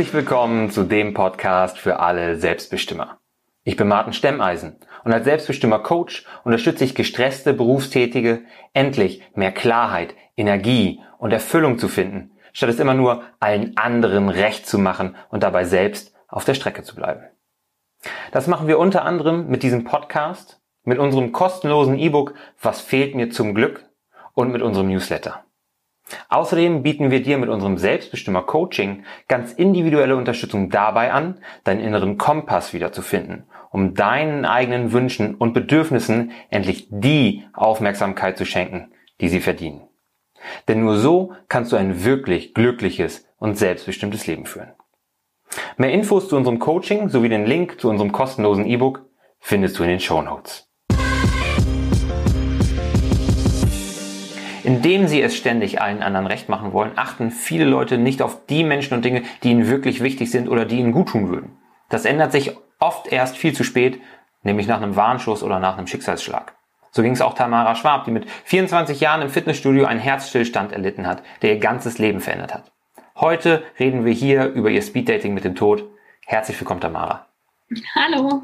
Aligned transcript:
Herzlich 0.00 0.14
willkommen 0.14 0.70
zu 0.70 0.84
dem 0.84 1.12
Podcast 1.12 1.76
für 1.76 2.00
alle 2.00 2.36
Selbstbestimmer. 2.36 3.18
Ich 3.64 3.76
bin 3.76 3.86
Martin 3.86 4.14
Stemmeisen 4.14 4.76
und 5.04 5.12
als 5.12 5.24
Selbstbestimmer 5.24 5.78
Coach 5.80 6.24
unterstütze 6.42 6.84
ich 6.84 6.94
gestresste 6.94 7.52
Berufstätige, 7.52 8.40
endlich 8.72 9.22
mehr 9.34 9.52
Klarheit, 9.52 10.14
Energie 10.38 11.02
und 11.18 11.32
Erfüllung 11.32 11.78
zu 11.78 11.88
finden, 11.88 12.30
statt 12.54 12.70
es 12.70 12.78
immer 12.78 12.94
nur 12.94 13.24
allen 13.40 13.76
anderen 13.76 14.30
recht 14.30 14.66
zu 14.66 14.78
machen 14.78 15.16
und 15.28 15.42
dabei 15.42 15.64
selbst 15.64 16.14
auf 16.28 16.46
der 16.46 16.54
Strecke 16.54 16.82
zu 16.82 16.94
bleiben. 16.94 17.24
Das 18.32 18.46
machen 18.46 18.68
wir 18.68 18.78
unter 18.78 19.04
anderem 19.04 19.48
mit 19.48 19.62
diesem 19.62 19.84
Podcast, 19.84 20.62
mit 20.82 20.98
unserem 20.98 21.30
kostenlosen 21.32 21.98
E-Book 21.98 22.32
Was 22.62 22.80
fehlt 22.80 23.14
mir 23.14 23.28
zum 23.28 23.54
Glück 23.54 23.84
und 24.32 24.50
mit 24.50 24.62
unserem 24.62 24.88
Newsletter. 24.88 25.44
Außerdem 26.28 26.82
bieten 26.82 27.10
wir 27.10 27.22
dir 27.22 27.38
mit 27.38 27.48
unserem 27.48 27.78
Selbstbestimmer 27.78 28.42
Coaching 28.42 29.04
ganz 29.28 29.52
individuelle 29.52 30.16
Unterstützung 30.16 30.70
dabei 30.70 31.12
an, 31.12 31.38
deinen 31.64 31.80
inneren 31.80 32.18
Kompass 32.18 32.72
wiederzufinden, 32.72 33.44
um 33.70 33.94
deinen 33.94 34.44
eigenen 34.44 34.92
Wünschen 34.92 35.34
und 35.34 35.52
Bedürfnissen 35.52 36.32
endlich 36.50 36.88
die 36.90 37.44
Aufmerksamkeit 37.52 38.36
zu 38.38 38.44
schenken, 38.44 38.92
die 39.20 39.28
sie 39.28 39.40
verdienen. 39.40 39.82
Denn 40.68 40.80
nur 40.80 40.96
so 40.96 41.32
kannst 41.48 41.72
du 41.72 41.76
ein 41.76 42.04
wirklich 42.04 42.54
glückliches 42.54 43.26
und 43.38 43.58
selbstbestimmtes 43.58 44.26
Leben 44.26 44.46
führen. 44.46 44.72
Mehr 45.76 45.92
Infos 45.92 46.28
zu 46.28 46.36
unserem 46.36 46.58
Coaching 46.58 47.08
sowie 47.08 47.28
den 47.28 47.46
Link 47.46 47.80
zu 47.80 47.88
unserem 47.88 48.12
kostenlosen 48.12 48.66
E-Book 48.66 49.06
findest 49.40 49.78
du 49.78 49.82
in 49.82 49.90
den 49.90 50.00
Show 50.00 50.22
Notes. 50.22 50.69
Indem 54.62 55.08
sie 55.08 55.22
es 55.22 55.36
ständig 55.36 55.80
allen 55.80 56.02
anderen 56.02 56.26
recht 56.26 56.48
machen 56.48 56.72
wollen, 56.72 56.92
achten 56.96 57.30
viele 57.30 57.64
Leute 57.64 57.98
nicht 57.98 58.22
auf 58.22 58.46
die 58.46 58.64
Menschen 58.64 58.94
und 58.94 59.04
Dinge, 59.04 59.22
die 59.42 59.50
ihnen 59.50 59.68
wirklich 59.68 60.02
wichtig 60.02 60.30
sind 60.30 60.48
oder 60.48 60.64
die 60.64 60.78
ihnen 60.78 60.92
gut 60.92 61.08
tun 61.08 61.30
würden. 61.30 61.56
Das 61.88 62.04
ändert 62.04 62.32
sich 62.32 62.56
oft 62.78 63.10
erst 63.12 63.36
viel 63.36 63.52
zu 63.52 63.64
spät, 63.64 64.00
nämlich 64.42 64.66
nach 64.66 64.80
einem 64.80 64.96
Warnschuss 64.96 65.42
oder 65.42 65.58
nach 65.58 65.76
einem 65.76 65.86
Schicksalsschlag. 65.86 66.54
So 66.90 67.02
ging 67.02 67.12
es 67.12 67.20
auch 67.20 67.34
Tamara 67.34 67.74
Schwab, 67.76 68.04
die 68.04 68.10
mit 68.10 68.28
24 68.44 69.00
Jahren 69.00 69.22
im 69.22 69.30
Fitnessstudio 69.30 69.86
einen 69.86 70.00
Herzstillstand 70.00 70.72
erlitten 70.72 71.06
hat, 71.06 71.22
der 71.42 71.54
ihr 71.54 71.60
ganzes 71.60 71.98
Leben 71.98 72.20
verändert 72.20 72.54
hat. 72.54 72.72
Heute 73.16 73.62
reden 73.78 74.04
wir 74.04 74.12
hier 74.12 74.46
über 74.46 74.70
ihr 74.70 74.82
Speeddating 74.82 75.34
mit 75.34 75.44
dem 75.44 75.54
Tod. 75.54 75.84
Herzlich 76.26 76.58
willkommen, 76.58 76.80
Tamara. 76.80 77.29
Hallo. 77.94 78.42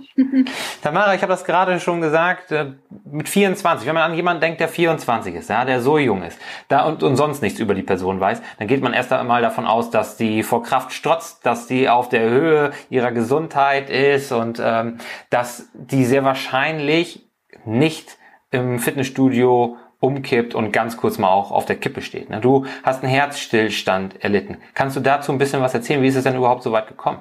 Tamara, 0.83 1.15
ich 1.17 1.23
habe 1.23 1.33
das 1.33 1.45
gerade 1.45 1.81
schon 1.81 2.01
gesagt, 2.01 2.53
äh, 2.53 2.75
mit 3.05 3.29
24, 3.29 3.85
wenn 3.87 3.95
man 3.95 4.05
an 4.11 4.15
jemanden 4.15 4.41
denkt, 4.41 4.61
der 4.61 4.69
24 4.69 5.35
ist, 5.35 5.51
ja, 5.51 5.65
der 5.65 5.81
so 5.81 5.99
jung 5.99 6.23
ist, 6.23 6.39
da 6.69 6.85
und, 6.87 7.03
und 7.03 7.17
sonst 7.17 7.43
nichts 7.43 7.59
über 7.59 7.75
die 7.75 7.83
Person 7.83 8.21
weiß, 8.21 8.41
dann 8.59 8.69
geht 8.69 8.83
man 8.83 8.93
erst 8.93 9.13
einmal 9.13 9.43
davon 9.43 9.67
aus, 9.67 9.91
dass 9.91 10.17
die 10.17 10.45
vor 10.45 10.63
Kraft 10.63 10.93
strotzt, 10.93 11.45
dass 11.45 11.67
die 11.67 11.89
auf 11.89 12.09
der 12.09 12.31
Höhe 12.31 12.71
ihrer 12.89 13.11
Gesundheit 13.11 13.91
ist 13.91 14.31
und 14.31 14.61
ähm, 14.63 14.99
dass 15.29 15.71
die 15.75 16.05
sehr 16.05 16.23
wahrscheinlich 16.23 17.27
nicht 17.65 18.19
im 18.53 18.79
Fitnessstudio 18.79 19.77
umkippt 19.99 20.55
und 20.55 20.71
ganz 20.71 20.97
kurz 20.97 21.19
mal 21.19 21.31
auch 21.31 21.51
auf 21.51 21.67
der 21.67 21.77
Kippe 21.77 22.01
steht. 22.01 22.31
Ne? 22.31 22.41
Du 22.41 22.67
hast 22.85 23.03
einen 23.03 23.13
Herzstillstand 23.13 24.23
erlitten. 24.23 24.59
Kannst 24.75 24.95
du 24.95 25.01
dazu 25.01 25.33
ein 25.33 25.39
bisschen 25.39 25.63
was 25.63 25.75
erzählen? 25.75 26.01
Wie 26.03 26.09
ist 26.09 26.17
es 26.17 26.23
denn 26.23 26.37
überhaupt 26.37 26.63
so 26.63 26.71
weit 26.71 26.87
gekommen? 26.87 27.19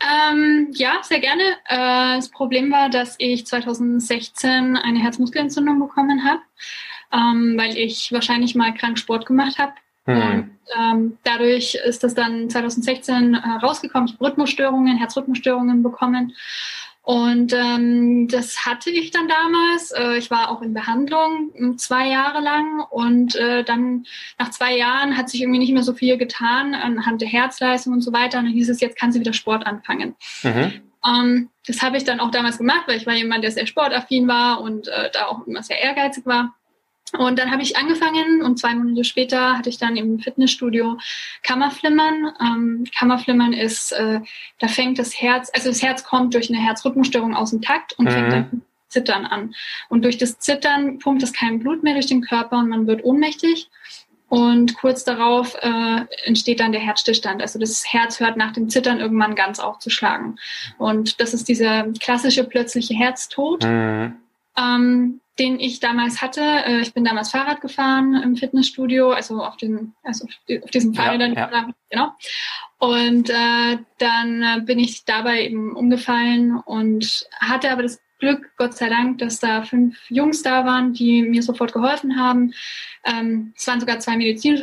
Ähm, 0.00 0.68
ja, 0.72 0.98
sehr 1.02 1.20
gerne. 1.20 1.42
Äh, 1.66 2.16
das 2.16 2.30
Problem 2.30 2.70
war, 2.70 2.88
dass 2.88 3.16
ich 3.18 3.46
2016 3.46 4.76
eine 4.76 4.98
Herzmuskelentzündung 4.98 5.78
bekommen 5.78 6.24
habe, 6.24 6.40
ähm, 7.12 7.56
weil 7.58 7.76
ich 7.76 8.10
wahrscheinlich 8.12 8.54
mal 8.54 8.72
krank 8.72 8.98
Sport 8.98 9.26
gemacht 9.26 9.58
habe. 9.58 9.72
Hm. 10.06 10.16
Und 10.16 10.50
ähm, 10.78 11.18
dadurch 11.24 11.74
ist 11.74 12.02
das 12.02 12.14
dann 12.14 12.48
2016 12.48 13.34
äh, 13.34 13.38
rausgekommen. 13.62 14.08
Ich 14.08 14.14
habe 14.14 14.24
Rhythmusstörungen, 14.24 14.96
Herzrhythmusstörungen 14.96 15.82
bekommen. 15.82 16.34
Und 17.10 17.52
ähm, 17.52 18.28
das 18.28 18.64
hatte 18.66 18.88
ich 18.88 19.10
dann 19.10 19.26
damals. 19.26 19.90
Äh, 19.90 20.16
ich 20.16 20.30
war 20.30 20.48
auch 20.48 20.62
in 20.62 20.74
Behandlung 20.74 21.50
hm, 21.56 21.76
zwei 21.76 22.08
Jahre 22.08 22.40
lang 22.40 22.84
und 22.88 23.34
äh, 23.34 23.64
dann 23.64 24.04
nach 24.38 24.52
zwei 24.52 24.76
Jahren 24.76 25.16
hat 25.16 25.28
sich 25.28 25.42
irgendwie 25.42 25.58
nicht 25.58 25.72
mehr 25.72 25.82
so 25.82 25.92
viel 25.92 26.18
getan 26.18 26.72
anhand 26.72 27.20
der 27.20 27.28
Herzleistung 27.28 27.94
und 27.94 28.02
so 28.02 28.12
weiter. 28.12 28.38
Und 28.38 28.44
dann 28.44 28.54
hieß 28.54 28.70
es, 28.70 28.80
jetzt 28.80 28.96
kann 28.96 29.10
sie 29.10 29.18
wieder 29.18 29.32
Sport 29.32 29.66
anfangen. 29.66 30.14
Mhm. 30.44 30.82
Ähm, 31.04 31.48
das 31.66 31.82
habe 31.82 31.96
ich 31.96 32.04
dann 32.04 32.20
auch 32.20 32.30
damals 32.30 32.58
gemacht, 32.58 32.84
weil 32.86 32.98
ich 32.98 33.08
war 33.08 33.14
jemand, 33.14 33.42
der 33.42 33.50
sehr 33.50 33.66
sportaffin 33.66 34.28
war 34.28 34.60
und 34.60 34.86
äh, 34.86 35.10
da 35.12 35.26
auch 35.26 35.44
immer 35.48 35.64
sehr 35.64 35.82
ehrgeizig 35.82 36.26
war. 36.26 36.54
Und 37.18 37.38
dann 37.38 37.50
habe 37.50 37.62
ich 37.62 37.76
angefangen 37.76 38.42
und 38.42 38.58
zwei 38.58 38.74
Monate 38.74 39.04
später 39.04 39.58
hatte 39.58 39.68
ich 39.68 39.78
dann 39.78 39.96
im 39.96 40.20
Fitnessstudio 40.20 40.98
Kammerflimmern. 41.42 42.32
Ähm, 42.40 42.84
Kammerflimmern 42.96 43.52
ist, 43.52 43.92
äh, 43.92 44.20
da 44.58 44.68
fängt 44.68 44.98
das 44.98 45.20
Herz, 45.20 45.50
also 45.52 45.68
das 45.68 45.82
Herz 45.82 46.04
kommt 46.04 46.34
durch 46.34 46.50
eine 46.50 46.60
Herzrhythmusstörung 46.60 47.34
aus 47.34 47.50
dem 47.50 47.62
Takt 47.62 47.98
und 47.98 48.06
mhm. 48.06 48.10
fängt 48.10 48.32
dann 48.32 48.62
Zittern 48.88 49.24
an. 49.24 49.54
Und 49.88 50.04
durch 50.04 50.18
das 50.18 50.38
Zittern 50.38 50.98
pumpt 50.98 51.22
es 51.22 51.32
kein 51.32 51.60
Blut 51.60 51.82
mehr 51.82 51.94
durch 51.94 52.06
den 52.06 52.22
Körper 52.22 52.58
und 52.58 52.68
man 52.68 52.86
wird 52.86 53.04
ohnmächtig. 53.04 53.70
Und 54.28 54.76
kurz 54.76 55.02
darauf 55.02 55.56
äh, 55.60 56.04
entsteht 56.24 56.60
dann 56.60 56.70
der 56.70 56.80
Herzstillstand. 56.80 57.42
Also 57.42 57.58
das 57.58 57.84
Herz 57.92 58.20
hört 58.20 58.36
nach 58.36 58.52
dem 58.52 58.68
Zittern 58.68 59.00
irgendwann 59.00 59.34
ganz 59.34 59.58
auf 59.58 59.80
zu 59.80 59.90
schlagen. 59.90 60.36
Und 60.78 61.20
das 61.20 61.34
ist 61.34 61.48
dieser 61.48 61.88
klassische 61.98 62.44
plötzliche 62.44 62.94
Herztod. 62.94 63.64
Mhm. 63.64 64.14
Ähm, 64.56 65.20
den 65.40 65.58
ich 65.58 65.80
damals 65.80 66.20
hatte. 66.20 66.42
Äh, 66.42 66.80
ich 66.82 66.92
bin 66.92 67.04
damals 67.04 67.30
Fahrrad 67.30 67.60
gefahren 67.60 68.14
im 68.22 68.36
Fitnessstudio, 68.36 69.10
also 69.10 69.42
auf, 69.42 69.56
den, 69.56 69.94
also 70.02 70.26
auf 70.62 70.70
diesem 70.70 70.94
Fahrrad, 70.94 71.20
ja, 71.20 71.50
ja. 71.50 71.68
genau. 71.88 72.12
Und 72.78 73.30
äh, 73.30 73.78
dann 73.98 74.42
äh, 74.42 74.60
bin 74.60 74.78
ich 74.78 75.04
dabei 75.04 75.44
eben 75.44 75.74
umgefallen 75.74 76.56
und 76.56 77.26
hatte 77.40 77.70
aber 77.70 77.82
das 77.82 78.00
Glück, 78.18 78.50
Gott 78.58 78.74
sei 78.74 78.90
Dank, 78.90 79.16
dass 79.18 79.40
da 79.40 79.62
fünf 79.62 79.98
Jungs 80.10 80.42
da 80.42 80.66
waren, 80.66 80.92
die 80.92 81.22
mir 81.22 81.42
sofort 81.42 81.72
geholfen 81.72 82.20
haben. 82.20 82.52
Ähm, 83.04 83.54
es 83.56 83.66
waren 83.66 83.80
sogar 83.80 83.98
zwei 83.98 84.18
Medizin 84.18 84.60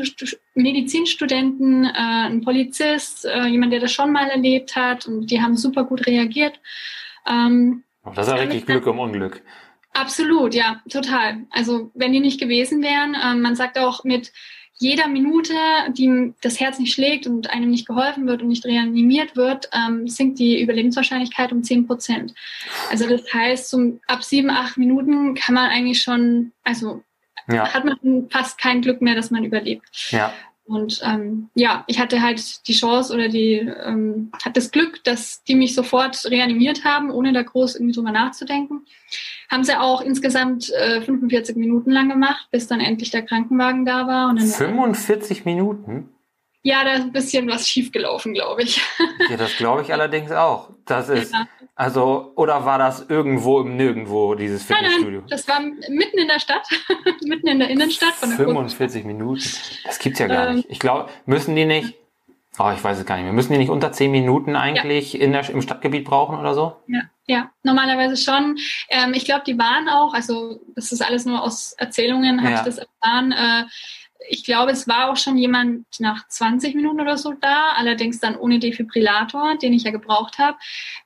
Medizinstudenten, 0.53 1.85
äh, 1.85 1.91
ein 1.95 2.41
Polizist, 2.41 3.25
äh, 3.25 3.47
jemand, 3.47 3.73
der 3.73 3.79
das 3.79 3.91
schon 3.91 4.11
mal 4.11 4.29
erlebt 4.29 4.75
hat 4.75 5.07
und 5.07 5.31
die 5.31 5.41
haben 5.41 5.57
super 5.57 5.85
gut 5.85 6.05
reagiert. 6.05 6.59
Ähm, 7.27 7.83
das 8.15 8.27
ist 8.27 8.33
ja 8.33 8.39
richtig 8.39 8.67
Glück 8.67 8.85
im 8.85 8.99
Unglück. 8.99 9.41
Absolut, 9.97 10.53
ja, 10.53 10.81
total. 10.89 11.45
Also 11.49 11.89
wenn 11.95 12.13
die 12.13 12.19
nicht 12.19 12.39
gewesen 12.39 12.83
wären, 12.83 13.15
ähm, 13.23 13.41
man 13.41 13.55
sagt 13.55 13.79
auch 13.79 14.03
mit 14.03 14.31
jeder 14.79 15.07
Minute, 15.07 15.55
die 15.89 16.33
das 16.41 16.59
Herz 16.59 16.77
nicht 16.77 16.93
schlägt 16.93 17.25
und 17.25 17.49
einem 17.49 17.71
nicht 17.71 17.87
geholfen 17.87 18.27
wird 18.27 18.43
und 18.43 18.49
nicht 18.49 18.63
reanimiert 18.63 19.35
wird, 19.35 19.69
ähm, 19.73 20.07
sinkt 20.07 20.37
die 20.37 20.61
Überlebenswahrscheinlichkeit 20.61 21.51
um 21.51 21.63
10 21.63 21.87
Prozent. 21.87 22.35
Also 22.91 23.07
das 23.07 23.33
heißt, 23.33 23.69
zum, 23.71 23.99
ab 24.05 24.23
sieben, 24.23 24.51
acht 24.51 24.77
Minuten 24.77 25.33
kann 25.33 25.55
man 25.55 25.71
eigentlich 25.71 26.03
schon, 26.03 26.51
also 26.63 27.03
ja. 27.47 27.73
hat 27.73 27.85
man 27.85 28.29
fast 28.29 28.59
kein 28.59 28.83
Glück 28.83 29.01
mehr, 29.01 29.15
dass 29.15 29.31
man 29.31 29.43
überlebt. 29.43 29.89
Ja. 30.11 30.31
Und 30.67 31.01
ähm, 31.03 31.49
ja, 31.55 31.85
ich 31.87 31.97
hatte 31.97 32.21
halt 32.21 32.67
die 32.67 32.73
Chance 32.73 33.13
oder 33.13 33.29
die 33.29 33.53
ähm, 33.53 34.31
hat 34.43 34.57
das 34.57 34.71
Glück, 34.71 35.01
dass 35.05 35.41
die 35.43 35.55
mich 35.55 35.73
sofort 35.73 36.25
reanimiert 36.25 36.83
haben, 36.83 37.09
ohne 37.09 37.31
da 37.31 37.41
groß 37.41 37.75
irgendwie 37.75 37.93
drüber 37.93 38.11
nachzudenken. 38.11 38.81
Haben 39.49 39.63
sie 39.63 39.79
auch 39.79 40.01
insgesamt 40.01 40.69
äh, 40.73 41.01
45 41.01 41.55
Minuten 41.55 41.91
lang 41.91 42.09
gemacht, 42.09 42.49
bis 42.51 42.67
dann 42.67 42.81
endlich 42.81 43.11
der 43.11 43.21
Krankenwagen 43.21 43.85
da 43.85 44.07
war. 44.07 44.29
Und 44.29 44.41
dann 44.41 44.47
45 44.47 45.45
Minuten? 45.45 46.09
Ja, 46.67 46.83
da 46.83 46.95
ist 46.95 47.03
ein 47.03 47.13
bisschen 47.13 47.47
was 47.47 47.65
schiefgelaufen, 47.65 48.33
glaube 48.33 48.63
ich. 48.63 48.81
ja, 49.29 49.37
das 49.37 49.55
glaube 49.55 49.83
ich 49.83 49.93
allerdings 49.93 50.33
auch. 50.33 50.69
Das 50.83 51.07
ist, 51.07 51.31
ja. 51.31 51.47
also, 51.75 52.33
oder 52.35 52.65
war 52.65 52.77
das 52.77 53.05
irgendwo 53.07 53.61
im 53.61 53.77
Nirgendwo, 53.77 54.35
dieses 54.35 54.63
Fitnessstudio? 54.63 55.21
Nein, 55.21 55.29
nein, 55.29 55.29
das 55.29 55.47
war 55.47 55.61
mitten 55.61 56.17
in 56.17 56.27
der 56.27 56.41
Stadt, 56.41 56.67
mitten 57.21 57.47
in 57.47 57.59
der 57.59 57.69
Innenstadt. 57.69 58.15
Von 58.15 58.31
der 58.31 58.39
45 58.39 59.05
Minuten? 59.05 59.49
Das 59.85 59.97
gibt's 59.97 60.19
ja 60.19 60.27
gar 60.27 60.49
ähm, 60.49 60.55
nicht. 60.57 60.69
Ich 60.69 60.79
glaube, 60.79 61.09
müssen 61.25 61.55
die 61.55 61.63
nicht, 61.63 61.93
oh, 62.59 62.69
ich 62.75 62.83
weiß 62.83 62.97
es 62.97 63.05
gar 63.05 63.15
nicht 63.15 63.23
mehr, 63.23 63.33
müssen 63.33 63.53
die 63.53 63.59
nicht 63.59 63.71
unter 63.71 63.93
10 63.93 64.11
Minuten 64.11 64.57
eigentlich 64.57 65.13
ja. 65.13 65.21
in 65.21 65.31
der, 65.31 65.49
im 65.49 65.61
Stadtgebiet 65.61 66.03
brauchen 66.03 66.37
oder 66.37 66.53
so? 66.53 66.75
Ja, 66.87 67.03
ja, 67.27 67.49
normalerweise 67.63 68.17
schon. 68.17 68.57
Ähm, 68.89 69.13
ich 69.13 69.23
glaube, 69.23 69.43
die 69.47 69.57
waren 69.57 69.87
auch, 69.87 70.13
also 70.13 70.59
das 70.75 70.91
ist 70.91 71.01
alles 71.01 71.23
nur 71.23 71.41
aus 71.41 71.71
Erzählungen, 71.77 72.41
habe 72.41 72.51
ja. 72.51 72.59
ich 72.59 72.65
das 72.65 72.79
erfahren, 72.79 73.31
äh, 73.31 73.63
ich 74.29 74.43
glaube, 74.43 74.71
es 74.71 74.87
war 74.87 75.09
auch 75.09 75.17
schon 75.17 75.37
jemand 75.37 75.85
nach 75.99 76.27
20 76.27 76.75
Minuten 76.75 77.01
oder 77.01 77.17
so 77.17 77.33
da, 77.33 77.71
allerdings 77.75 78.19
dann 78.19 78.35
ohne 78.35 78.59
Defibrillator, 78.59 79.57
den 79.57 79.73
ich 79.73 79.83
ja 79.83 79.91
gebraucht 79.91 80.37
habe. 80.37 80.57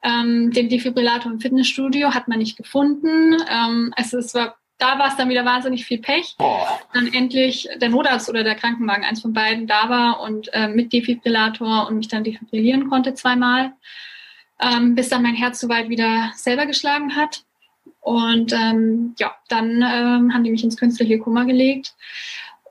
Ähm, 0.03 0.51
den 0.51 0.69
Defibrillator 0.69 1.31
im 1.31 1.39
Fitnessstudio 1.39 2.13
hat 2.13 2.27
man 2.27 2.39
nicht 2.39 2.57
gefunden. 2.57 3.37
Ähm, 3.49 3.93
also 3.95 4.17
es 4.17 4.33
war, 4.33 4.55
da 4.77 4.97
war 4.97 5.09
es 5.09 5.15
dann 5.15 5.29
wieder 5.29 5.45
wahnsinnig 5.45 5.85
viel 5.85 5.99
Pech. 5.99 6.35
Boah. 6.37 6.79
Dann 6.93 7.13
endlich 7.13 7.67
der 7.79 7.89
Notarzt 7.89 8.29
oder 8.29 8.43
der 8.43 8.55
Krankenwagen, 8.55 9.03
eins 9.03 9.21
von 9.21 9.33
beiden, 9.33 9.67
da 9.67 9.89
war 9.89 10.21
und 10.21 10.49
äh, 10.53 10.67
mit 10.67 10.93
Defibrillator 10.93 11.87
und 11.87 11.97
mich 11.97 12.07
dann 12.07 12.23
defibrillieren 12.23 12.89
konnte 12.89 13.13
zweimal, 13.13 13.73
ähm, 14.59 14.95
bis 14.95 15.09
dann 15.09 15.21
mein 15.23 15.35
Herz 15.35 15.59
soweit 15.59 15.89
wieder 15.89 16.31
selber 16.35 16.65
geschlagen 16.65 17.15
hat. 17.15 17.43
Und 17.99 18.51
ähm, 18.51 19.13
ja, 19.19 19.35
dann 19.47 19.83
ähm, 19.83 20.33
haben 20.33 20.43
die 20.43 20.49
mich 20.49 20.63
ins 20.63 20.77
künstliche 20.77 21.19
Koma 21.19 21.43
gelegt. 21.43 21.93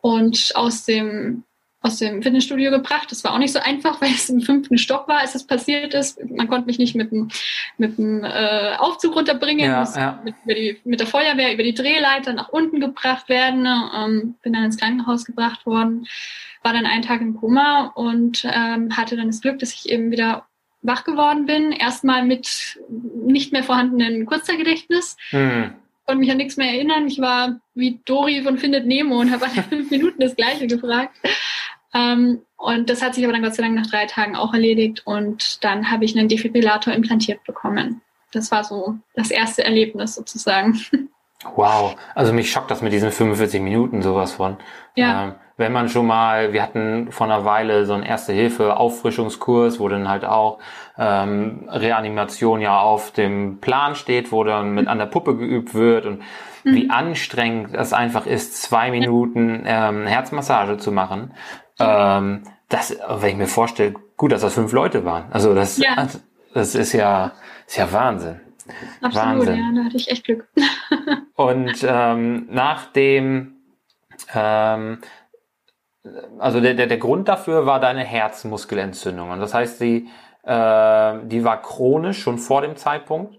Und 0.01 0.53
aus 0.55 0.85
dem 0.85 1.45
aus 1.83 1.97
dem 1.97 2.23
Fitnessstudio 2.23 2.71
gebracht. 2.71 3.11
Das 3.11 3.25
war 3.25 3.33
auch 3.33 3.39
nicht 3.39 3.53
so 3.53 3.59
einfach, 3.59 4.01
weil 4.01 4.11
es 4.11 4.29
im 4.29 4.43
fünften 4.43 4.77
Stock 4.77 5.09
war, 5.09 5.21
als 5.21 5.35
es 5.35 5.47
passiert 5.47 5.95
ist. 5.95 6.23
Man 6.29 6.49
konnte 6.49 6.67
mich 6.67 6.79
nicht 6.79 6.95
mit 6.95 7.11
dem, 7.11 7.29
mit 7.79 7.97
dem 7.97 8.23
äh, 8.23 8.75
Aufzug 8.77 9.17
runterbringen, 9.17 9.65
ja, 9.65 9.85
ja. 9.97 10.21
Mit, 10.23 10.35
die, 10.47 10.79
mit, 10.85 11.01
der 11.01 11.07
Feuerwehr 11.07 11.55
über 11.55 11.63
die 11.63 11.75
Drehleiter 11.75 12.35
nach 12.35 12.51
unten 12.51 12.81
gebracht 12.81 13.29
werden. 13.29 13.67
Ähm, 13.67 14.35
bin 14.43 14.53
dann 14.53 14.65
ins 14.65 14.77
Krankenhaus 14.77 15.25
gebracht 15.25 15.65
worden, 15.65 16.07
war 16.63 16.75
dann 16.75 16.87
einen 16.87 17.03
Tag 17.03 17.23
im 17.23 17.37
Koma 17.37 17.93
und 17.95 18.45
ähm, 18.45 18.95
hatte 18.97 19.17
dann 19.17 19.29
das 19.29 19.41
Glück, 19.41 19.59
dass 19.59 19.73
ich 19.73 19.91
eben 19.91 20.11
wieder 20.11 20.47
wach 20.83 21.05
geworden 21.05 21.47
bin. 21.47 21.73
Erstmal 21.73 22.27
mit 22.27 22.79
nicht 22.91 23.53
mehr 23.53 23.65
vorhandenen 23.65 24.27
Kurzzeitgedächtnis. 24.27 25.17
Hm 25.31 25.73
konnte 26.11 26.23
mich 26.23 26.31
an 26.33 26.39
nichts 26.39 26.57
mehr 26.57 26.73
erinnern. 26.73 27.07
Ich 27.07 27.21
war 27.21 27.61
wie 27.75 28.01
Dori 28.05 28.43
von 28.43 28.59
Findet 28.59 28.85
Nemo 28.85 29.21
und 29.21 29.31
habe 29.31 29.45
alle 29.47 29.63
fünf 29.69 29.93
Minuten 29.93 30.21
das 30.21 30.35
Gleiche 30.35 30.67
gefragt. 30.67 31.17
Ähm, 31.95 32.41
und 32.57 32.91
das 32.91 33.01
hat 33.01 33.15
sich 33.15 33.23
aber 33.23 33.33
dann 33.33 33.45
Gott 33.45 33.55
sei 33.55 33.63
Dank 33.63 33.77
nach 33.77 33.87
drei 33.87 34.07
Tagen 34.07 34.35
auch 34.35 34.53
erledigt 34.53 35.03
und 35.05 35.63
dann 35.63 35.89
habe 35.89 36.05
ich 36.05 36.19
einen 36.19 36.29
Defibrillator 36.29 36.93
implantiert 36.93 37.45
bekommen. 37.45 38.01
Das 38.33 38.51
war 38.51 38.65
so 38.65 38.97
das 39.15 39.31
erste 39.31 39.65
Erlebnis 39.65 40.15
sozusagen. 40.17 40.81
Wow, 41.57 41.97
also 42.15 42.35
mich 42.35 42.53
schockt 42.53 42.71
das 42.71 42.83
mit 42.83 42.93
diesen 42.93 43.11
45 43.11 43.63
Minuten 43.63 44.03
sowas 44.03 44.33
von. 44.33 44.59
Ja. 44.95 45.25
Ähm, 45.25 45.35
wenn 45.61 45.73
man 45.73 45.91
schon 45.91 46.07
mal, 46.07 46.55
wir 46.55 46.63
hatten 46.63 47.13
vor 47.13 47.27
einer 47.27 47.45
Weile 47.45 47.85
so 47.85 47.93
einen 47.93 48.03
Erste-Hilfe-Auffrischungskurs, 48.03 49.79
wo 49.79 49.89
dann 49.89 50.09
halt 50.09 50.25
auch 50.25 50.59
ähm, 50.97 51.69
Reanimation 51.69 52.63
ja 52.63 52.81
auf 52.81 53.11
dem 53.11 53.59
Plan 53.61 53.95
steht, 53.95 54.33
wo 54.33 54.43
dann 54.43 54.73
mit 54.73 54.89
an 54.89 54.97
der 54.97 55.05
Puppe 55.05 55.37
geübt 55.37 55.75
wird 55.75 56.07
und 56.07 56.23
mhm. 56.65 56.75
wie 56.75 56.89
anstrengend 56.89 57.75
es 57.75 57.93
einfach 57.93 58.25
ist, 58.25 58.63
zwei 58.63 58.91
Minuten 58.91 59.65
ähm, 59.67 60.07
Herzmassage 60.07 60.79
zu 60.79 60.93
machen. 60.93 61.33
Ähm, 61.79 62.45
das, 62.71 62.99
wenn 63.09 63.29
ich 63.29 63.37
mir 63.37 63.47
vorstelle, 63.47 63.95
gut, 64.17 64.33
dass 64.33 64.41
das 64.41 64.55
fünf 64.55 64.73
Leute 64.73 65.05
waren. 65.05 65.25
Also 65.31 65.55
das, 65.55 65.77
ja. 65.77 66.09
das 66.55 66.75
ist 66.75 66.95
ja, 66.95 67.33
ist 67.67 67.77
ja 67.77 67.93
Wahnsinn. 67.93 68.41
Absolut, 69.03 69.27
Wahnsinn. 69.27 69.57
ja, 69.57 69.71
da 69.75 69.85
hatte 69.85 69.97
ich 69.99 70.11
echt 70.11 70.25
Glück. 70.25 70.49
Und 71.35 71.85
ähm, 71.87 72.47
nach 72.51 72.87
dem, 72.93 73.57
ähm, 74.35 74.99
also 76.39 76.61
der, 76.61 76.75
der, 76.75 76.87
der 76.87 76.99
Grund 76.99 77.29
dafür 77.29 77.67
war 77.67 77.81
deine 77.81 78.05
Herzmuskelentzündung. 78.05 79.31
Und 79.31 79.41
das 79.41 79.55
heißt, 79.55 79.81
die, 79.81 80.09
äh, 80.43 81.19
die 81.25 81.45
war 81.45 81.63
chronisch 81.63 82.21
schon 82.21 82.39
vor 82.39 82.63
dem 82.63 82.77
Zeitpunkt? 82.77 83.39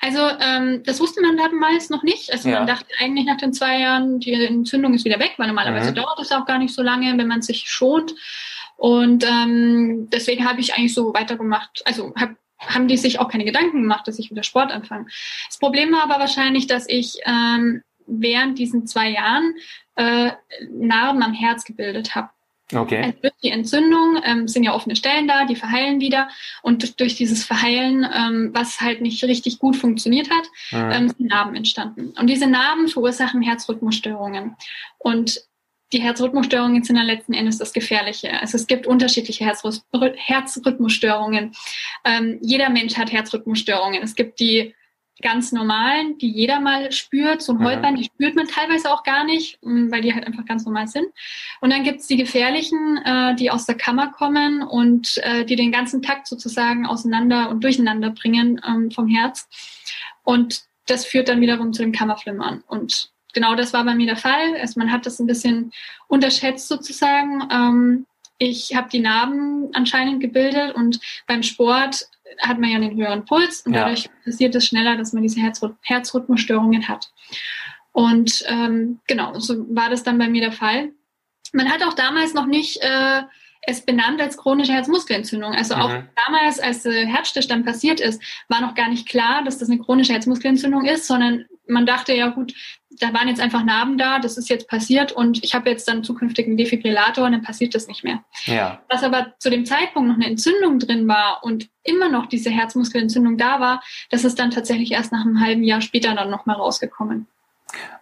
Also 0.00 0.20
ähm, 0.40 0.82
das 0.84 1.00
wusste 1.00 1.20
man 1.22 1.36
damals 1.36 1.90
noch 1.90 2.02
nicht. 2.02 2.32
Also 2.32 2.48
ja. 2.48 2.58
man 2.58 2.66
dachte 2.66 2.86
eigentlich 2.98 3.26
nach 3.26 3.36
den 3.36 3.52
zwei 3.52 3.78
Jahren, 3.78 4.18
die 4.18 4.32
Entzündung 4.32 4.94
ist 4.94 5.04
wieder 5.04 5.20
weg, 5.20 5.34
weil 5.36 5.46
normalerweise 5.46 5.90
mhm. 5.90 5.96
dauert 5.96 6.18
es 6.20 6.32
auch 6.32 6.46
gar 6.46 6.58
nicht 6.58 6.74
so 6.74 6.82
lange, 6.82 7.16
wenn 7.16 7.28
man 7.28 7.42
sich 7.42 7.70
schont. 7.70 8.14
Und 8.76 9.24
ähm, 9.24 10.08
deswegen 10.10 10.48
habe 10.48 10.60
ich 10.60 10.74
eigentlich 10.74 10.94
so 10.94 11.12
weitergemacht. 11.12 11.82
Also 11.84 12.14
hab, 12.16 12.30
haben 12.58 12.88
die 12.88 12.96
sich 12.96 13.20
auch 13.20 13.28
keine 13.28 13.44
Gedanken 13.44 13.82
gemacht, 13.82 14.08
dass 14.08 14.18
ich 14.18 14.30
wieder 14.30 14.42
Sport 14.42 14.72
anfange. 14.72 15.06
Das 15.46 15.58
Problem 15.58 15.92
war 15.92 16.02
aber 16.02 16.18
wahrscheinlich, 16.18 16.66
dass 16.66 16.88
ich 16.88 17.20
ähm, 17.26 17.82
während 18.10 18.58
diesen 18.58 18.86
zwei 18.86 19.10
Jahren 19.10 19.54
äh, 19.96 20.32
Narben 20.70 21.22
am 21.22 21.32
Herz 21.32 21.64
gebildet 21.64 22.14
habe. 22.14 22.30
Okay. 22.74 23.02
Also 23.02 23.18
durch 23.22 23.34
die 23.42 23.50
Entzündung 23.50 24.20
ähm, 24.24 24.48
sind 24.48 24.62
ja 24.62 24.74
offene 24.74 24.96
Stellen 24.96 25.26
da, 25.26 25.44
die 25.44 25.56
verheilen 25.56 26.00
wieder. 26.00 26.28
Und 26.62 27.00
durch 27.00 27.16
dieses 27.16 27.44
Verheilen, 27.44 28.06
ähm, 28.12 28.50
was 28.52 28.80
halt 28.80 29.00
nicht 29.00 29.22
richtig 29.24 29.58
gut 29.58 29.76
funktioniert 29.76 30.30
hat, 30.30 30.44
mhm. 30.70 30.90
ähm, 30.92 31.08
sind 31.08 31.28
Narben 31.28 31.56
entstanden. 31.56 32.12
Und 32.18 32.28
diese 32.28 32.46
Narben 32.46 32.88
verursachen 32.88 33.42
Herzrhythmusstörungen. 33.42 34.56
Und 34.98 35.40
die 35.92 36.00
Herzrhythmusstörungen 36.00 36.84
sind 36.84 36.96
dann 36.96 37.06
letzten 37.06 37.34
Endes 37.34 37.58
das 37.58 37.72
Gefährliche. 37.72 38.40
Also 38.40 38.56
es 38.56 38.68
gibt 38.68 38.86
unterschiedliche 38.86 39.44
Herzrhythmusstörungen. 39.44 41.52
Ähm, 42.04 42.38
jeder 42.40 42.70
Mensch 42.70 42.96
hat 42.96 43.10
Herzrhythmusstörungen. 43.10 44.00
Es 44.02 44.14
gibt 44.14 44.38
die 44.38 44.76
ganz 45.22 45.52
normalen, 45.52 46.18
die 46.18 46.30
jeder 46.30 46.60
mal 46.60 46.92
spürt. 46.92 47.42
So 47.42 47.52
ein 47.52 47.64
Holpern, 47.64 47.96
die 47.96 48.04
spürt 48.04 48.36
man 48.36 48.46
teilweise 48.46 48.92
auch 48.92 49.02
gar 49.02 49.24
nicht, 49.24 49.58
mm, 49.62 49.90
weil 49.90 50.02
die 50.02 50.14
halt 50.14 50.26
einfach 50.26 50.44
ganz 50.44 50.64
normal 50.64 50.88
sind. 50.88 51.06
Und 51.60 51.70
dann 51.70 51.84
gibt's 51.84 52.06
die 52.06 52.16
gefährlichen, 52.16 52.98
äh, 53.04 53.34
die 53.34 53.50
aus 53.50 53.66
der 53.66 53.76
Kammer 53.76 54.08
kommen 54.12 54.62
und 54.62 55.18
äh, 55.18 55.44
die 55.44 55.56
den 55.56 55.72
ganzen 55.72 56.02
Takt 56.02 56.26
sozusagen 56.26 56.86
auseinander 56.86 57.50
und 57.50 57.64
durcheinander 57.64 58.10
bringen 58.10 58.60
ähm, 58.66 58.90
vom 58.90 59.08
Herz. 59.08 59.48
Und 60.24 60.62
das 60.86 61.04
führt 61.04 61.28
dann 61.28 61.40
wiederum 61.40 61.72
zu 61.72 61.82
dem 61.82 61.92
Kammerflimmern. 61.92 62.64
Und 62.66 63.10
genau 63.32 63.54
das 63.54 63.72
war 63.72 63.84
bei 63.84 63.94
mir 63.94 64.06
der 64.06 64.16
Fall. 64.16 64.56
Also 64.60 64.78
man 64.78 64.90
hat 64.90 65.06
das 65.06 65.18
ein 65.20 65.26
bisschen 65.26 65.72
unterschätzt 66.08 66.68
sozusagen. 66.68 67.48
Ähm, 67.50 68.06
ich 68.38 68.74
habe 68.74 68.88
die 68.88 69.00
Narben 69.00 69.68
anscheinend 69.74 70.20
gebildet 70.20 70.74
und 70.74 70.98
beim 71.26 71.42
Sport 71.42 72.06
hat 72.38 72.58
man 72.58 72.70
ja 72.70 72.76
einen 72.76 72.96
höheren 72.96 73.24
Puls 73.24 73.62
und 73.62 73.74
ja. 73.74 73.80
dadurch 73.80 74.08
passiert 74.24 74.54
es 74.54 74.66
schneller, 74.66 74.96
dass 74.96 75.12
man 75.12 75.22
diese 75.22 75.40
Herzrhyth 75.40 75.74
Herzrhythmusstörungen 75.82 76.88
hat. 76.88 77.10
Und 77.92 78.44
ähm, 78.46 79.00
genau, 79.06 79.38
so 79.38 79.66
war 79.74 79.90
das 79.90 80.02
dann 80.02 80.18
bei 80.18 80.28
mir 80.28 80.42
der 80.42 80.52
Fall. 80.52 80.90
Man 81.52 81.70
hat 81.70 81.82
auch 81.82 81.94
damals 81.94 82.34
noch 82.34 82.46
nicht 82.46 82.80
äh, 82.82 83.22
es 83.62 83.84
benannt 83.84 84.20
als 84.20 84.36
chronische 84.36 84.72
Herzmuskelentzündung. 84.72 85.52
Also 85.52 85.76
mhm. 85.76 85.82
auch 85.82 86.02
damals, 86.26 86.60
als 86.60 86.82
der 86.82 87.06
Herzstillstand 87.06 87.66
passiert 87.66 88.00
ist, 88.00 88.22
war 88.48 88.60
noch 88.60 88.74
gar 88.74 88.88
nicht 88.88 89.08
klar, 89.08 89.44
dass 89.44 89.58
das 89.58 89.68
eine 89.68 89.80
chronische 89.80 90.12
Herzmuskelentzündung 90.12 90.84
ist, 90.86 91.06
sondern 91.06 91.46
man 91.70 91.86
dachte 91.86 92.12
ja 92.12 92.28
gut, 92.28 92.52
da 92.98 93.14
waren 93.14 93.28
jetzt 93.28 93.40
einfach 93.40 93.64
Narben 93.64 93.96
da, 93.96 94.18
das 94.18 94.36
ist 94.36 94.48
jetzt 94.48 94.68
passiert 94.68 95.12
und 95.12 95.42
ich 95.44 95.54
habe 95.54 95.70
jetzt 95.70 95.86
dann 95.88 96.02
zukünftig 96.02 96.46
einen 96.46 96.56
Defibrillator 96.56 97.24
und 97.24 97.32
dann 97.32 97.42
passiert 97.42 97.74
das 97.74 97.86
nicht 97.86 98.04
mehr. 98.04 98.20
Ja. 98.44 98.80
Was 98.88 99.04
aber 99.04 99.34
zu 99.38 99.48
dem 99.48 99.64
Zeitpunkt 99.64 100.08
noch 100.08 100.16
eine 100.16 100.26
Entzündung 100.26 100.78
drin 100.78 101.06
war 101.08 101.40
und 101.42 101.68
immer 101.84 102.08
noch 102.08 102.26
diese 102.26 102.50
Herzmuskelentzündung 102.50 103.38
da 103.38 103.60
war, 103.60 103.82
das 104.10 104.24
ist 104.24 104.38
dann 104.38 104.50
tatsächlich 104.50 104.92
erst 104.92 105.12
nach 105.12 105.24
einem 105.24 105.40
halben 105.40 105.62
Jahr 105.62 105.80
später 105.80 106.14
dann 106.14 106.30
nochmal 106.30 106.56
rausgekommen. 106.56 107.26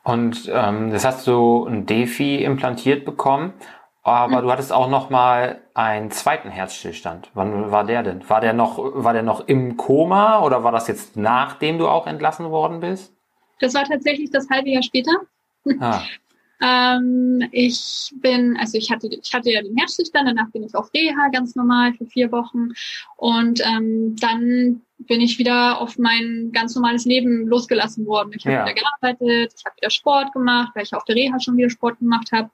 Und 0.02 0.50
ähm, 0.52 0.90
das 0.90 1.04
hast 1.04 1.26
du 1.26 1.66
ein 1.66 1.84
Defi 1.84 2.42
implantiert 2.42 3.04
bekommen, 3.04 3.52
aber 4.02 4.38
mhm. 4.38 4.42
du 4.42 4.52
hattest 4.52 4.72
auch 4.72 4.88
nochmal 4.88 5.60
einen 5.74 6.10
zweiten 6.10 6.48
Herzstillstand. 6.48 7.30
Wann 7.34 7.70
war 7.70 7.84
der 7.84 8.02
denn? 8.02 8.28
War 8.30 8.40
der 8.40 8.54
noch, 8.54 8.78
war 8.78 9.12
der 9.12 9.22
noch 9.22 9.46
im 9.46 9.76
Koma 9.76 10.40
oder 10.40 10.64
war 10.64 10.72
das 10.72 10.88
jetzt 10.88 11.16
nachdem 11.16 11.78
du 11.78 11.88
auch 11.88 12.06
entlassen 12.06 12.50
worden 12.50 12.80
bist? 12.80 13.17
Das 13.58 13.74
war 13.74 13.84
tatsächlich 13.84 14.30
das 14.30 14.48
halbe 14.48 14.70
Jahr 14.70 14.82
später. 14.82 15.12
Ah. 15.80 16.02
ähm, 16.60 17.46
ich 17.52 18.12
bin, 18.16 18.56
also 18.58 18.78
ich 18.78 18.90
hatte, 18.90 19.08
ich 19.08 19.32
hatte 19.32 19.50
ja 19.50 19.62
den 19.62 19.76
Herzstillstand, 19.76 20.28
danach 20.28 20.50
bin 20.50 20.64
ich 20.64 20.74
auf 20.74 20.92
Reha 20.92 21.28
ganz 21.32 21.54
normal 21.54 21.94
für 21.94 22.06
vier 22.06 22.32
Wochen 22.32 22.70
und 23.16 23.60
ähm, 23.64 24.16
dann 24.16 24.82
bin 24.98 25.20
ich 25.20 25.38
wieder 25.38 25.80
auf 25.80 25.98
mein 25.98 26.50
ganz 26.52 26.74
normales 26.74 27.04
Leben 27.04 27.46
losgelassen 27.46 28.06
worden. 28.06 28.32
Ich 28.34 28.44
habe 28.44 28.56
ja. 28.56 28.66
wieder 28.66 28.74
gearbeitet, 28.74 29.54
ich 29.56 29.64
habe 29.64 29.76
wieder 29.76 29.90
Sport 29.90 30.32
gemacht, 30.32 30.72
weil 30.74 30.82
ich 30.82 30.94
auf 30.94 31.04
der 31.04 31.14
Reha 31.14 31.38
schon 31.38 31.56
wieder 31.56 31.70
Sport 31.70 32.00
gemacht 32.00 32.32
habe 32.32 32.50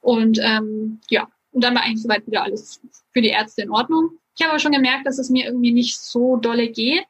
und 0.00 0.38
ähm, 0.40 1.00
ja, 1.10 1.28
und 1.52 1.64
dann 1.64 1.74
war 1.74 1.82
eigentlich 1.82 2.02
soweit 2.02 2.26
wieder 2.26 2.44
alles 2.44 2.80
für 3.12 3.20
die 3.20 3.30
Ärzte 3.30 3.62
in 3.62 3.70
Ordnung. 3.70 4.10
Ich 4.36 4.44
habe 4.44 4.52
aber 4.52 4.60
schon 4.60 4.72
gemerkt, 4.72 5.06
dass 5.06 5.18
es 5.18 5.30
mir 5.30 5.46
irgendwie 5.46 5.72
nicht 5.72 5.98
so 5.98 6.36
dolle 6.36 6.68
geht 6.68 7.04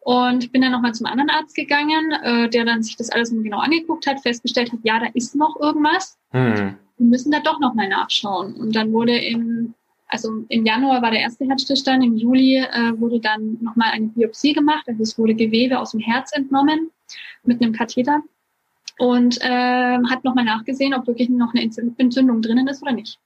und 0.00 0.52
bin 0.52 0.62
dann 0.62 0.72
nochmal 0.72 0.94
zum 0.94 1.06
anderen 1.06 1.30
Arzt 1.30 1.54
gegangen, 1.54 2.12
äh, 2.22 2.48
der 2.48 2.64
dann 2.64 2.82
sich 2.82 2.96
das 2.96 3.10
alles 3.10 3.30
genau 3.30 3.58
angeguckt 3.58 4.06
hat, 4.06 4.20
festgestellt 4.20 4.72
hat, 4.72 4.80
ja, 4.82 4.98
da 4.98 5.06
ist 5.14 5.34
noch 5.34 5.58
irgendwas. 5.60 6.18
Hm. 6.30 6.76
Wir 6.96 7.06
müssen 7.06 7.30
da 7.30 7.40
doch 7.40 7.60
nochmal 7.60 7.88
nachschauen. 7.88 8.54
Und 8.54 8.74
dann 8.74 8.92
wurde 8.92 9.16
im, 9.16 9.74
also 10.08 10.44
im 10.48 10.64
Januar 10.64 11.02
war 11.02 11.10
der 11.10 11.20
erste 11.20 11.46
Herzstillstand, 11.46 12.04
im 12.04 12.16
Juli 12.16 12.56
äh, 12.56 12.98
wurde 12.98 13.20
dann 13.20 13.58
nochmal 13.60 13.90
eine 13.92 14.06
Biopsie 14.06 14.52
gemacht. 14.52 14.84
Also 14.86 15.02
es 15.02 15.18
wurde 15.18 15.34
Gewebe 15.34 15.78
aus 15.78 15.92
dem 15.92 16.00
Herz 16.00 16.32
entnommen 16.32 16.90
mit 17.44 17.60
einem 17.60 17.72
Katheter 17.72 18.22
und 18.98 19.40
äh, 19.42 19.98
hat 20.10 20.24
nochmal 20.24 20.44
nachgesehen, 20.44 20.94
ob 20.94 21.06
wirklich 21.06 21.28
noch 21.28 21.54
eine 21.54 21.62
Entzündung 21.62 22.42
drinnen 22.42 22.66
ist 22.68 22.82
oder 22.82 22.92
nicht. 22.92 23.18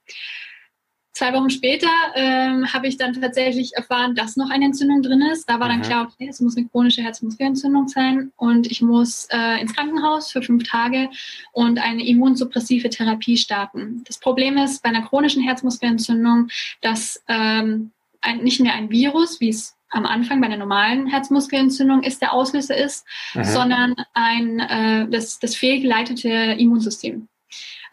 Zwei 1.13 1.31
Wochen 1.33 1.51
später 1.51 1.87
ähm, 2.15 2.73
habe 2.73 2.87
ich 2.87 2.97
dann 2.97 3.13
tatsächlich 3.13 3.75
erfahren, 3.75 4.15
dass 4.15 4.35
noch 4.35 4.49
eine 4.49 4.65
Entzündung 4.65 5.03
drin 5.03 5.21
ist. 5.21 5.47
Da 5.47 5.59
war 5.59 5.67
dann 5.67 5.79
mhm. 5.79 5.83
klar, 5.83 6.07
okay, 6.11 6.27
es 6.27 6.41
muss 6.41 6.57
eine 6.57 6.67
chronische 6.67 7.03
Herzmuskelentzündung 7.03 7.87
sein 7.87 8.31
und 8.35 8.65
ich 8.71 8.81
muss 8.81 9.27
äh, 9.31 9.61
ins 9.61 9.75
Krankenhaus 9.75 10.31
für 10.31 10.41
fünf 10.41 10.63
Tage 10.63 11.09
und 11.51 11.77
eine 11.77 12.03
immunsuppressive 12.03 12.89
Therapie 12.89 13.37
starten. 13.37 14.03
Das 14.07 14.19
Problem 14.19 14.57
ist 14.57 14.81
bei 14.81 14.89
einer 14.89 15.03
chronischen 15.03 15.43
Herzmuskelentzündung, 15.43 16.47
dass 16.81 17.23
ähm, 17.27 17.91
ein, 18.21 18.39
nicht 18.43 18.59
mehr 18.59 18.73
ein 18.73 18.89
Virus, 18.89 19.39
wie 19.39 19.49
es 19.49 19.75
am 19.91 20.07
Anfang 20.07 20.41
bei 20.41 20.47
einer 20.47 20.57
normalen 20.57 21.05
Herzmuskelentzündung 21.05 22.01
ist, 22.01 22.23
der 22.23 22.33
Auslöser 22.33 22.75
ist, 22.75 23.05
mhm. 23.35 23.43
sondern 23.43 23.95
ein 24.13 24.59
äh, 24.59 25.07
das, 25.09 25.37
das 25.37 25.55
fehlgeleitete 25.55 26.27
Immunsystem. 26.57 27.27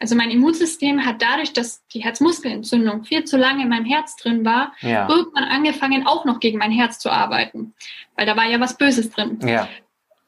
Also 0.01 0.15
mein 0.15 0.31
Immunsystem 0.31 1.05
hat 1.05 1.21
dadurch, 1.21 1.53
dass 1.53 1.85
die 1.89 2.03
Herzmuskelentzündung 2.03 3.03
viel 3.03 3.23
zu 3.23 3.37
lange 3.37 3.61
in 3.61 3.69
meinem 3.69 3.85
Herz 3.85 4.15
drin 4.15 4.43
war, 4.43 4.73
ja. 4.81 5.07
irgendwann 5.07 5.43
angefangen, 5.43 6.07
auch 6.07 6.25
noch 6.25 6.39
gegen 6.39 6.57
mein 6.57 6.71
Herz 6.71 6.97
zu 6.97 7.11
arbeiten. 7.11 7.75
Weil 8.15 8.25
da 8.25 8.35
war 8.35 8.47
ja 8.47 8.59
was 8.59 8.79
Böses 8.79 9.11
drin. 9.11 9.37
Ja. 9.45 9.69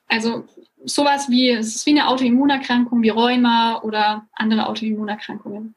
Also 0.08 0.46
sowas 0.86 1.28
wie, 1.32 1.50
es 1.50 1.76
ist 1.76 1.88
wie 1.88 1.92
eine 1.92 2.08
Autoimmunerkrankung 2.08 3.02
wie 3.02 3.10
Rheuma 3.10 3.82
oder 3.82 4.28
andere 4.34 4.68
Autoimmunerkrankungen. 4.68 5.74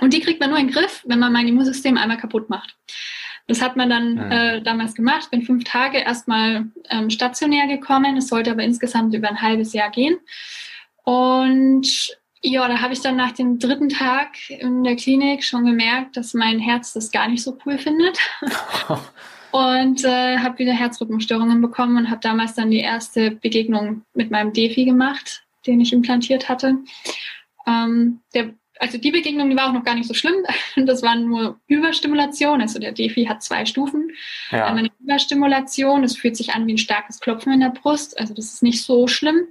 Und 0.00 0.14
die 0.14 0.20
kriegt 0.20 0.40
man 0.40 0.48
nur 0.48 0.58
in 0.58 0.68
den 0.68 0.74
Griff, 0.74 1.04
wenn 1.06 1.18
man 1.18 1.32
mein 1.32 1.46
Immunsystem 1.46 1.98
einmal 1.98 2.16
kaputt 2.16 2.48
macht. 2.48 2.74
Das 3.48 3.60
hat 3.60 3.76
man 3.76 3.90
dann 3.90 4.14
mhm. 4.14 4.32
äh, 4.32 4.62
damals 4.62 4.94
gemacht. 4.94 5.30
Bin 5.30 5.42
fünf 5.42 5.64
Tage 5.64 5.98
erstmal 5.98 6.68
ähm, 6.88 7.10
stationär 7.10 7.66
gekommen. 7.66 8.16
Es 8.16 8.28
sollte 8.28 8.50
aber 8.50 8.62
insgesamt 8.62 9.14
über 9.14 9.28
ein 9.28 9.42
halbes 9.42 9.74
Jahr 9.74 9.90
gehen. 9.90 10.16
Und 11.04 12.16
ja, 12.42 12.68
da 12.68 12.80
habe 12.80 12.92
ich 12.92 13.00
dann 13.00 13.16
nach 13.16 13.32
dem 13.32 13.58
dritten 13.58 13.88
Tag 13.88 14.50
in 14.50 14.84
der 14.84 14.96
Klinik 14.96 15.42
schon 15.42 15.64
gemerkt, 15.64 16.16
dass 16.16 16.34
mein 16.34 16.58
Herz 16.58 16.92
das 16.92 17.10
gar 17.10 17.28
nicht 17.28 17.42
so 17.42 17.58
cool 17.64 17.78
findet. 17.78 18.18
und 19.50 20.04
äh, 20.04 20.38
habe 20.38 20.58
wieder 20.58 20.72
Herzrhythmusstörungen 20.72 21.60
bekommen 21.60 21.96
und 21.96 22.10
habe 22.10 22.20
damals 22.20 22.54
dann 22.54 22.70
die 22.70 22.80
erste 22.80 23.30
Begegnung 23.30 24.02
mit 24.14 24.30
meinem 24.30 24.52
Defi 24.52 24.84
gemacht, 24.84 25.44
den 25.66 25.80
ich 25.80 25.92
implantiert 25.92 26.48
hatte. 26.48 26.76
Ähm, 27.66 28.20
der 28.34 28.54
also 28.78 28.98
die 28.98 29.10
Begegnung, 29.10 29.48
die 29.48 29.56
war 29.56 29.68
auch 29.68 29.72
noch 29.72 29.84
gar 29.84 29.94
nicht 29.94 30.08
so 30.08 30.14
schlimm. 30.14 30.34
Das 30.86 31.02
war 31.02 31.16
nur 31.16 31.58
Überstimulation. 31.66 32.60
Also 32.60 32.78
der 32.78 32.92
Defi 32.92 33.24
hat 33.24 33.42
zwei 33.42 33.64
Stufen. 33.64 34.10
Ja. 34.50 34.66
Einmal 34.66 34.84
eine 34.84 34.90
Überstimulation, 35.00 36.02
das 36.02 36.16
fühlt 36.16 36.36
sich 36.36 36.54
an 36.54 36.66
wie 36.66 36.74
ein 36.74 36.78
starkes 36.78 37.20
Klopfen 37.20 37.52
in 37.52 37.60
der 37.60 37.70
Brust. 37.70 38.18
Also 38.20 38.34
das 38.34 38.52
ist 38.52 38.62
nicht 38.62 38.82
so 38.82 39.06
schlimm. 39.06 39.46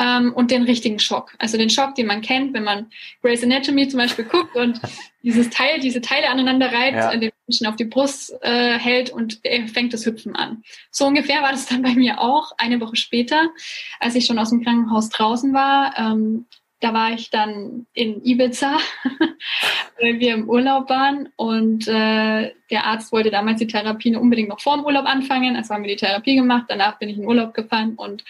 Ähm, 0.00 0.32
und 0.32 0.50
den 0.50 0.62
richtigen 0.62 0.98
Schock. 0.98 1.34
Also 1.38 1.58
den 1.58 1.68
Schock, 1.68 1.94
den 1.94 2.06
man 2.06 2.22
kennt, 2.22 2.54
wenn 2.54 2.64
man 2.64 2.90
Grey's 3.22 3.44
Anatomy 3.44 3.86
zum 3.86 3.98
Beispiel 3.98 4.24
guckt 4.24 4.56
und 4.56 4.80
dieses 5.22 5.50
Teil, 5.50 5.78
diese 5.80 6.00
Teile 6.00 6.30
aneinander 6.30 6.72
reibt, 6.72 6.96
ja. 6.96 7.14
den 7.14 7.30
Menschen 7.46 7.66
auf 7.66 7.76
die 7.76 7.84
Brust 7.84 8.32
äh, 8.40 8.78
hält 8.78 9.10
und 9.10 9.40
er 9.42 9.68
fängt 9.68 9.92
das 9.92 10.06
Hüpfen 10.06 10.34
an. 10.34 10.62
So 10.90 11.06
ungefähr 11.06 11.42
war 11.42 11.50
das 11.50 11.66
dann 11.66 11.82
bei 11.82 11.94
mir 11.94 12.20
auch 12.20 12.52
eine 12.56 12.80
Woche 12.80 12.96
später, 12.96 13.50
als 13.98 14.14
ich 14.14 14.24
schon 14.24 14.38
aus 14.38 14.50
dem 14.50 14.64
Krankenhaus 14.64 15.10
draußen 15.10 15.52
war. 15.52 15.94
Ähm, 15.98 16.46
da 16.80 16.94
war 16.94 17.12
ich 17.12 17.30
dann 17.30 17.86
in 17.92 18.24
Ibiza, 18.24 18.78
weil 20.00 20.18
wir 20.18 20.34
im 20.34 20.48
Urlaub 20.48 20.88
waren 20.88 21.28
und 21.36 21.86
äh, 21.86 22.52
der 22.70 22.86
Arzt 22.86 23.12
wollte 23.12 23.30
damals 23.30 23.58
die 23.58 23.66
Therapie 23.66 24.16
unbedingt 24.16 24.48
noch 24.48 24.60
vor 24.60 24.76
dem 24.76 24.84
Urlaub 24.84 25.04
anfangen. 25.04 25.56
Also 25.56 25.74
haben 25.74 25.84
wir 25.84 25.90
die 25.90 26.00
Therapie 26.00 26.36
gemacht, 26.36 26.64
danach 26.68 26.98
bin 26.98 27.10
ich 27.10 27.18
in 27.18 27.26
Urlaub 27.26 27.52
gefahren 27.52 27.94
und 27.96 28.24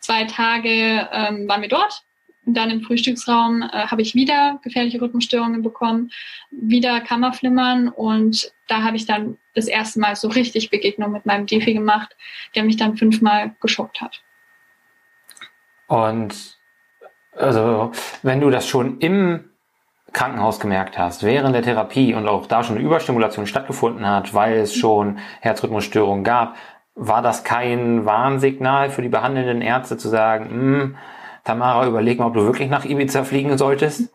zwei 0.00 0.24
Tage 0.24 1.08
ähm, 1.12 1.48
waren 1.48 1.62
wir 1.62 1.68
dort. 1.68 2.02
Und 2.46 2.54
dann 2.54 2.70
im 2.70 2.82
Frühstücksraum 2.82 3.62
äh, 3.62 3.86
habe 3.86 4.02
ich 4.02 4.14
wieder 4.14 4.60
gefährliche 4.62 5.00
Rhythmusstörungen 5.00 5.62
bekommen, 5.62 6.10
wieder 6.50 7.00
Kammerflimmern 7.00 7.88
und 7.88 8.52
da 8.68 8.82
habe 8.82 8.96
ich 8.98 9.06
dann 9.06 9.38
das 9.54 9.66
erste 9.66 9.98
Mal 9.98 10.14
so 10.14 10.28
richtig 10.28 10.68
Begegnung 10.68 11.12
mit 11.12 11.24
meinem 11.24 11.46
Defi 11.46 11.72
gemacht, 11.72 12.14
der 12.54 12.64
mich 12.64 12.76
dann 12.76 12.98
fünfmal 12.98 13.54
geschockt 13.60 14.02
hat. 14.02 14.20
Und 15.86 16.58
also 17.36 17.92
wenn 18.22 18.40
du 18.40 18.50
das 18.50 18.66
schon 18.66 18.98
im 18.98 19.50
Krankenhaus 20.12 20.60
gemerkt 20.60 20.96
hast, 20.96 21.24
während 21.24 21.54
der 21.54 21.62
Therapie 21.62 22.14
und 22.14 22.28
auch 22.28 22.46
da 22.46 22.62
schon 22.62 22.76
eine 22.76 22.84
Überstimulation 22.84 23.46
stattgefunden 23.46 24.06
hat, 24.06 24.32
weil 24.32 24.58
es 24.58 24.74
schon 24.74 25.18
Herzrhythmusstörungen 25.40 26.24
gab, 26.24 26.56
war 26.94 27.22
das 27.22 27.42
kein 27.42 28.04
Warnsignal 28.04 28.90
für 28.90 29.02
die 29.02 29.08
behandelnden 29.08 29.60
Ärzte 29.60 29.96
zu 29.98 30.08
sagen, 30.08 30.50
hm, 30.50 30.96
Tamara, 31.42 31.86
überleg 31.86 32.18
mal, 32.18 32.26
ob 32.26 32.34
du 32.34 32.44
wirklich 32.44 32.70
nach 32.70 32.84
Ibiza 32.84 33.24
fliegen 33.24 33.58
solltest? 33.58 34.10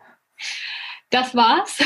Das 1.10 1.34
war's. 1.34 1.78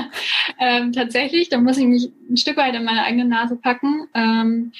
ähm, 0.60 0.92
tatsächlich, 0.92 1.48
da 1.48 1.58
muss 1.58 1.78
ich 1.78 1.86
mich 1.86 2.10
ein 2.30 2.36
Stück 2.36 2.56
weit 2.56 2.74
in 2.74 2.84
meine 2.84 3.02
eigene 3.02 3.24
Nase 3.24 3.56
packen. 3.56 4.06
Ähm, 4.14 4.72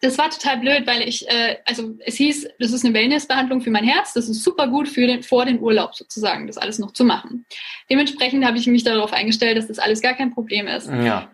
das 0.00 0.16
war 0.16 0.30
total 0.30 0.58
blöd, 0.58 0.86
weil 0.86 1.02
ich, 1.08 1.28
äh, 1.28 1.56
also 1.64 1.96
es 2.04 2.16
hieß, 2.16 2.48
das 2.58 2.72
ist 2.72 2.84
eine 2.84 2.94
Wellnessbehandlung 2.94 3.60
für 3.60 3.70
mein 3.70 3.84
Herz, 3.84 4.12
das 4.12 4.28
ist 4.28 4.44
super 4.44 4.68
gut 4.68 4.88
für 4.88 5.06
den, 5.06 5.22
vor 5.22 5.44
den 5.44 5.60
Urlaub 5.60 5.94
sozusagen, 5.94 6.46
das 6.46 6.58
alles 6.58 6.78
noch 6.78 6.92
zu 6.92 7.04
machen. 7.04 7.46
Dementsprechend 7.90 8.44
habe 8.44 8.58
ich 8.58 8.66
mich 8.68 8.84
darauf 8.84 9.12
eingestellt, 9.12 9.58
dass 9.58 9.66
das 9.66 9.78
alles 9.78 10.00
gar 10.00 10.14
kein 10.14 10.32
Problem 10.32 10.68
ist. 10.68 10.88
Ja. 10.88 11.30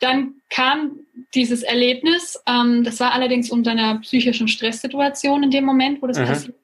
Dann 0.00 0.34
kam 0.50 1.00
dieses 1.34 1.62
Erlebnis, 1.62 2.40
ähm, 2.46 2.84
das 2.84 3.00
war 3.00 3.12
allerdings 3.12 3.50
unter 3.50 3.72
einer 3.72 4.00
psychischen 4.00 4.48
Stresssituation 4.48 5.42
in 5.42 5.50
dem 5.50 5.64
Moment, 5.64 6.00
wo 6.00 6.06
das 6.06 6.18
mhm. 6.18 6.24
passiert. 6.24 6.56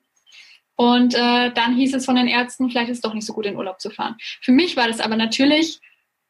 Und 0.76 1.14
äh, 1.14 1.52
dann 1.52 1.76
hieß 1.76 1.94
es 1.94 2.06
von 2.06 2.16
den 2.16 2.28
Ärzten, 2.28 2.71
vielleicht 2.71 2.90
ist 2.90 2.99
es 2.99 3.02
doch 3.02 3.14
nicht 3.14 3.26
so 3.26 3.35
gut, 3.35 3.47
in 3.47 3.56
Urlaub 3.56 3.80
zu 3.80 3.90
fahren. 3.90 4.16
Für 4.40 4.52
mich 4.52 4.76
war 4.76 4.88
das 4.88 5.00
aber 5.00 5.16
natürlich 5.16 5.80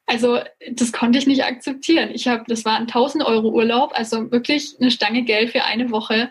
also 0.06 0.40
das 0.72 0.92
konnte 0.92 1.18
ich 1.18 1.26
nicht 1.26 1.44
akzeptieren. 1.44 2.10
Ich 2.12 2.28
habe, 2.28 2.44
das 2.46 2.64
war 2.64 2.76
ein 2.76 2.82
1000 2.82 3.24
Euro 3.24 3.50
Urlaub, 3.50 3.92
also 3.94 4.30
wirklich 4.30 4.74
eine 4.80 4.90
Stange 4.90 5.22
Geld 5.22 5.50
für 5.50 5.64
eine 5.64 5.90
Woche. 5.90 6.30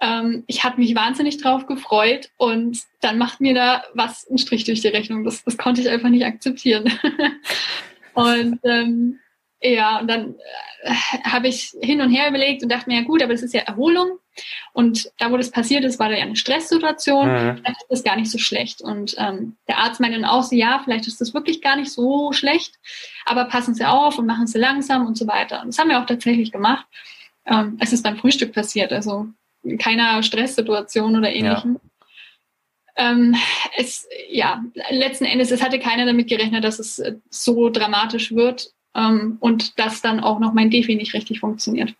Ähm, 0.00 0.44
ich 0.46 0.64
habe 0.64 0.80
mich 0.80 0.94
wahnsinnig 0.94 1.38
drauf 1.38 1.66
gefreut 1.66 2.30
und 2.36 2.78
dann 3.00 3.18
macht 3.18 3.40
mir 3.40 3.54
da 3.54 3.84
was 3.94 4.26
einen 4.28 4.38
Strich 4.38 4.64
durch 4.64 4.80
die 4.80 4.88
Rechnung. 4.88 5.24
Das, 5.24 5.42
das 5.44 5.58
konnte 5.58 5.80
ich 5.80 5.88
einfach 5.88 6.08
nicht 6.08 6.24
akzeptieren. 6.24 6.92
und 8.14 8.60
ähm, 8.64 9.18
ja, 9.60 9.98
und 9.98 10.08
dann 10.08 10.36
habe 10.84 11.48
ich 11.48 11.74
hin 11.80 12.00
und 12.00 12.10
her 12.10 12.28
überlegt 12.28 12.62
und 12.62 12.70
dachte 12.70 12.88
mir, 12.88 13.00
ja 13.00 13.06
gut, 13.06 13.22
aber 13.22 13.32
das 13.32 13.42
ist 13.42 13.54
ja 13.54 13.62
Erholung. 13.62 14.18
Und 14.72 15.10
da, 15.18 15.32
wo 15.32 15.36
das 15.36 15.50
passiert 15.50 15.84
ist, 15.84 15.98
war 15.98 16.08
da 16.08 16.16
ja 16.16 16.22
eine 16.22 16.36
Stresssituation. 16.36 17.28
Mhm. 17.28 17.56
Vielleicht 17.56 17.82
ist 17.82 17.90
das 17.90 18.04
gar 18.04 18.16
nicht 18.16 18.30
so 18.30 18.38
schlecht. 18.38 18.80
Und 18.80 19.16
ähm, 19.18 19.56
der 19.66 19.78
Arzt 19.78 20.00
meinte 20.00 20.20
dann 20.20 20.28
auch 20.28 20.44
so, 20.44 20.54
ja, 20.54 20.80
vielleicht 20.84 21.08
ist 21.08 21.20
das 21.20 21.34
wirklich 21.34 21.60
gar 21.60 21.76
nicht 21.76 21.90
so 21.90 22.32
schlecht, 22.32 22.78
aber 23.24 23.46
passen 23.46 23.74
Sie 23.74 23.84
auf 23.84 24.18
und 24.18 24.26
machen 24.26 24.46
Sie 24.46 24.58
langsam 24.58 25.06
und 25.06 25.18
so 25.18 25.26
weiter. 25.26 25.62
Und 25.62 25.68
das 25.68 25.78
haben 25.78 25.88
wir 25.88 26.00
auch 26.00 26.06
tatsächlich 26.06 26.52
gemacht. 26.52 26.86
Ähm, 27.44 27.76
es 27.80 27.92
ist 27.92 28.04
beim 28.04 28.16
Frühstück 28.16 28.52
passiert, 28.52 28.92
also 28.92 29.26
in 29.64 29.78
keiner 29.78 30.22
Stresssituation 30.22 31.16
oder 31.16 31.32
ähnlichem. 31.32 31.80
Ja. 32.96 33.10
Ähm, 33.10 33.36
es, 33.76 34.08
ja, 34.28 34.62
letzten 34.90 35.24
Endes, 35.24 35.50
es 35.50 35.62
hatte 35.62 35.78
keiner 35.78 36.06
damit 36.06 36.28
gerechnet, 36.28 36.64
dass 36.64 36.78
es 36.78 37.02
so 37.30 37.68
dramatisch 37.68 38.32
wird 38.32 38.72
und 39.40 39.78
dass 39.78 40.02
dann 40.02 40.20
auch 40.20 40.38
noch 40.38 40.52
mein 40.52 40.70
Defi 40.70 40.94
nicht 40.96 41.14
richtig 41.14 41.40
funktioniert. 41.40 41.94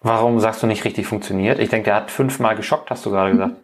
Warum 0.00 0.38
sagst 0.40 0.62
du 0.62 0.66
nicht 0.66 0.84
richtig 0.84 1.06
funktioniert? 1.06 1.58
Ich 1.58 1.70
denke, 1.70 1.86
der 1.86 1.96
hat 1.96 2.10
fünfmal 2.10 2.56
geschockt, 2.56 2.90
hast 2.90 3.04
du 3.04 3.10
gerade 3.10 3.32
gesagt. 3.32 3.56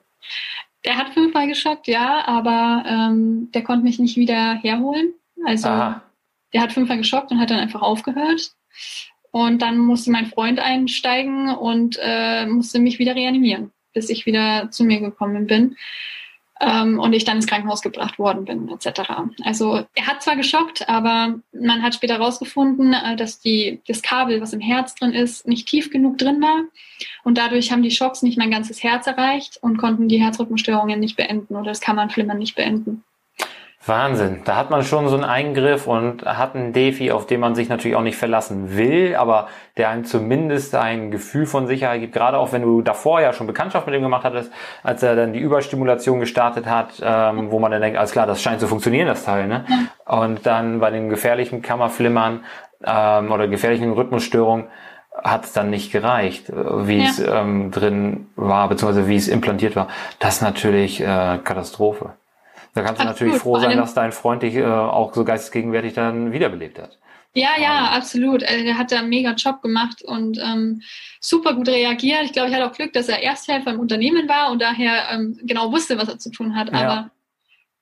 Der 0.85 0.97
hat 0.97 1.11
fünfmal 1.11 1.47
geschockt, 1.47 1.87
ja, 1.87 2.27
aber 2.27 2.85
ähm, 2.87 3.51
der 3.53 3.63
konnte 3.63 3.85
mich 3.85 3.99
nicht 3.99 4.17
wieder 4.17 4.55
herholen. 4.55 5.15
Also 5.47 5.69
Aha. 5.69 6.03
der 6.53 6.63
hat 6.63 6.73
fünfmal 6.73 6.99
geschockt 6.99 7.31
und 7.31 7.41
hat 7.41 7.51
dann 7.51 7.61
einfach 7.61 7.83
aufgehört. 7.83 8.53
Und 9.31 9.63
dann 9.63 9.79
musste 9.79 10.11
mein 10.11 10.27
Freund 10.27 10.59
einsteigen 10.59 11.49
und 11.49 11.99
äh, 12.03 12.47
musste 12.47 12.79
mich 12.79 12.99
wieder 12.99 13.15
reanimieren, 13.15 13.73
bis 13.93 14.11
ich 14.11 14.27
wieder 14.27 14.71
zu 14.71 14.85
mir 14.85 15.01
gekommen 15.01 15.47
bin 15.47 15.77
ähm, 16.61 17.01
und 17.01 17.13
ich 17.13 17.25
dann 17.25 17.37
ins 17.37 17.47
Krankenhaus 17.47 17.83
gebracht 17.83 18.19
worden 18.19 18.45
bin, 18.45 18.69
etc. 18.69 19.11
Also 19.43 19.85
er 19.95 20.07
hat 20.07 20.23
zwar 20.23 20.37
geschockt, 20.37 20.89
aber 20.89 21.35
man 21.53 21.83
hat 21.83 21.95
später 21.95 22.15
herausgefunden, 22.15 22.93
äh, 22.93 23.17
dass 23.17 23.41
die, 23.41 23.81
das 23.89 24.03
Kabel, 24.03 24.41
was 24.41 24.53
im 24.53 24.61
Herz 24.61 24.95
drin 24.95 25.13
ist, 25.13 25.49
nicht 25.49 25.69
tief 25.69 25.91
genug 25.91 26.19
drin 26.19 26.41
war. 26.41 26.63
Und 27.25 27.39
dadurch 27.39 27.73
haben 27.73 27.83
die 27.83 27.91
Schocks 27.91 28.23
nicht 28.23 28.39
mein 28.39 28.51
ganzes 28.51 28.83
Herz 28.83 29.07
erreicht 29.07 29.59
und 29.63 29.79
konnten 29.79 30.09
die 30.09 30.23
Herzrhythmusstörungen 30.23 31.01
nicht 31.01 31.17
beenden 31.17 31.57
oder 31.57 31.67
das 31.67 31.81
Kammernflimmern 31.81 32.39
nicht 32.39 32.55
beenden. 32.55 33.05
Wahnsinn. 33.87 34.43
Da 34.45 34.57
hat 34.57 34.71
man 34.71 34.83
schon 34.83 35.09
so 35.09 35.15
einen 35.15 35.25
Eingriff 35.25 35.87
und 35.87 36.25
hat 36.25 36.55
einen 36.55 36.73
Defi, 36.73 37.13
auf 37.13 37.27
den 37.27 37.41
man 37.41 37.55
sich 37.55 37.69
natürlich 37.69 37.97
auch 37.97 38.03
nicht 38.03 38.17
verlassen 38.17 38.77
will, 38.77 39.15
aber 39.17 39.49
der 39.77 39.91
einem 39.91 40.05
zumindest 40.05 40.75
ein 40.75 41.11
Gefühl 41.11 41.45
von 41.45 41.67
Sicherheit 41.67 42.01
gibt, 42.01 42.15
gerade 42.15 42.39
auch 42.39 42.53
wenn 42.53 42.63
du 42.63 42.81
davor 42.81 43.21
ja 43.21 43.33
schon 43.33 43.47
Bekanntschaft 43.47 43.87
mit 43.87 43.95
ihm 43.95 44.03
gemacht 44.03 44.25
hattest, 44.25 44.51
als 44.83 45.03
er 45.03 45.17
dann 45.17 45.35
die 45.35 45.41
Überstimulation 45.41 46.21
gestartet 46.21 46.67
hat, 46.67 46.95
ähm, 47.03 47.51
wo 47.51 47.59
man 47.59 47.73
dann 47.73 47.83
denkt, 47.83 47.99
alles 47.99 48.13
klar, 48.13 48.27
das 48.27 48.41
scheint 48.41 48.61
zu 48.61 48.69
funktionieren, 48.69 49.07
das 49.07 49.25
Teil, 49.25 49.49
ne? 49.49 49.65
Und 50.07 50.47
dann 50.47 50.81
bei 50.81 50.91
den 50.91 51.11
gefährlichen 51.11 51.61
Kammerflimmern 51.61 52.45
ähm, 52.85 53.33
oder 53.33 53.49
gefährlichen 53.49 53.93
Rhythmusstörungen 53.93 54.67
hat 55.23 55.45
es 55.45 55.53
dann 55.53 55.71
nicht 55.71 55.93
gereicht, 55.93 56.51
wie 56.51 57.03
ja. 57.03 57.09
es 57.09 57.19
ähm, 57.21 57.71
drin 57.71 58.29
war, 58.35 58.69
beziehungsweise 58.69 59.09
wie 59.09 59.17
es 59.17 59.29
implantiert 59.29 59.77
war. 59.77 59.89
Das 60.19 60.37
ist 60.37 60.43
natürlich 60.43 61.01
äh, 61.01 61.39
Katastrophe. 61.45 62.15
Da 62.75 62.83
kannst 62.83 63.01
du 63.01 63.05
natürlich 63.05 63.37
froh 63.37 63.59
sein, 63.59 63.77
dass 63.77 63.95
dein 63.95 64.13
Freund 64.13 64.43
dich 64.43 64.57
äh, 64.57 64.65
auch 64.65 65.15
so 65.15 65.25
geistesgegenwärtig 65.25 65.95
dann 65.95 66.33
wiederbelebt 66.33 66.79
hat. 66.79 66.99
Ja, 67.37 67.51
ja, 67.59 67.87
absolut. 67.91 68.45
Also, 68.45 68.65
der 68.65 68.79
hat 68.79 68.93
da 68.93 68.99
einen 68.99 69.09
mega 69.09 69.33
Job 69.33 69.63
gemacht 69.63 70.03
und 70.03 70.39
ähm, 70.39 70.83
super 71.21 71.55
gut 71.55 71.69
reagiert. 71.69 72.23
Ich 72.25 72.33
glaube, 72.33 72.49
ich 72.49 72.55
hatte 72.55 72.67
auch 72.67 72.75
Glück, 72.75 72.93
dass 72.93 73.09
er 73.09 73.23
Ersthelfer 73.23 73.73
im 73.73 73.81
Unternehmen 73.81 74.29
war 74.29 74.51
und 74.51 74.61
daher 74.61 75.09
ähm, 75.11 75.39
genau 75.43 75.73
wusste, 75.73 75.99
was 75.99 76.09
er 76.09 76.19
zu 76.19 76.31
tun 76.31 76.57
hat. 76.57 76.73
Aber 76.73 77.11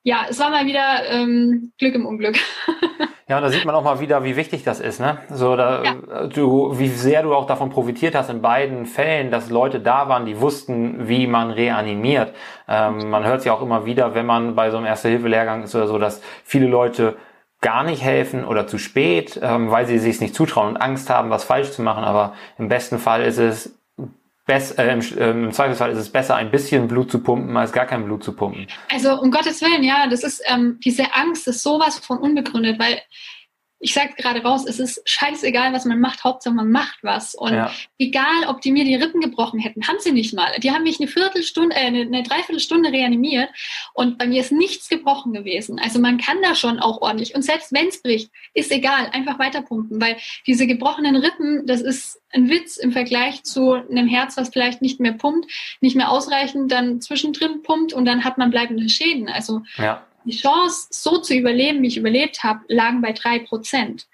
ja, 0.05 0.27
es 0.29 0.39
war 0.39 0.51
mal 0.51 0.67
wieder 0.67 1.07
ähm, 1.11 1.73
Glück 1.79 1.95
im 1.95 2.07
Unglück. 2.07 2.39
Ja, 3.33 3.39
und 3.39 3.45
da 3.45 3.49
sieht 3.49 3.65
man 3.65 3.75
auch 3.75 3.83
mal 3.83 3.99
wieder, 3.99 4.25
wie 4.25 4.37
wichtig 4.37 4.62
das 4.62 4.79
ist, 4.79 5.01
ne? 5.01 5.17
So, 5.31 5.57
da, 5.57 5.83
ja. 5.83 6.27
du, 6.27 6.79
wie 6.79 6.89
sehr 6.89 7.23
du 7.23 7.35
auch 7.35 7.47
davon 7.47 7.71
profitiert 7.71 8.15
hast 8.15 8.29
in 8.29 8.43
beiden 8.43 8.85
Fällen, 8.85 9.31
dass 9.31 9.49
Leute 9.49 9.81
da 9.81 10.07
waren, 10.07 10.27
die 10.27 10.39
wussten, 10.39 11.09
wie 11.09 11.27
man 11.27 11.51
reanimiert. 11.51 12.35
Ähm, 12.69 13.09
man 13.09 13.25
hört 13.25 13.39
es 13.39 13.47
ja 13.47 13.55
auch 13.55 13.62
immer 13.62 13.87
wieder, 13.87 14.15
wenn 14.15 14.27
man 14.27 14.55
bei 14.55 14.71
so 14.71 14.77
einem 14.77 14.85
Erste-Hilfe-Lehrgang 14.85 15.62
ist 15.62 15.75
oder 15.75 15.87
so, 15.87 15.97
dass 15.97 16.21
viele 16.45 16.67
Leute 16.67 17.17
gar 17.62 17.85
nicht 17.85 18.03
helfen 18.05 18.45
oder 18.45 18.67
zu 18.67 18.77
spät, 18.77 19.41
ähm, 19.43 19.71
weil 19.71 19.87
sie 19.87 19.99
sich 19.99 20.21
nicht 20.21 20.35
zutrauen 20.35 20.69
und 20.69 20.77
Angst 20.77 21.09
haben, 21.09 21.31
was 21.31 21.45
falsch 21.45 21.71
zu 21.71 21.81
machen. 21.81 22.05
Aber 22.05 22.35
im 22.59 22.69
besten 22.69 22.99
Fall 22.99 23.23
ist 23.23 23.39
es 23.39 23.79
Bess, 24.45 24.73
äh, 24.73 24.93
im, 24.93 25.01
äh, 25.01 25.31
im, 25.31 25.53
Zweifelsfall 25.53 25.93
ist 25.93 25.99
es 25.99 26.11
besser, 26.11 26.35
ein 26.35 26.51
bisschen 26.51 26.89
Blut 26.89 27.11
zu 27.11 27.21
pumpen, 27.21 27.57
als 27.57 27.73
gar 27.73 27.87
kein 27.87 28.05
Blut 28.05 28.25
zu 28.25 28.33
pumpen. 28.33 28.67
Also 28.93 29.21
um 29.21 29.31
Gottes 29.31 29.63
Willen, 29.63 29.85
ja, 29.85 30.09
das 30.09 30.25
ist 30.25 30.43
ähm, 30.47 30.81
diese 30.85 31.15
Angst 31.15 31.47
ist 31.47 31.63
sowas 31.63 31.99
von 31.99 32.19
unbegründet, 32.19 32.79
weil 32.81 33.01
ich 33.83 33.95
sage 33.95 34.15
gerade 34.17 34.43
raus, 34.43 34.65
es 34.65 34.79
ist 34.79 35.03
scheißegal, 35.05 35.73
was 35.73 35.85
man 35.85 35.99
macht, 35.99 36.23
Hauptsache 36.23 36.55
man 36.55 36.71
macht 36.71 37.01
was. 37.03 37.35
Und 37.35 37.53
ja. 37.53 37.71
egal, 37.99 38.47
ob 38.47 38.61
die 38.61 38.71
mir 38.71 38.85
die 38.85 38.95
Rippen 38.95 39.21
gebrochen 39.21 39.59
hätten, 39.59 39.89
haben 39.89 39.99
sie 39.99 40.12
nicht 40.12 40.33
mal. 40.35 40.53
Die 40.61 40.71
haben 40.71 40.85
mich 40.85 41.01
eine 41.01 41.09
Viertelstunde, 41.09 41.75
äh, 41.75 41.81
eine, 41.81 42.03
eine 42.03 42.23
Dreiviertelstunde 42.23 42.93
reanimiert 42.93 43.51
und 43.93 44.19
bei 44.19 44.29
mir 44.29 44.41
ist 44.41 44.53
nichts 44.53 44.89
gebrochen 44.89 45.33
gewesen. 45.33 45.81
Also 45.81 45.99
man 45.99 46.19
kann 46.19 46.41
da 46.43 46.55
schon 46.55 46.79
auch 46.79 47.03
ordentlich. 47.03 47.35
Und 47.35 47.43
selbst 47.43 47.73
wenn 47.73 47.89
es 47.89 48.01
bricht, 48.01 48.31
ist 48.55 48.71
egal, 48.71 49.09
einfach 49.11 49.41
weiterpumpen, 49.41 50.01
weil 50.01 50.17
diese 50.47 50.69
gebrochenen 50.69 51.17
Rippen, 51.17 51.67
das 51.67 51.81
ist 51.81 52.23
ein 52.31 52.49
Witz 52.49 52.77
im 52.77 52.93
Vergleich 52.93 53.43
zu 53.43 53.73
einem 53.73 54.07
Herz, 54.07 54.37
was 54.37 54.51
vielleicht 54.51 54.81
nicht 54.81 55.01
mehr 55.01 55.15
pumpt, 55.15 55.51
nicht 55.81 55.97
mehr 55.97 56.12
ausreichend 56.12 56.71
dann 56.71 57.01
zwischendrin 57.01 57.62
pumpt 57.62 57.93
und 57.93 58.05
dann 58.05 58.23
hat 58.23 58.39
man 58.39 58.51
bleibende 58.51 58.89
Schäden. 58.89 59.29
Also 59.29 59.62
ja 59.77 60.07
die 60.25 60.37
Chance, 60.37 60.88
so 60.91 61.19
zu 61.19 61.35
überleben, 61.35 61.83
wie 61.83 61.88
ich 61.88 61.97
überlebt 61.97 62.43
habe, 62.43 62.61
lagen 62.69 63.00
bei 63.00 63.12
drei 63.12 63.41
Prozent. 63.41 64.07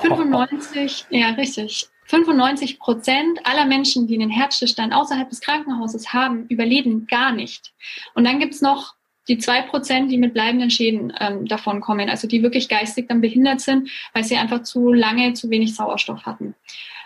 95, 0.00 1.06
ja 1.10 1.30
richtig, 1.30 1.88
95 2.06 2.78
Prozent 2.78 3.40
aller 3.44 3.64
Menschen, 3.64 4.06
die 4.06 4.14
einen 4.14 4.30
Herzstillstand 4.30 4.92
außerhalb 4.92 5.28
des 5.28 5.40
Krankenhauses 5.40 6.12
haben, 6.12 6.46
überleben 6.48 7.06
gar 7.06 7.32
nicht. 7.32 7.72
Und 8.14 8.24
dann 8.24 8.38
gibt's 8.38 8.60
noch 8.60 8.94
die 9.28 9.38
zwei 9.38 9.62
Prozent, 9.62 10.10
die 10.10 10.18
mit 10.18 10.34
bleibenden 10.34 10.70
Schäden 10.70 11.12
ähm, 11.18 11.46
davon 11.46 11.80
kommen, 11.80 12.10
also 12.10 12.28
die 12.28 12.42
wirklich 12.42 12.68
geistig 12.68 13.08
dann 13.08 13.22
behindert 13.22 13.60
sind, 13.60 13.88
weil 14.12 14.24
sie 14.24 14.36
einfach 14.36 14.62
zu 14.62 14.92
lange 14.92 15.32
zu 15.32 15.48
wenig 15.48 15.74
Sauerstoff 15.74 16.26
hatten. 16.26 16.54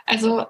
Also 0.04 0.44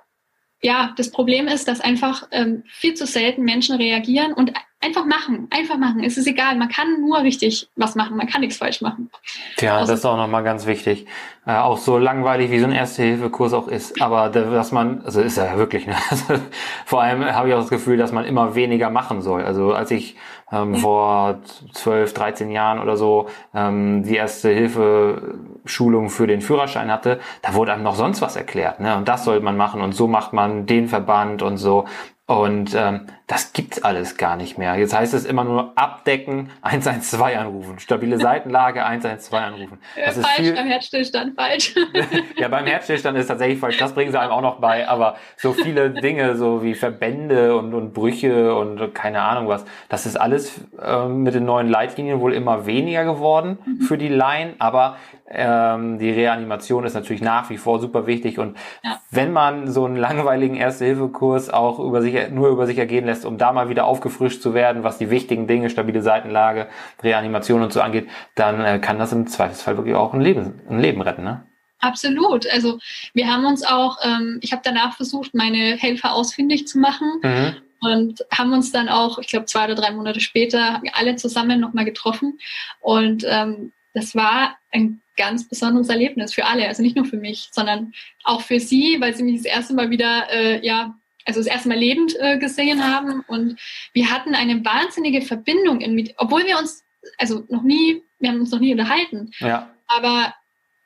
ja, 0.63 0.95
das 0.97 1.11
Problem 1.11 1.47
ist, 1.47 1.69
dass 1.69 1.81
einfach 1.81 2.27
ähm, 2.31 2.65
viel 2.67 2.95
zu 2.95 3.07
selten 3.07 3.43
Menschen 3.45 3.77
reagieren 3.77 4.33
und 4.33 4.53
Einfach 4.81 5.07
machen, 5.07 5.49
einfach 5.51 5.77
machen. 5.77 6.05
Es 6.05 6.17
ist 6.17 6.29
egal. 6.29 6.57
Man 6.57 6.69
kann 6.69 7.01
nur 7.01 7.21
richtig 7.23 7.69
was 7.75 7.97
machen. 7.97 8.17
Man 8.17 8.29
kann 8.29 8.43
nichts 8.43 8.59
falsch 8.59 8.81
machen. 8.81 9.11
Tja, 9.57 9.81
das 9.81 9.91
ist 9.91 10.05
auch 10.05 10.17
nochmal 10.17 10.45
ganz 10.45 10.67
wichtig. 10.67 11.07
Äh, 11.47 11.57
auch 11.57 11.79
so 11.79 11.99
langweilig 11.99 12.53
wie 12.53 12.61
so 12.61 12.67
ein 12.67 12.73
Erste-Hilfe-Kurs 12.73 13.55
auch 13.55 13.67
ist. 13.67 14.01
Aber 14.01 14.29
dass 14.29 14.71
man, 14.71 15.03
also 15.05 15.21
ist 15.21 15.37
ja 15.37 15.59
wirklich, 15.59 15.89
ne? 15.89 15.97
vor 16.85 17.03
allem 17.03 17.25
habe 17.25 17.49
ich 17.49 17.55
auch 17.55 17.61
das 17.61 17.71
Gefühl, 17.71 17.97
dass 17.97 18.13
man 18.13 18.25
immer 18.25 18.55
weniger 18.55 18.89
machen 18.89 19.21
soll. 19.21 19.43
Also 19.43 19.73
als 19.73 19.91
ich 19.91 20.15
ähm, 20.53 20.75
ja. 20.75 20.81
vor 20.81 21.39
12, 21.73 22.15
13 22.15 22.51
Jahren 22.53 22.79
oder 22.79 22.97
so 22.97 23.27
ähm, 23.53 24.05
die 24.05 24.15
Erste-Hilfe-Schulung 24.15 26.09
für 26.09 26.29
den 26.29 26.41
Führerschein 26.41 26.93
hatte, 26.93 27.19
da 27.43 27.55
wurde 27.55 27.73
einem 27.73 27.83
noch 27.83 27.97
sonst 27.97 28.23
was 28.23 28.37
erklärt. 28.37 28.79
Ne? 28.79 28.97
Und 28.97 29.09
das 29.09 29.25
soll 29.25 29.41
man 29.41 29.57
machen 29.57 29.81
und 29.81 29.93
so 29.93 30.07
macht 30.07 30.33
man 30.33 30.67
den 30.67 30.87
Verband 30.87 31.43
und 31.43 31.57
so. 31.57 31.85
Und 32.29 32.75
ähm, 32.75 33.07
das 33.27 33.55
gibt's 33.55 33.83
alles 33.83 34.19
gar 34.19 34.37
nicht 34.37 34.59
mehr. 34.59 34.77
Jetzt 34.77 34.95
heißt 34.95 35.15
es 35.15 35.25
immer 35.25 35.45
nur 35.45 35.73
abdecken, 35.77 36.51
112 36.61 37.39
anrufen, 37.39 37.79
stabile 37.79 38.19
Seitenlage, 38.19 38.85
112 38.85 39.43
anrufen. 39.43 39.79
Das 39.97 40.19
ist 40.19 40.27
falsch, 40.27 40.41
viel, 40.41 40.55
beim 40.55 40.67
Herzstillstand 40.67 41.37
falsch. 41.37 41.75
ja, 42.37 42.49
beim 42.49 42.67
Herzstillstand 42.67 43.17
ist 43.17 43.29
tatsächlich 43.29 43.59
falsch. 43.59 43.79
Das 43.79 43.95
bringen 43.95 44.13
sie 44.13 44.21
einem 44.21 44.33
auch 44.33 44.43
noch 44.43 44.61
bei. 44.61 44.87
Aber 44.87 45.17
so 45.39 45.55
viele 45.55 45.89
Dinge, 45.89 46.37
so 46.37 46.63
wie 46.63 46.75
Verbände 46.75 47.57
und, 47.57 47.73
und 47.73 47.95
Brüche 47.95 48.55
und 48.55 48.95
keine 48.95 49.23
Ahnung 49.23 49.49
was, 49.49 49.65
das 49.89 50.05
ist 50.05 50.21
alles 50.21 50.61
ähm, 50.85 51.23
mit 51.23 51.35
den 51.35 51.47
neuen 51.47 51.71
Leitlinien 51.71 52.21
wohl 52.21 52.35
immer 52.35 52.67
weniger 52.67 53.07
geworden 53.07 53.57
mhm. 53.65 53.81
für 53.81 53.97
die 53.97 54.09
Laien. 54.09 54.55
Aber 54.59 54.99
ähm, 55.31 55.99
die 55.99 56.11
Reanimation 56.11 56.85
ist 56.85 56.95
natürlich 56.95 57.23
nach 57.23 57.51
wie 57.51 57.59
vor 57.59 57.81
super 57.81 58.07
wichtig 58.07 58.39
und 58.39 58.57
ja. 58.83 59.01
wenn 59.11 59.33
man 59.33 59.71
so 59.71 59.85
einen 59.85 59.97
langweiligen 59.97 60.57
Erste-Hilfe-Kurs 60.57 61.51
auch 61.51 61.79
über 61.79 62.03
sich, 62.03 62.31
nur 62.31 62.49
über 62.49 62.67
sich 62.67 62.79
ergehen 62.79 63.07
lässt, 63.07 63.25
um 63.25 63.39
da 63.39 63.53
mal 63.53 63.69
wieder 63.69 63.85
aufgefrischt 63.85 64.43
zu 64.43 64.55
werden, 64.55 64.85
was 64.85 64.99
die 64.99 65.11
wichtigen 65.11 65.47
Dinge, 65.47 65.71
stabile 65.71 66.03
Seitenlage, 66.03 66.69
Reanimation 67.03 67.63
und 67.63 67.73
so 67.73 67.81
angeht, 67.81 68.09
dann 68.35 68.65
äh, 68.65 68.79
kann 68.79 68.99
das 68.99 69.13
im 69.13 69.27
Zweifelsfall 69.27 69.77
wirklich 69.77 69.95
auch 69.95 70.15
ein 70.15 70.21
Leben, 70.21 70.61
ein 70.69 70.81
Leben 70.81 71.03
retten, 71.03 71.25
ne? 71.25 71.45
Absolut. 71.81 72.51
Also 72.51 72.79
wir 73.15 73.29
haben 73.29 73.45
uns 73.45 73.65
auch, 73.65 73.99
ähm, 74.03 74.41
ich 74.43 74.51
habe 74.51 74.63
danach 74.65 74.97
versucht, 74.97 75.33
meine 75.35 75.77
Helfer 75.77 76.13
ausfindig 76.13 76.67
zu 76.67 76.79
machen. 76.79 77.21
Mhm 77.23 77.57
und 77.81 78.25
haben 78.37 78.53
uns 78.53 78.73
dann 78.73 78.89
auch, 78.89 79.19
ich 79.19 79.29
glaube, 79.29 79.47
zwei 79.47 79.67
oder 79.67 79.77
drei 79.77 79.93
Monate 79.93 80.21
später 80.21 80.83
alle 80.95 81.17
zusammen 81.17 81.61
nochmal 81.61 81.85
getroffen. 81.85 82.39
Und 82.81 83.25
ähm, 83.25 83.73
das 83.95 84.15
war 84.15 84.57
ein 84.73 85.01
ganz 85.19 85.47
besonderes 85.47 85.91
Erlebnis 85.91 86.33
für 86.33 86.47
alle, 86.47 86.67
also 86.67 86.83
nicht 86.83 86.97
nur 86.97 87.05
für 87.05 87.19
mich, 87.19 87.49
sondern 87.53 87.93
auch 88.25 88.41
für 88.41 88.61
sie, 88.61 88.97
weil 89.01 89.15
sie 89.15 89.25
mich 89.25 89.43
das 89.43 89.53
erste 89.53 89.75
Mal 89.75 89.91
wieder, 89.91 90.31
äh, 90.33 90.65
ja, 90.65 90.95
also 91.27 91.41
das 91.41 91.47
erste 91.47 91.69
Mal 91.69 91.79
lebend 91.79 92.17
äh, 92.19 92.39
gesehen 92.39 92.83
haben 92.83 93.23
und 93.27 93.61
wir 93.93 94.11
hatten 94.11 94.35
eine 94.35 94.65
wahnsinnige 94.65 95.21
Verbindung, 95.21 95.83
in, 95.83 96.11
obwohl 96.17 96.47
wir 96.47 96.59
uns, 96.59 96.83
also 97.19 97.45
noch 97.51 97.63
nie, 97.63 98.03
wir 98.19 98.31
haben 98.31 98.41
uns 98.41 98.51
noch 98.51 98.61
nie 98.61 98.73
unterhalten, 98.73 99.31
ja. 99.41 99.69
aber 99.89 100.33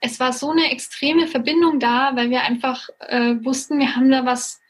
es 0.00 0.18
war 0.18 0.32
so 0.32 0.50
eine 0.50 0.72
extreme 0.72 1.28
Verbindung 1.28 1.78
da, 1.78 2.16
weil 2.16 2.30
wir 2.30 2.42
einfach 2.42 2.88
äh, 2.98 3.36
wussten, 3.44 3.78
wir 3.78 3.94
haben 3.94 4.10
da 4.10 4.24
was 4.24 4.61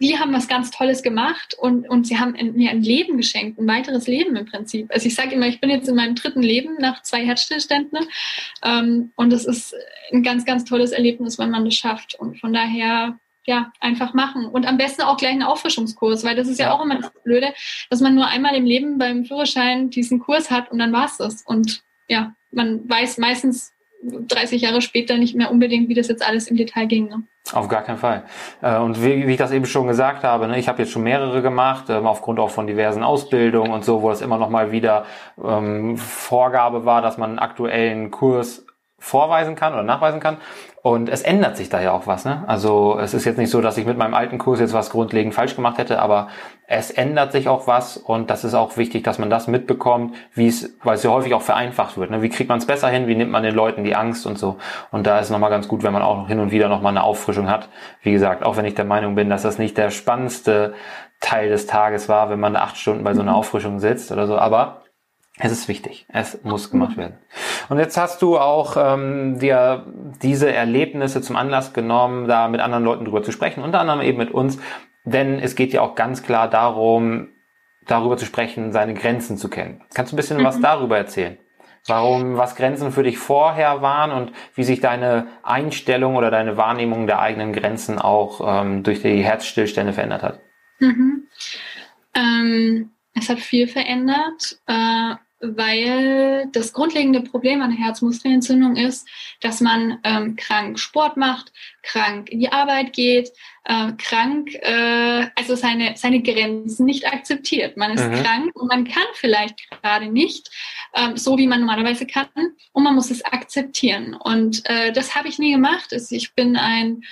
die 0.00 0.18
haben 0.18 0.32
was 0.32 0.48
ganz 0.48 0.70
Tolles 0.70 1.02
gemacht 1.02 1.54
und, 1.58 1.88
und 1.88 2.06
sie 2.06 2.18
haben 2.18 2.32
mir 2.54 2.70
ein 2.70 2.82
Leben 2.82 3.18
geschenkt, 3.18 3.58
ein 3.58 3.68
weiteres 3.68 4.06
Leben 4.06 4.34
im 4.34 4.46
Prinzip. 4.46 4.90
Also 4.90 5.06
ich 5.06 5.14
sage 5.14 5.34
immer, 5.34 5.46
ich 5.46 5.60
bin 5.60 5.68
jetzt 5.68 5.88
in 5.88 5.94
meinem 5.94 6.14
dritten 6.14 6.42
Leben 6.42 6.76
nach 6.78 7.02
zwei 7.02 7.24
Herzstillständen 7.24 8.06
ähm, 8.64 9.12
und 9.16 9.32
es 9.32 9.44
ist 9.44 9.74
ein 10.10 10.22
ganz, 10.22 10.46
ganz 10.46 10.64
tolles 10.64 10.92
Erlebnis, 10.92 11.38
wenn 11.38 11.50
man 11.50 11.66
das 11.66 11.74
schafft. 11.74 12.14
Und 12.14 12.40
von 12.40 12.54
daher, 12.54 13.18
ja, 13.44 13.72
einfach 13.80 14.14
machen. 14.14 14.46
Und 14.46 14.66
am 14.66 14.78
besten 14.78 15.02
auch 15.02 15.18
gleich 15.18 15.32
einen 15.32 15.42
Auffrischungskurs, 15.42 16.24
weil 16.24 16.36
das 16.36 16.48
ist 16.48 16.58
ja, 16.58 16.72
auch 16.72 16.82
immer 16.82 16.98
das 16.98 17.12
Blöde, 17.22 17.52
dass 17.90 18.00
man 18.00 18.14
nur 18.14 18.26
einmal 18.26 18.54
im 18.54 18.64
Leben 18.64 18.96
beim 18.96 19.26
Führerschein 19.26 19.90
diesen 19.90 20.18
Kurs 20.20 20.50
hat 20.50 20.70
und 20.72 20.78
dann 20.78 20.92
war's 20.92 21.18
das. 21.18 21.42
Und 21.42 21.82
ja, 22.08 22.34
man 22.50 22.88
weiß 22.88 23.18
meistens 23.18 23.72
30 24.02 24.62
Jahre 24.62 24.80
später 24.80 25.16
nicht 25.18 25.34
mehr 25.34 25.50
unbedingt, 25.50 25.88
wie 25.88 25.94
das 25.94 26.08
jetzt 26.08 26.26
alles 26.26 26.48
im 26.48 26.56
Detail 26.56 26.86
ging. 26.86 27.08
Ne? 27.08 27.22
Auf 27.52 27.68
gar 27.68 27.82
keinen 27.82 27.98
Fall. 27.98 28.24
Äh, 28.62 28.78
und 28.78 29.02
wie, 29.04 29.24
ich 29.24 29.36
das 29.36 29.52
eben 29.52 29.66
schon 29.66 29.86
gesagt 29.86 30.24
habe, 30.24 30.46
ne, 30.46 30.58
ich 30.58 30.68
habe 30.68 30.82
jetzt 30.82 30.92
schon 30.92 31.02
mehrere 31.02 31.42
gemacht, 31.42 31.86
ähm, 31.88 32.06
aufgrund 32.06 32.38
auch 32.38 32.50
von 32.50 32.66
diversen 32.66 33.02
Ausbildungen 33.02 33.72
und 33.72 33.84
so, 33.84 34.02
wo 34.02 34.10
es 34.10 34.22
immer 34.22 34.38
noch 34.38 34.50
mal 34.50 34.72
wieder 34.72 35.04
ähm, 35.42 35.96
Vorgabe 35.96 36.84
war, 36.84 37.02
dass 37.02 37.18
man 37.18 37.30
einen 37.30 37.38
aktuellen 37.38 38.10
Kurs 38.10 38.64
vorweisen 38.98 39.56
kann 39.56 39.72
oder 39.72 39.82
nachweisen 39.82 40.20
kann. 40.20 40.36
Und 40.82 41.10
es 41.10 41.20
ändert 41.20 41.58
sich 41.58 41.68
da 41.68 41.82
ja 41.82 41.92
auch 41.92 42.06
was. 42.06 42.24
Ne? 42.24 42.42
Also 42.46 42.98
es 42.98 43.12
ist 43.12 43.26
jetzt 43.26 43.36
nicht 43.36 43.50
so, 43.50 43.60
dass 43.60 43.76
ich 43.76 43.84
mit 43.84 43.98
meinem 43.98 44.14
alten 44.14 44.38
Kurs 44.38 44.60
jetzt 44.60 44.72
was 44.72 44.88
grundlegend 44.88 45.34
falsch 45.34 45.54
gemacht 45.54 45.76
hätte, 45.76 46.00
aber 46.00 46.28
es 46.66 46.90
ändert 46.90 47.32
sich 47.32 47.48
auch 47.48 47.66
was 47.66 47.98
und 47.98 48.30
das 48.30 48.44
ist 48.44 48.54
auch 48.54 48.78
wichtig, 48.78 49.04
dass 49.04 49.18
man 49.18 49.28
das 49.28 49.46
mitbekommt, 49.46 50.14
wie 50.32 50.48
es, 50.48 50.74
weil 50.82 50.94
es 50.94 51.02
ja 51.02 51.10
häufig 51.10 51.34
auch 51.34 51.42
vereinfacht 51.42 51.98
wird. 51.98 52.10
Ne? 52.10 52.22
Wie 52.22 52.30
kriegt 52.30 52.48
man 52.48 52.58
es 52.58 52.66
besser 52.66 52.88
hin? 52.88 53.08
Wie 53.08 53.14
nimmt 53.14 53.30
man 53.30 53.42
den 53.42 53.54
Leuten 53.54 53.84
die 53.84 53.94
Angst 53.94 54.24
und 54.24 54.38
so? 54.38 54.56
Und 54.90 55.06
da 55.06 55.18
ist 55.18 55.26
es 55.26 55.30
nochmal 55.30 55.50
ganz 55.50 55.68
gut, 55.68 55.82
wenn 55.82 55.92
man 55.92 56.02
auch 56.02 56.28
hin 56.28 56.40
und 56.40 56.50
wieder 56.50 56.70
nochmal 56.70 56.92
eine 56.92 57.04
Auffrischung 57.04 57.50
hat. 57.50 57.68
Wie 58.02 58.12
gesagt, 58.12 58.42
auch 58.42 58.56
wenn 58.56 58.64
ich 58.64 58.74
der 58.74 58.86
Meinung 58.86 59.14
bin, 59.14 59.28
dass 59.28 59.42
das 59.42 59.58
nicht 59.58 59.76
der 59.76 59.90
spannendste 59.90 60.72
Teil 61.20 61.50
des 61.50 61.66
Tages 61.66 62.08
war, 62.08 62.30
wenn 62.30 62.40
man 62.40 62.56
acht 62.56 62.78
Stunden 62.78 63.04
bei 63.04 63.12
so 63.12 63.20
einer 63.20 63.32
mhm. 63.32 63.38
Auffrischung 63.38 63.80
sitzt 63.80 64.10
oder 64.12 64.26
so, 64.26 64.38
aber 64.38 64.80
es 65.42 65.52
ist 65.52 65.68
wichtig. 65.68 66.06
Es 66.08 66.42
muss 66.44 66.70
gemacht 66.70 66.96
werden. 66.96 67.14
Und 67.68 67.78
jetzt 67.78 67.96
hast 67.96 68.20
du 68.20 68.38
auch 68.38 68.76
ähm, 68.76 69.38
dir 69.38 69.86
diese 70.22 70.52
Erlebnisse 70.52 71.22
zum 71.22 71.36
Anlass 71.36 71.72
genommen, 71.72 72.28
da 72.28 72.48
mit 72.48 72.60
anderen 72.60 72.84
Leuten 72.84 73.06
drüber 73.06 73.22
zu 73.22 73.32
sprechen, 73.32 73.62
unter 73.62 73.80
anderem 73.80 74.02
eben 74.02 74.18
mit 74.18 74.32
uns, 74.32 74.58
denn 75.04 75.38
es 75.38 75.54
geht 75.54 75.72
ja 75.72 75.80
auch 75.80 75.94
ganz 75.94 76.22
klar 76.22 76.48
darum, 76.48 77.28
darüber 77.86 78.18
zu 78.18 78.26
sprechen, 78.26 78.72
seine 78.72 78.92
Grenzen 78.92 79.38
zu 79.38 79.48
kennen. 79.48 79.82
Kannst 79.94 80.12
du 80.12 80.16
ein 80.16 80.18
bisschen 80.18 80.38
mhm. 80.38 80.44
was 80.44 80.60
darüber 80.60 80.98
erzählen? 80.98 81.38
Warum, 81.86 82.36
was 82.36 82.56
Grenzen 82.56 82.92
für 82.92 83.02
dich 83.02 83.16
vorher 83.16 83.80
waren 83.80 84.12
und 84.12 84.32
wie 84.54 84.64
sich 84.64 84.80
deine 84.80 85.28
Einstellung 85.42 86.16
oder 86.16 86.30
deine 86.30 86.58
Wahrnehmung 86.58 87.06
der 87.06 87.20
eigenen 87.20 87.54
Grenzen 87.54 87.98
auch 87.98 88.42
ähm, 88.46 88.82
durch 88.82 89.00
die 89.00 89.24
Herzstillstände 89.24 89.94
verändert 89.94 90.22
hat? 90.22 90.40
Mhm. 90.78 91.28
Ähm, 92.14 92.90
es 93.14 93.30
hat 93.30 93.40
viel 93.40 93.66
verändert. 93.66 94.58
Äh 94.66 95.14
weil 95.40 96.48
das 96.52 96.72
grundlegende 96.72 97.22
Problem 97.22 97.62
an 97.62 97.70
der 97.70 97.84
Herzmuskelentzündung 97.84 98.76
ist, 98.76 99.08
dass 99.40 99.60
man 99.60 99.98
ähm, 100.04 100.36
krank 100.36 100.78
Sport 100.78 101.16
macht, 101.16 101.52
krank 101.82 102.28
in 102.28 102.40
die 102.40 102.52
Arbeit 102.52 102.92
geht, 102.92 103.30
äh, 103.64 103.92
krank, 103.96 104.54
äh, 104.54 105.26
also 105.34 105.56
seine, 105.56 105.94
seine 105.96 106.22
Grenzen 106.22 106.84
nicht 106.84 107.06
akzeptiert. 107.06 107.76
Man 107.76 107.92
ist 107.92 108.06
mhm. 108.06 108.22
krank 108.22 108.50
und 108.54 108.68
man 108.68 108.84
kann 108.84 109.06
vielleicht 109.14 109.70
gerade 109.70 110.06
nicht 110.06 110.50
ähm, 110.94 111.16
so, 111.16 111.38
wie 111.38 111.46
man 111.46 111.60
normalerweise 111.60 112.06
kann 112.06 112.28
und 112.72 112.82
man 112.82 112.94
muss 112.94 113.10
es 113.10 113.24
akzeptieren. 113.24 114.14
Und 114.14 114.68
äh, 114.68 114.92
das 114.92 115.14
habe 115.14 115.28
ich 115.28 115.38
nie 115.38 115.52
gemacht. 115.52 115.92
Also 115.92 116.14
ich 116.14 116.34
bin 116.34 116.56
ein 116.56 117.02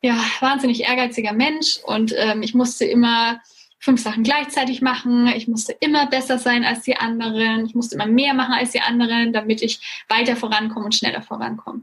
ja, 0.00 0.16
wahnsinnig 0.40 0.84
ehrgeiziger 0.84 1.32
Mensch 1.32 1.78
und 1.84 2.14
ähm, 2.16 2.42
ich 2.42 2.54
musste 2.54 2.84
immer 2.84 3.40
fünf 3.78 4.00
Sachen 4.00 4.24
gleichzeitig 4.24 4.82
machen. 4.82 5.28
Ich 5.28 5.48
musste 5.48 5.72
immer 5.72 6.06
besser 6.06 6.38
sein 6.38 6.64
als 6.64 6.82
die 6.82 6.96
anderen. 6.96 7.66
Ich 7.66 7.74
musste 7.74 7.94
immer 7.94 8.06
mehr 8.06 8.34
machen 8.34 8.54
als 8.54 8.72
die 8.72 8.80
anderen, 8.80 9.32
damit 9.32 9.62
ich 9.62 10.04
weiter 10.08 10.36
vorankomme 10.36 10.86
und 10.86 10.94
schneller 10.94 11.22
vorankomme. 11.22 11.82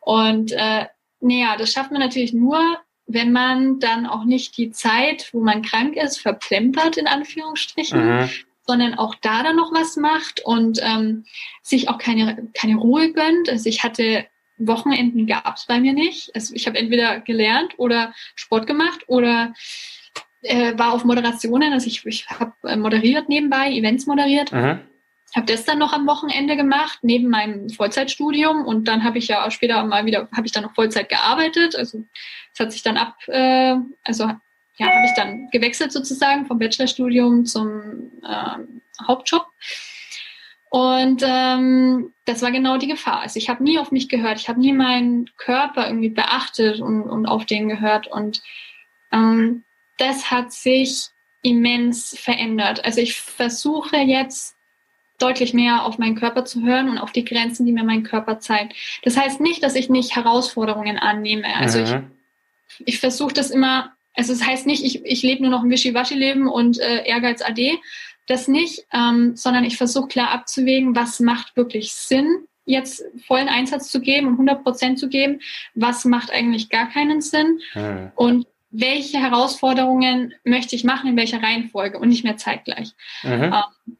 Und 0.00 0.52
äh, 0.52 0.86
naja, 1.20 1.56
das 1.56 1.72
schafft 1.72 1.90
man 1.90 2.00
natürlich 2.00 2.32
nur, 2.32 2.78
wenn 3.06 3.32
man 3.32 3.78
dann 3.78 4.06
auch 4.06 4.24
nicht 4.24 4.56
die 4.56 4.70
Zeit, 4.70 5.28
wo 5.32 5.40
man 5.40 5.62
krank 5.62 5.96
ist, 5.96 6.18
verplempert, 6.18 6.96
in 6.96 7.06
Anführungsstrichen, 7.06 8.20
mhm. 8.20 8.30
sondern 8.66 8.94
auch 8.94 9.14
da 9.14 9.42
dann 9.42 9.56
noch 9.56 9.72
was 9.72 9.96
macht 9.96 10.40
und 10.44 10.80
ähm, 10.82 11.24
sich 11.62 11.88
auch 11.88 11.98
keine, 11.98 12.48
keine 12.54 12.76
Ruhe 12.76 13.12
gönnt. 13.12 13.48
Also 13.48 13.68
ich 13.68 13.84
hatte 13.84 14.26
Wochenenden 14.58 15.26
gab 15.26 15.56
es 15.56 15.66
bei 15.66 15.80
mir 15.80 15.92
nicht. 15.92 16.34
Also 16.34 16.54
ich 16.54 16.66
habe 16.66 16.78
entweder 16.78 17.20
gelernt 17.20 17.74
oder 17.76 18.14
Sport 18.34 18.66
gemacht 18.66 19.04
oder 19.06 19.54
äh, 20.46 20.78
war 20.78 20.92
auf 20.92 21.04
Moderationen. 21.04 21.72
Also 21.72 21.86
ich, 21.86 22.04
ich 22.06 22.28
habe 22.30 22.52
äh, 22.64 22.76
moderiert 22.76 23.28
nebenbei, 23.28 23.70
Events 23.70 24.06
moderiert. 24.06 24.52
Mhm. 24.52 24.80
Habe 25.34 25.46
das 25.46 25.64
dann 25.64 25.78
noch 25.78 25.92
am 25.92 26.06
Wochenende 26.06 26.56
gemacht, 26.56 27.00
neben 27.02 27.28
meinem 27.28 27.68
Vollzeitstudium. 27.68 28.64
Und 28.64 28.88
dann 28.88 29.04
habe 29.04 29.18
ich 29.18 29.28
ja 29.28 29.46
auch 29.46 29.50
später 29.50 29.82
mal 29.84 30.06
wieder, 30.06 30.28
habe 30.34 30.46
ich 30.46 30.52
dann 30.52 30.62
noch 30.62 30.74
Vollzeit 30.74 31.08
gearbeitet. 31.08 31.76
Also 31.76 32.04
es 32.54 32.60
hat 32.60 32.72
sich 32.72 32.82
dann 32.82 32.96
ab, 32.96 33.16
äh, 33.26 33.76
also 34.04 34.24
ja, 34.78 34.86
habe 34.86 35.06
ich 35.06 35.14
dann 35.16 35.48
gewechselt 35.50 35.92
sozusagen 35.92 36.46
vom 36.46 36.58
Bachelorstudium 36.58 37.44
zum 37.44 38.10
äh, 38.22 39.04
Hauptjob. 39.06 39.46
Und 40.68 41.22
ähm, 41.24 42.12
das 42.24 42.42
war 42.42 42.50
genau 42.50 42.76
die 42.76 42.88
Gefahr. 42.88 43.20
Also 43.20 43.38
ich 43.38 43.48
habe 43.48 43.62
nie 43.62 43.78
auf 43.78 43.92
mich 43.92 44.08
gehört, 44.08 44.38
ich 44.38 44.48
habe 44.48 44.60
nie 44.60 44.72
meinen 44.72 45.30
Körper 45.36 45.86
irgendwie 45.86 46.10
beachtet 46.10 46.80
und, 46.80 47.02
und 47.02 47.26
auf 47.26 47.46
den 47.46 47.68
gehört. 47.68 48.06
Und 48.08 48.42
ähm, 49.12 49.64
das 49.98 50.30
hat 50.30 50.52
sich 50.52 51.08
immens 51.42 52.18
verändert. 52.18 52.84
Also 52.84 53.00
ich 53.00 53.14
versuche 53.20 53.96
jetzt 53.96 54.56
deutlich 55.18 55.54
mehr 55.54 55.84
auf 55.84 55.98
meinen 55.98 56.16
Körper 56.16 56.44
zu 56.44 56.62
hören 56.62 56.88
und 56.88 56.98
auf 56.98 57.12
die 57.12 57.24
Grenzen, 57.24 57.64
die 57.64 57.72
mir 57.72 57.84
mein 57.84 58.02
Körper 58.02 58.38
zeigt. 58.38 58.74
Das 59.02 59.16
heißt 59.16 59.40
nicht, 59.40 59.62
dass 59.62 59.74
ich 59.74 59.88
nicht 59.88 60.14
Herausforderungen 60.14 60.98
annehme. 60.98 61.46
Also 61.56 61.80
mhm. 61.80 62.10
ich, 62.78 62.88
ich 62.88 63.00
versuche 63.00 63.32
das 63.32 63.50
immer, 63.50 63.92
also 64.14 64.32
es 64.32 64.40
das 64.40 64.48
heißt 64.48 64.66
nicht, 64.66 64.84
ich, 64.84 65.04
ich 65.04 65.22
lebe 65.22 65.42
nur 65.42 65.50
noch 65.50 65.62
ein 65.62 65.70
Wischiwaschi-Leben 65.70 66.48
und 66.48 66.78
äh, 66.80 67.04
Ehrgeiz 67.06 67.42
AD, 67.42 67.78
das 68.26 68.48
nicht, 68.48 68.84
ähm, 68.92 69.36
sondern 69.36 69.64
ich 69.64 69.76
versuche 69.76 70.08
klar 70.08 70.30
abzuwägen, 70.32 70.96
was 70.96 71.20
macht 71.20 71.56
wirklich 71.56 71.92
Sinn, 71.92 72.46
jetzt 72.64 73.04
vollen 73.26 73.48
Einsatz 73.48 73.90
zu 73.90 74.00
geben 74.00 74.26
und 74.26 74.32
100 74.34 74.64
Prozent 74.64 74.98
zu 74.98 75.08
geben, 75.08 75.40
was 75.74 76.04
macht 76.04 76.32
eigentlich 76.32 76.68
gar 76.68 76.90
keinen 76.90 77.20
Sinn 77.20 77.60
hm. 77.72 78.10
und 78.16 78.46
welche 78.78 79.18
Herausforderungen 79.18 80.34
möchte 80.44 80.76
ich 80.76 80.84
machen, 80.84 81.10
in 81.10 81.16
welcher 81.16 81.42
Reihenfolge 81.42 81.98
und 81.98 82.08
nicht 82.08 82.24
mehr 82.24 82.36
zeitgleich. 82.36 82.92
Mhm. 83.22 83.52
Ähm, 83.54 83.96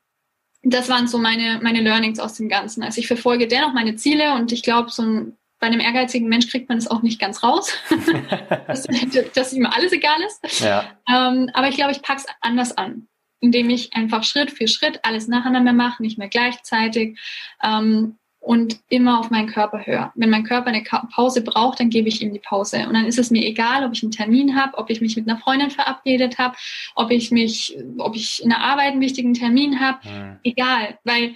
das 0.62 0.88
waren 0.88 1.06
so 1.06 1.18
meine, 1.18 1.60
meine 1.62 1.80
Learnings 1.80 2.18
aus 2.18 2.34
dem 2.34 2.48
Ganzen. 2.48 2.82
Also 2.82 3.00
ich 3.00 3.06
verfolge 3.06 3.46
dennoch 3.46 3.72
meine 3.72 3.96
Ziele 3.96 4.34
und 4.34 4.50
ich 4.50 4.62
glaube, 4.62 4.90
so 4.90 5.02
ein, 5.02 5.36
bei 5.60 5.68
einem 5.68 5.80
ehrgeizigen 5.80 6.28
Mensch 6.28 6.48
kriegt 6.48 6.68
man 6.68 6.78
es 6.78 6.88
auch 6.88 7.02
nicht 7.02 7.20
ganz 7.20 7.42
raus, 7.42 7.72
dass, 8.66 8.86
dass 9.34 9.52
ihm 9.52 9.66
alles 9.66 9.92
egal 9.92 10.18
ist. 10.26 10.60
Ja. 10.60 10.90
Ähm, 11.08 11.50
aber 11.54 11.68
ich 11.68 11.76
glaube, 11.76 11.92
ich 11.92 12.02
packe 12.02 12.22
es 12.26 12.34
anders 12.40 12.76
an 12.76 13.08
indem 13.40 13.70
ich 13.70 13.94
einfach 13.94 14.24
Schritt 14.24 14.50
für 14.50 14.66
Schritt 14.66 15.00
alles 15.02 15.28
nacheinander 15.28 15.72
mache, 15.72 16.02
nicht 16.02 16.18
mehr 16.18 16.28
gleichzeitig 16.28 17.18
ähm, 17.62 18.18
und 18.46 18.78
immer 18.88 19.18
auf 19.18 19.30
meinen 19.30 19.48
Körper 19.48 19.84
höre. 19.84 20.12
Wenn 20.14 20.30
mein 20.30 20.44
Körper 20.44 20.68
eine 20.68 20.84
Pause 21.12 21.42
braucht, 21.42 21.80
dann 21.80 21.90
gebe 21.90 22.06
ich 22.06 22.22
ihm 22.22 22.32
die 22.32 22.38
Pause. 22.38 22.86
Und 22.86 22.94
dann 22.94 23.04
ist 23.04 23.18
es 23.18 23.32
mir 23.32 23.44
egal, 23.44 23.84
ob 23.84 23.92
ich 23.92 24.04
einen 24.04 24.12
Termin 24.12 24.54
habe, 24.54 24.78
ob 24.78 24.88
ich 24.88 25.00
mich 25.00 25.16
mit 25.16 25.28
einer 25.28 25.40
Freundin 25.40 25.72
verabredet 25.72 26.38
habe, 26.38 26.56
ob 26.94 27.10
ich 27.10 27.32
mich, 27.32 27.76
ob 27.98 28.14
ich 28.14 28.40
in 28.40 28.50
der 28.50 28.60
Arbeit 28.60 28.92
einen 28.92 29.00
wichtigen 29.00 29.34
Termin 29.34 29.80
habe. 29.80 29.98
Mhm. 30.08 30.38
Egal, 30.44 30.96
weil 31.02 31.34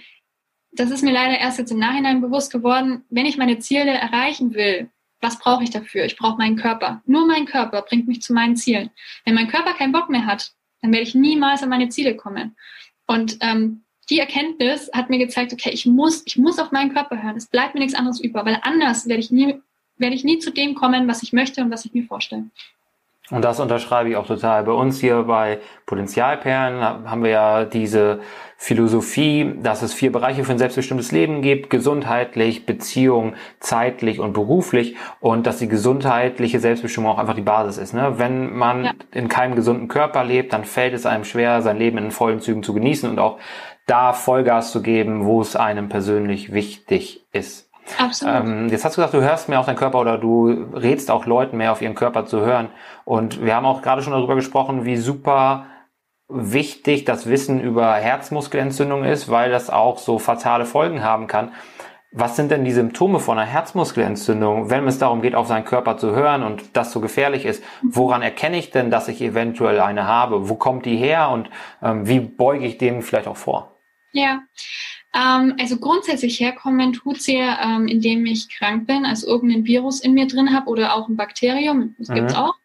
das 0.71 0.89
ist 0.89 1.03
mir 1.03 1.11
leider 1.11 1.37
erst 1.37 1.59
jetzt 1.59 1.73
im 1.73 1.79
Nachhinein 1.79 2.21
bewusst 2.21 2.49
geworden, 2.49 3.03
wenn 3.09 3.25
ich 3.25 3.35
meine 3.35 3.59
Ziele 3.59 3.91
erreichen 3.91 4.53
will, 4.53 4.89
was 5.19 5.37
brauche 5.37 5.65
ich 5.65 5.69
dafür? 5.69 6.05
Ich 6.05 6.15
brauche 6.15 6.37
meinen 6.37 6.55
Körper. 6.55 7.01
Nur 7.05 7.27
mein 7.27 7.45
Körper 7.45 7.81
bringt 7.81 8.07
mich 8.07 8.21
zu 8.21 8.31
meinen 8.31 8.55
Zielen. 8.55 8.89
Wenn 9.25 9.35
mein 9.35 9.49
Körper 9.49 9.73
keinen 9.73 9.91
Bock 9.91 10.09
mehr 10.09 10.25
hat, 10.25 10.53
dann 10.81 10.93
werde 10.93 11.03
ich 11.03 11.13
niemals 11.13 11.61
an 11.61 11.67
meine 11.67 11.89
Ziele 11.89 12.15
kommen. 12.15 12.55
Und 13.05 13.37
ähm, 13.41 13.83
die 14.11 14.19
Erkenntnis 14.19 14.91
hat 14.93 15.09
mir 15.09 15.17
gezeigt, 15.17 15.53
okay, 15.53 15.69
ich 15.71 15.85
muss, 15.85 16.21
ich 16.25 16.37
muss 16.37 16.59
auf 16.59 16.71
meinen 16.71 16.93
Körper 16.93 17.23
hören. 17.23 17.37
Es 17.37 17.47
bleibt 17.47 17.73
mir 17.73 17.79
nichts 17.79 17.95
anderes 17.95 18.19
über, 18.19 18.45
weil 18.45 18.59
anders 18.61 19.07
werde 19.07 19.21
ich 19.21 19.31
nie, 19.31 19.55
werde 19.97 20.15
ich 20.15 20.25
nie 20.25 20.37
zu 20.37 20.51
dem 20.51 20.75
kommen, 20.75 21.07
was 21.07 21.23
ich 21.23 21.31
möchte 21.31 21.61
und 21.61 21.71
was 21.71 21.85
ich 21.85 21.93
mir 21.93 22.03
vorstelle. 22.03 22.43
Und 23.29 23.45
das 23.45 23.61
unterschreibe 23.61 24.09
ich 24.09 24.17
auch 24.17 24.27
total. 24.27 24.65
Bei 24.65 24.73
uns 24.73 24.99
hier 24.99 25.23
bei 25.23 25.59
Potenzialperlen 25.85 27.09
haben 27.09 27.23
wir 27.23 27.29
ja 27.29 27.63
diese 27.63 28.19
Philosophie, 28.57 29.53
dass 29.63 29.81
es 29.81 29.93
vier 29.93 30.11
Bereiche 30.11 30.43
für 30.43 30.51
ein 30.51 30.57
selbstbestimmtes 30.57 31.13
Leben 31.13 31.41
gibt. 31.41 31.69
Gesundheitlich, 31.69 32.65
Beziehung, 32.65 33.35
zeitlich 33.61 34.19
und 34.19 34.33
beruflich. 34.33 34.97
Und 35.21 35.47
dass 35.47 35.59
die 35.59 35.69
gesundheitliche 35.69 36.59
Selbstbestimmung 36.59 37.09
auch 37.09 37.19
einfach 37.19 37.35
die 37.35 37.41
Basis 37.41 37.77
ist. 37.77 37.93
Ne? 37.93 38.15
Wenn 38.17 38.53
man 38.53 38.83
ja. 38.83 38.91
in 39.13 39.29
keinem 39.29 39.55
gesunden 39.55 39.87
Körper 39.87 40.25
lebt, 40.25 40.51
dann 40.51 40.65
fällt 40.65 40.93
es 40.93 41.05
einem 41.05 41.23
schwer, 41.23 41.61
sein 41.61 41.77
Leben 41.77 41.97
in 41.99 42.11
vollen 42.11 42.41
Zügen 42.41 42.63
zu 42.63 42.73
genießen 42.73 43.09
und 43.09 43.17
auch 43.17 43.39
da 43.91 44.13
Vollgas 44.13 44.71
zu 44.71 44.81
geben, 44.81 45.25
wo 45.25 45.41
es 45.41 45.57
einem 45.57 45.89
persönlich 45.89 46.53
wichtig 46.53 47.25
ist. 47.33 47.69
Absolut. 47.97 48.35
Ähm, 48.35 48.69
jetzt 48.69 48.85
hast 48.85 48.95
du 48.95 49.01
gesagt, 49.01 49.13
du 49.13 49.21
hörst 49.21 49.49
mehr 49.49 49.59
auf 49.59 49.65
deinen 49.65 49.75
Körper 49.75 49.99
oder 49.99 50.17
du 50.17 50.47
rätst 50.73 51.11
auch 51.11 51.25
Leuten 51.25 51.57
mehr 51.57 51.73
auf 51.73 51.81
ihren 51.81 51.95
Körper 51.95 52.25
zu 52.25 52.39
hören. 52.39 52.69
Und 53.03 53.43
wir 53.43 53.53
haben 53.53 53.65
auch 53.65 53.81
gerade 53.81 54.01
schon 54.01 54.13
darüber 54.13 54.35
gesprochen, 54.35 54.85
wie 54.85 54.95
super 54.95 55.65
wichtig 56.29 57.03
das 57.03 57.27
Wissen 57.27 57.59
über 57.59 57.93
Herzmuskelentzündung 57.95 59.03
ist, 59.03 59.29
weil 59.29 59.51
das 59.51 59.69
auch 59.69 59.97
so 59.97 60.19
fatale 60.19 60.65
Folgen 60.65 61.03
haben 61.03 61.27
kann. 61.27 61.51
Was 62.13 62.37
sind 62.37 62.51
denn 62.51 62.63
die 62.63 62.71
Symptome 62.71 63.19
von 63.19 63.37
einer 63.37 63.49
Herzmuskelentzündung, 63.49 64.69
wenn 64.69 64.87
es 64.87 64.99
darum 64.99 65.21
geht, 65.21 65.35
auf 65.35 65.47
seinen 65.47 65.65
Körper 65.65 65.97
zu 65.97 66.15
hören 66.15 66.43
und 66.43 66.77
das 66.77 66.91
so 66.91 67.01
gefährlich 67.01 67.45
ist? 67.45 67.63
Woran 67.81 68.21
erkenne 68.21 68.57
ich 68.57 68.69
denn, 68.69 68.91
dass 68.91 69.07
ich 69.07 69.21
eventuell 69.21 69.79
eine 69.79 70.07
habe? 70.07 70.49
Wo 70.49 70.55
kommt 70.55 70.85
die 70.85 70.97
her 70.97 71.29
und 71.29 71.49
ähm, 71.81 72.07
wie 72.07 72.19
beuge 72.19 72.65
ich 72.65 72.77
dem 72.77 73.01
vielleicht 73.01 73.27
auch 73.27 73.37
vor? 73.37 73.70
Ja, 74.13 74.41
ähm, 75.13 75.55
also 75.59 75.77
grundsätzlich 75.77 76.39
herkommen 76.39 76.93
tut 76.93 77.21
sie, 77.21 77.35
ähm, 77.35 77.87
indem 77.87 78.25
ich 78.25 78.49
krank 78.49 78.87
bin, 78.87 79.05
also 79.05 79.27
irgendein 79.27 79.65
Virus 79.65 79.99
in 79.99 80.13
mir 80.13 80.27
drin 80.27 80.53
habe 80.53 80.69
oder 80.69 80.95
auch 80.95 81.09
ein 81.09 81.17
Bakterium, 81.17 81.95
das 81.97 82.09
mhm. 82.09 82.15
gibt's 82.15 82.35
auch. 82.35 82.55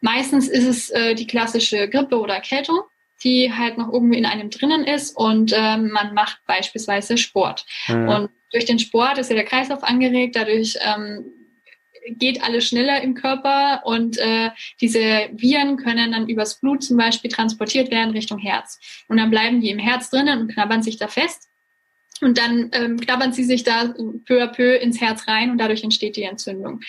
Meistens 0.00 0.48
ist 0.48 0.66
es 0.66 0.90
äh, 0.90 1.14
die 1.14 1.26
klassische 1.26 1.88
Grippe 1.88 2.18
oder 2.18 2.34
Erkältung, 2.34 2.80
die 3.22 3.52
halt 3.52 3.76
noch 3.76 3.92
irgendwo 3.92 4.16
in 4.16 4.26
einem 4.26 4.50
drinnen 4.50 4.84
ist 4.84 5.16
und 5.16 5.52
ähm, 5.54 5.90
man 5.90 6.14
macht 6.14 6.38
beispielsweise 6.46 7.18
Sport. 7.18 7.66
Mhm. 7.88 8.08
Und 8.08 8.30
durch 8.50 8.64
den 8.64 8.78
Sport 8.78 9.18
ist 9.18 9.30
ja 9.30 9.36
der 9.36 9.44
Kreislauf 9.44 9.82
angeregt, 9.82 10.36
dadurch 10.36 10.76
ähm, 10.80 11.24
geht 12.08 12.42
alles 12.42 12.66
schneller 12.66 13.02
im 13.02 13.14
Körper 13.14 13.82
und 13.84 14.18
äh, 14.18 14.50
diese 14.80 15.28
Viren 15.32 15.76
können 15.76 16.12
dann 16.12 16.28
übers 16.28 16.60
Blut 16.60 16.82
zum 16.82 16.96
Beispiel 16.96 17.30
transportiert 17.30 17.90
werden 17.90 18.10
Richtung 18.10 18.38
Herz. 18.38 18.78
Und 19.08 19.18
dann 19.18 19.30
bleiben 19.30 19.60
die 19.60 19.70
im 19.70 19.78
Herz 19.78 20.10
drinnen 20.10 20.40
und 20.40 20.52
knabbern 20.52 20.82
sich 20.82 20.96
da 20.96 21.08
fest. 21.08 21.48
Und 22.20 22.36
dann 22.36 22.70
ähm, 22.72 23.00
knabbern 23.00 23.32
sie 23.32 23.44
sich 23.44 23.62
da 23.64 23.94
peu 24.26 24.42
à 24.42 24.46
peu 24.46 24.76
ins 24.76 25.00
Herz 25.00 25.26
rein 25.26 25.50
und 25.50 25.58
dadurch 25.58 25.82
entsteht 25.82 26.16
die 26.16 26.22
Entzündung. 26.22 26.80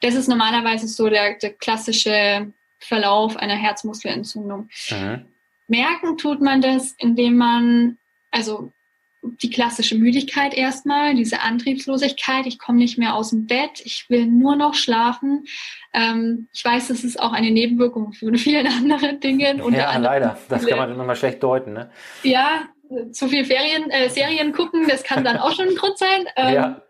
Das 0.00 0.14
ist 0.14 0.28
normalerweise 0.28 0.88
so 0.88 1.08
der, 1.10 1.34
der 1.38 1.52
klassische 1.52 2.52
Verlauf 2.78 3.36
einer 3.36 3.56
Herzmuskelentzündung. 3.56 4.70
Mhm. 4.90 5.26
Merken 5.68 6.16
tut 6.16 6.40
man 6.40 6.62
das, 6.62 6.94
indem 6.98 7.36
man, 7.36 7.98
also 8.30 8.72
die 9.22 9.50
klassische 9.50 9.96
Müdigkeit 9.96 10.54
erstmal, 10.54 11.14
diese 11.14 11.42
Antriebslosigkeit, 11.42 12.46
ich 12.46 12.58
komme 12.58 12.78
nicht 12.78 12.98
mehr 12.98 13.14
aus 13.14 13.30
dem 13.30 13.46
Bett, 13.46 13.80
ich 13.84 14.08
will 14.08 14.26
nur 14.26 14.56
noch 14.56 14.74
schlafen. 14.74 15.44
Ähm, 15.92 16.48
ich 16.52 16.64
weiß, 16.64 16.88
das 16.88 17.04
ist 17.04 17.20
auch 17.20 17.32
eine 17.32 17.50
Nebenwirkung 17.50 18.12
von 18.12 18.34
vielen 18.38 18.66
anderen 18.66 19.20
Dingen. 19.20 19.62
Ja, 19.72 19.96
leider. 19.98 20.38
Das 20.48 20.66
kann 20.66 20.78
man 20.78 20.90
immer 20.90 21.04
mal 21.04 21.16
schlecht 21.16 21.42
deuten. 21.42 21.72
Ne? 21.72 21.90
Ja, 22.22 22.68
zu 23.12 23.28
viel 23.28 23.44
Ferien, 23.44 23.90
äh, 23.90 24.08
Serien 24.08 24.52
gucken, 24.52 24.88
das 24.88 25.04
kann 25.04 25.22
dann 25.22 25.36
auch 25.36 25.54
schon 25.54 25.68
ein 25.68 25.76
Grund 25.76 25.98
sein. 25.98 26.08
Ähm, 26.36 26.54
ja. 26.54 26.82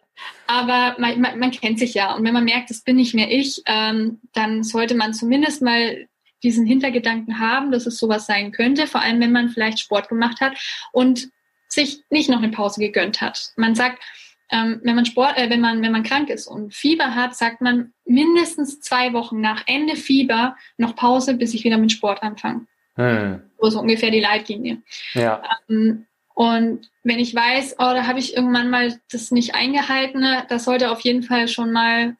Aber 0.46 0.96
man, 0.98 1.20
man, 1.20 1.38
man, 1.38 1.50
kennt 1.50 1.78
sich 1.78 1.94
ja. 1.94 2.14
Und 2.14 2.24
wenn 2.24 2.34
man 2.34 2.44
merkt, 2.44 2.70
das 2.70 2.82
bin 2.82 2.96
nicht 2.96 3.14
mehr 3.14 3.30
ich, 3.30 3.62
ähm, 3.66 4.20
dann 4.34 4.62
sollte 4.62 4.94
man 4.94 5.14
zumindest 5.14 5.62
mal 5.62 6.06
diesen 6.42 6.66
Hintergedanken 6.66 7.40
haben, 7.40 7.72
dass 7.72 7.86
es 7.86 7.98
sowas 7.98 8.26
sein 8.26 8.52
könnte. 8.52 8.86
Vor 8.86 9.00
allem, 9.00 9.20
wenn 9.20 9.32
man 9.32 9.48
vielleicht 9.48 9.78
Sport 9.78 10.08
gemacht 10.08 10.40
hat 10.40 10.58
und 10.92 11.30
sich 11.72 12.04
nicht 12.10 12.28
noch 12.28 12.38
eine 12.38 12.50
Pause 12.50 12.80
gegönnt 12.80 13.20
hat. 13.20 13.52
Man 13.56 13.74
sagt, 13.74 14.02
ähm, 14.50 14.80
wenn 14.82 14.96
man 14.96 15.06
Sport, 15.06 15.38
äh, 15.38 15.48
wenn 15.48 15.60
man 15.60 15.82
wenn 15.82 15.92
man 15.92 16.02
krank 16.02 16.28
ist 16.28 16.46
und 16.46 16.74
Fieber 16.74 17.14
hat, 17.14 17.36
sagt 17.36 17.60
man 17.60 17.92
mindestens 18.04 18.80
zwei 18.80 19.12
Wochen 19.12 19.40
nach 19.40 19.62
Ende 19.66 19.96
Fieber 19.96 20.56
noch 20.76 20.96
Pause, 20.96 21.34
bis 21.34 21.54
ich 21.54 21.64
wieder 21.64 21.78
mit 21.78 21.92
Sport 21.92 22.22
anfange. 22.22 22.66
Hm. 22.96 23.42
So, 23.58 23.70
so 23.70 23.80
ungefähr 23.80 24.10
die 24.10 24.20
Leitlinie. 24.20 24.82
Ja. 25.14 25.42
Ähm, 25.68 26.06
und 26.34 26.90
wenn 27.02 27.18
ich 27.18 27.34
weiß, 27.34 27.74
oh, 27.78 27.92
da 27.92 28.06
habe 28.06 28.18
ich 28.18 28.34
irgendwann 28.34 28.70
mal 28.70 28.98
das 29.12 29.30
nicht 29.30 29.54
eingehalten, 29.54 30.24
das 30.48 30.64
sollte 30.64 30.90
auf 30.90 31.00
jeden 31.00 31.22
Fall 31.22 31.48
schon 31.48 31.70
mal, 31.70 32.16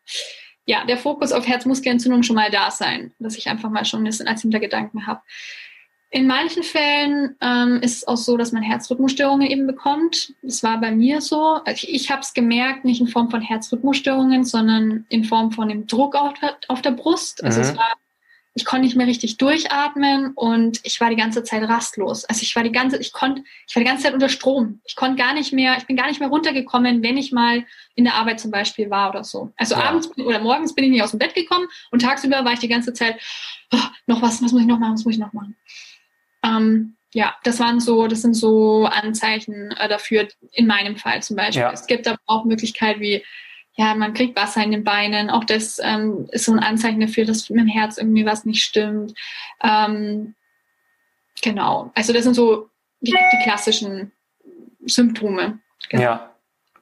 ja, 0.67 0.85
der 0.85 0.99
Fokus 0.99 1.33
auf 1.33 1.49
Herzmuskelentzündung 1.49 2.23
schon 2.23 2.37
mal 2.37 2.51
da 2.51 2.71
sein, 2.71 3.13
dass 3.19 3.39
ich 3.39 3.49
einfach 3.49 3.71
mal 3.71 3.85
schon 3.85 4.03
ein 4.03 4.05
bisschen 4.05 4.29
als 4.29 4.43
Hintergedanken 4.43 5.07
habe. 5.07 5.23
In 6.12 6.27
manchen 6.27 6.64
Fällen 6.64 7.37
ähm, 7.40 7.79
ist 7.83 7.99
es 7.99 8.09
auch 8.09 8.16
so, 8.16 8.37
dass 8.37 8.51
man 8.51 8.64
Herzrhythmusstörungen 8.64 9.49
eben 9.49 9.66
bekommt. 9.68 10.35
Das 10.42 10.62
war 10.64 10.81
bei 10.81 10.90
mir 10.90 11.20
so. 11.20 11.61
Ich, 11.66 11.88
ich 11.88 12.11
habe 12.11 12.23
es 12.23 12.35
gemerkt, 12.35 12.85
nicht 12.85 13.01
in 13.01 13.07
Form 13.07 13.31
von 13.31 13.40
Herzrhythmusstörungen, 13.40 14.44
sondern 14.44 15.07
in 15.09 15.25
Form 15.25 15.53
von 15.53 15.68
dem 15.68 15.87
Druck 15.87 16.16
auf, 16.16 16.35
auf 16.66 16.83
der 16.83 16.90
Brust. 16.92 17.44
Also 17.44 17.61
mhm. 17.61 17.64
es 17.64 17.77
war 17.77 17.94
ich 18.55 18.64
konnte 18.64 18.85
nicht 18.85 18.96
mehr 18.96 19.07
richtig 19.07 19.37
durchatmen 19.37 20.33
und 20.35 20.81
ich 20.83 21.01
war 21.01 21.09
die 21.09 21.16
ganze 21.16 21.44
Zeit 21.44 21.62
rastlos. 21.62 22.25
Also 22.25 22.42
ich 22.42 22.55
war 22.57 22.64
die 22.64 22.73
ganze, 22.73 22.99
ich 22.99 23.12
konnte, 23.12 23.44
ich 23.66 23.77
war 23.77 23.83
die 23.83 23.88
ganze 23.88 24.05
Zeit 24.05 24.14
unter 24.14 24.29
Strom. 24.29 24.81
Ich 24.85 24.96
konnte 24.96 25.16
gar 25.16 25.35
nicht 25.35 25.53
mehr, 25.53 25.77
ich 25.79 25.87
bin 25.87 25.96
gar 25.96 26.09
nicht 26.09 26.18
mehr 26.18 26.29
runtergekommen, 26.29 27.03
wenn 27.03 27.16
ich 27.16 27.31
mal 27.31 27.64
in 27.94 28.05
der 28.05 28.14
Arbeit 28.14 28.40
zum 28.40 28.51
Beispiel 28.51 28.90
war 28.90 29.11
oder 29.11 29.23
so. 29.23 29.53
Also 29.57 29.77
ja. 29.77 29.85
abends 29.85 30.11
oder 30.18 30.40
morgens 30.40 30.75
bin 30.75 30.85
ich 30.85 30.90
nicht 30.90 31.03
aus 31.03 31.12
dem 31.12 31.20
Bett 31.20 31.35
gekommen 31.35 31.68
und 31.92 32.03
tagsüber 32.03 32.44
war 32.44 32.53
ich 32.53 32.59
die 32.59 32.68
ganze 32.68 32.92
Zeit, 32.92 33.20
oh, 33.73 33.79
noch 34.07 34.20
was, 34.20 34.42
was 34.42 34.53
muss 34.53 34.61
ich 34.61 34.66
noch 34.66 34.81
machen, 34.81 34.94
was 34.94 35.05
muss 35.05 35.14
ich 35.14 35.20
noch 35.20 35.33
machen. 35.33 35.57
Ähm, 36.42 36.96
ja, 37.12 37.35
das 37.42 37.59
waren 37.59 37.81
so, 37.81 38.07
das 38.07 38.22
sind 38.22 38.35
so 38.35 38.87
Anzeichen 38.87 39.72
äh, 39.72 39.88
dafür 39.88 40.29
in 40.53 40.66
meinem 40.66 40.96
Fall 40.96 41.22
zum 41.22 41.37
Beispiel. 41.37 41.62
Ja. 41.62 41.72
Es 41.72 41.87
gibt 41.87 42.07
aber 42.07 42.18
auch 42.26 42.44
Möglichkeiten 42.44 43.00
wie 43.00 43.24
ja, 43.76 43.94
man 43.94 44.14
kriegt 44.14 44.37
Wasser 44.37 44.62
in 44.62 44.72
den 44.72 44.85
Beinen. 44.85 45.31
Auch 45.31 45.44
das 45.44 45.81
ähm, 45.83 46.29
ist 46.33 46.44
so 46.44 46.53
ein 46.53 46.59
Anzeichen 46.59 47.00
dafür, 47.00 47.24
dass 47.24 47.48
mit 47.50 47.61
dem 47.61 47.68
Herz 47.68 47.98
irgendwie 47.98 48.26
was 48.26 48.44
nicht 48.44 48.62
stimmt. 48.62 49.14
Ähm, 49.62 50.35
genau. 51.42 51.90
Also 51.94 52.12
das 52.12 52.24
sind 52.24 52.35
so 52.35 52.68
die, 53.00 53.12
die 53.12 53.42
klassischen 53.42 54.12
Symptome. 54.85 55.61
Genau. 55.88 56.03
Ja. 56.03 56.26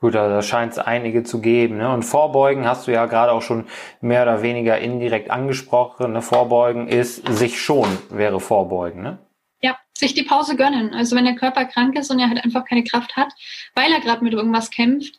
Gut, 0.00 0.14
also 0.14 0.32
da 0.32 0.42
scheint 0.42 0.72
es 0.72 0.78
einige 0.78 1.24
zu 1.24 1.40
geben. 1.40 1.78
Ne? 1.78 1.92
Und 1.92 2.04
Vorbeugen 2.04 2.66
hast 2.66 2.86
du 2.86 2.92
ja 2.92 3.06
gerade 3.06 3.32
auch 3.32 3.42
schon 3.42 3.66
mehr 4.00 4.22
oder 4.22 4.42
weniger 4.42 4.78
indirekt 4.78 5.30
angesprochen. 5.30 6.12
Ne? 6.12 6.22
Vorbeugen 6.22 6.86
ist 6.86 7.26
sich 7.28 7.60
schon, 7.60 7.88
wäre 8.08 8.38
Vorbeugen. 8.38 9.02
Ne? 9.02 9.18
Ja, 9.60 9.76
sich 9.96 10.14
die 10.14 10.22
Pause 10.22 10.56
gönnen. 10.56 10.94
Also 10.94 11.16
wenn 11.16 11.24
der 11.24 11.34
Körper 11.34 11.64
krank 11.64 11.96
ist 11.96 12.10
und 12.10 12.20
er 12.20 12.28
halt 12.28 12.44
einfach 12.44 12.64
keine 12.64 12.84
Kraft 12.84 13.16
hat, 13.16 13.32
weil 13.74 13.92
er 13.92 14.00
gerade 14.00 14.22
mit 14.22 14.32
irgendwas 14.32 14.70
kämpft, 14.70 15.18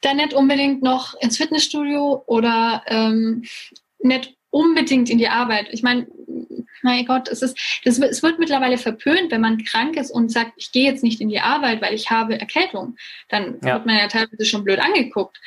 dann 0.00 0.16
nicht 0.16 0.32
unbedingt 0.32 0.82
noch 0.82 1.14
ins 1.20 1.36
Fitnessstudio 1.36 2.22
oder 2.26 2.82
ähm, 2.86 3.44
nicht 3.98 4.34
unbedingt 4.50 5.10
in 5.10 5.18
die 5.18 5.28
Arbeit. 5.28 5.68
Ich 5.70 5.82
meine, 5.82 6.06
mein 6.82 7.04
Gott, 7.04 7.28
es 7.28 7.42
ist, 7.42 7.58
das, 7.84 7.98
es 7.98 8.22
wird 8.22 8.38
mittlerweile 8.38 8.78
verpönt, 8.78 9.30
wenn 9.30 9.40
man 9.40 9.62
krank 9.64 9.96
ist 9.96 10.10
und 10.10 10.30
sagt, 10.30 10.52
ich 10.56 10.72
gehe 10.72 10.84
jetzt 10.84 11.04
nicht 11.04 11.20
in 11.20 11.28
die 11.28 11.40
Arbeit, 11.40 11.82
weil 11.82 11.94
ich 11.94 12.10
habe 12.10 12.38
Erkältung. 12.38 12.96
Dann 13.28 13.58
ja. 13.62 13.74
wird 13.74 13.86
man 13.86 13.98
ja 13.98 14.08
teilweise 14.08 14.44
schon 14.44 14.64
blöd 14.64 14.80
angeguckt. 14.80 15.38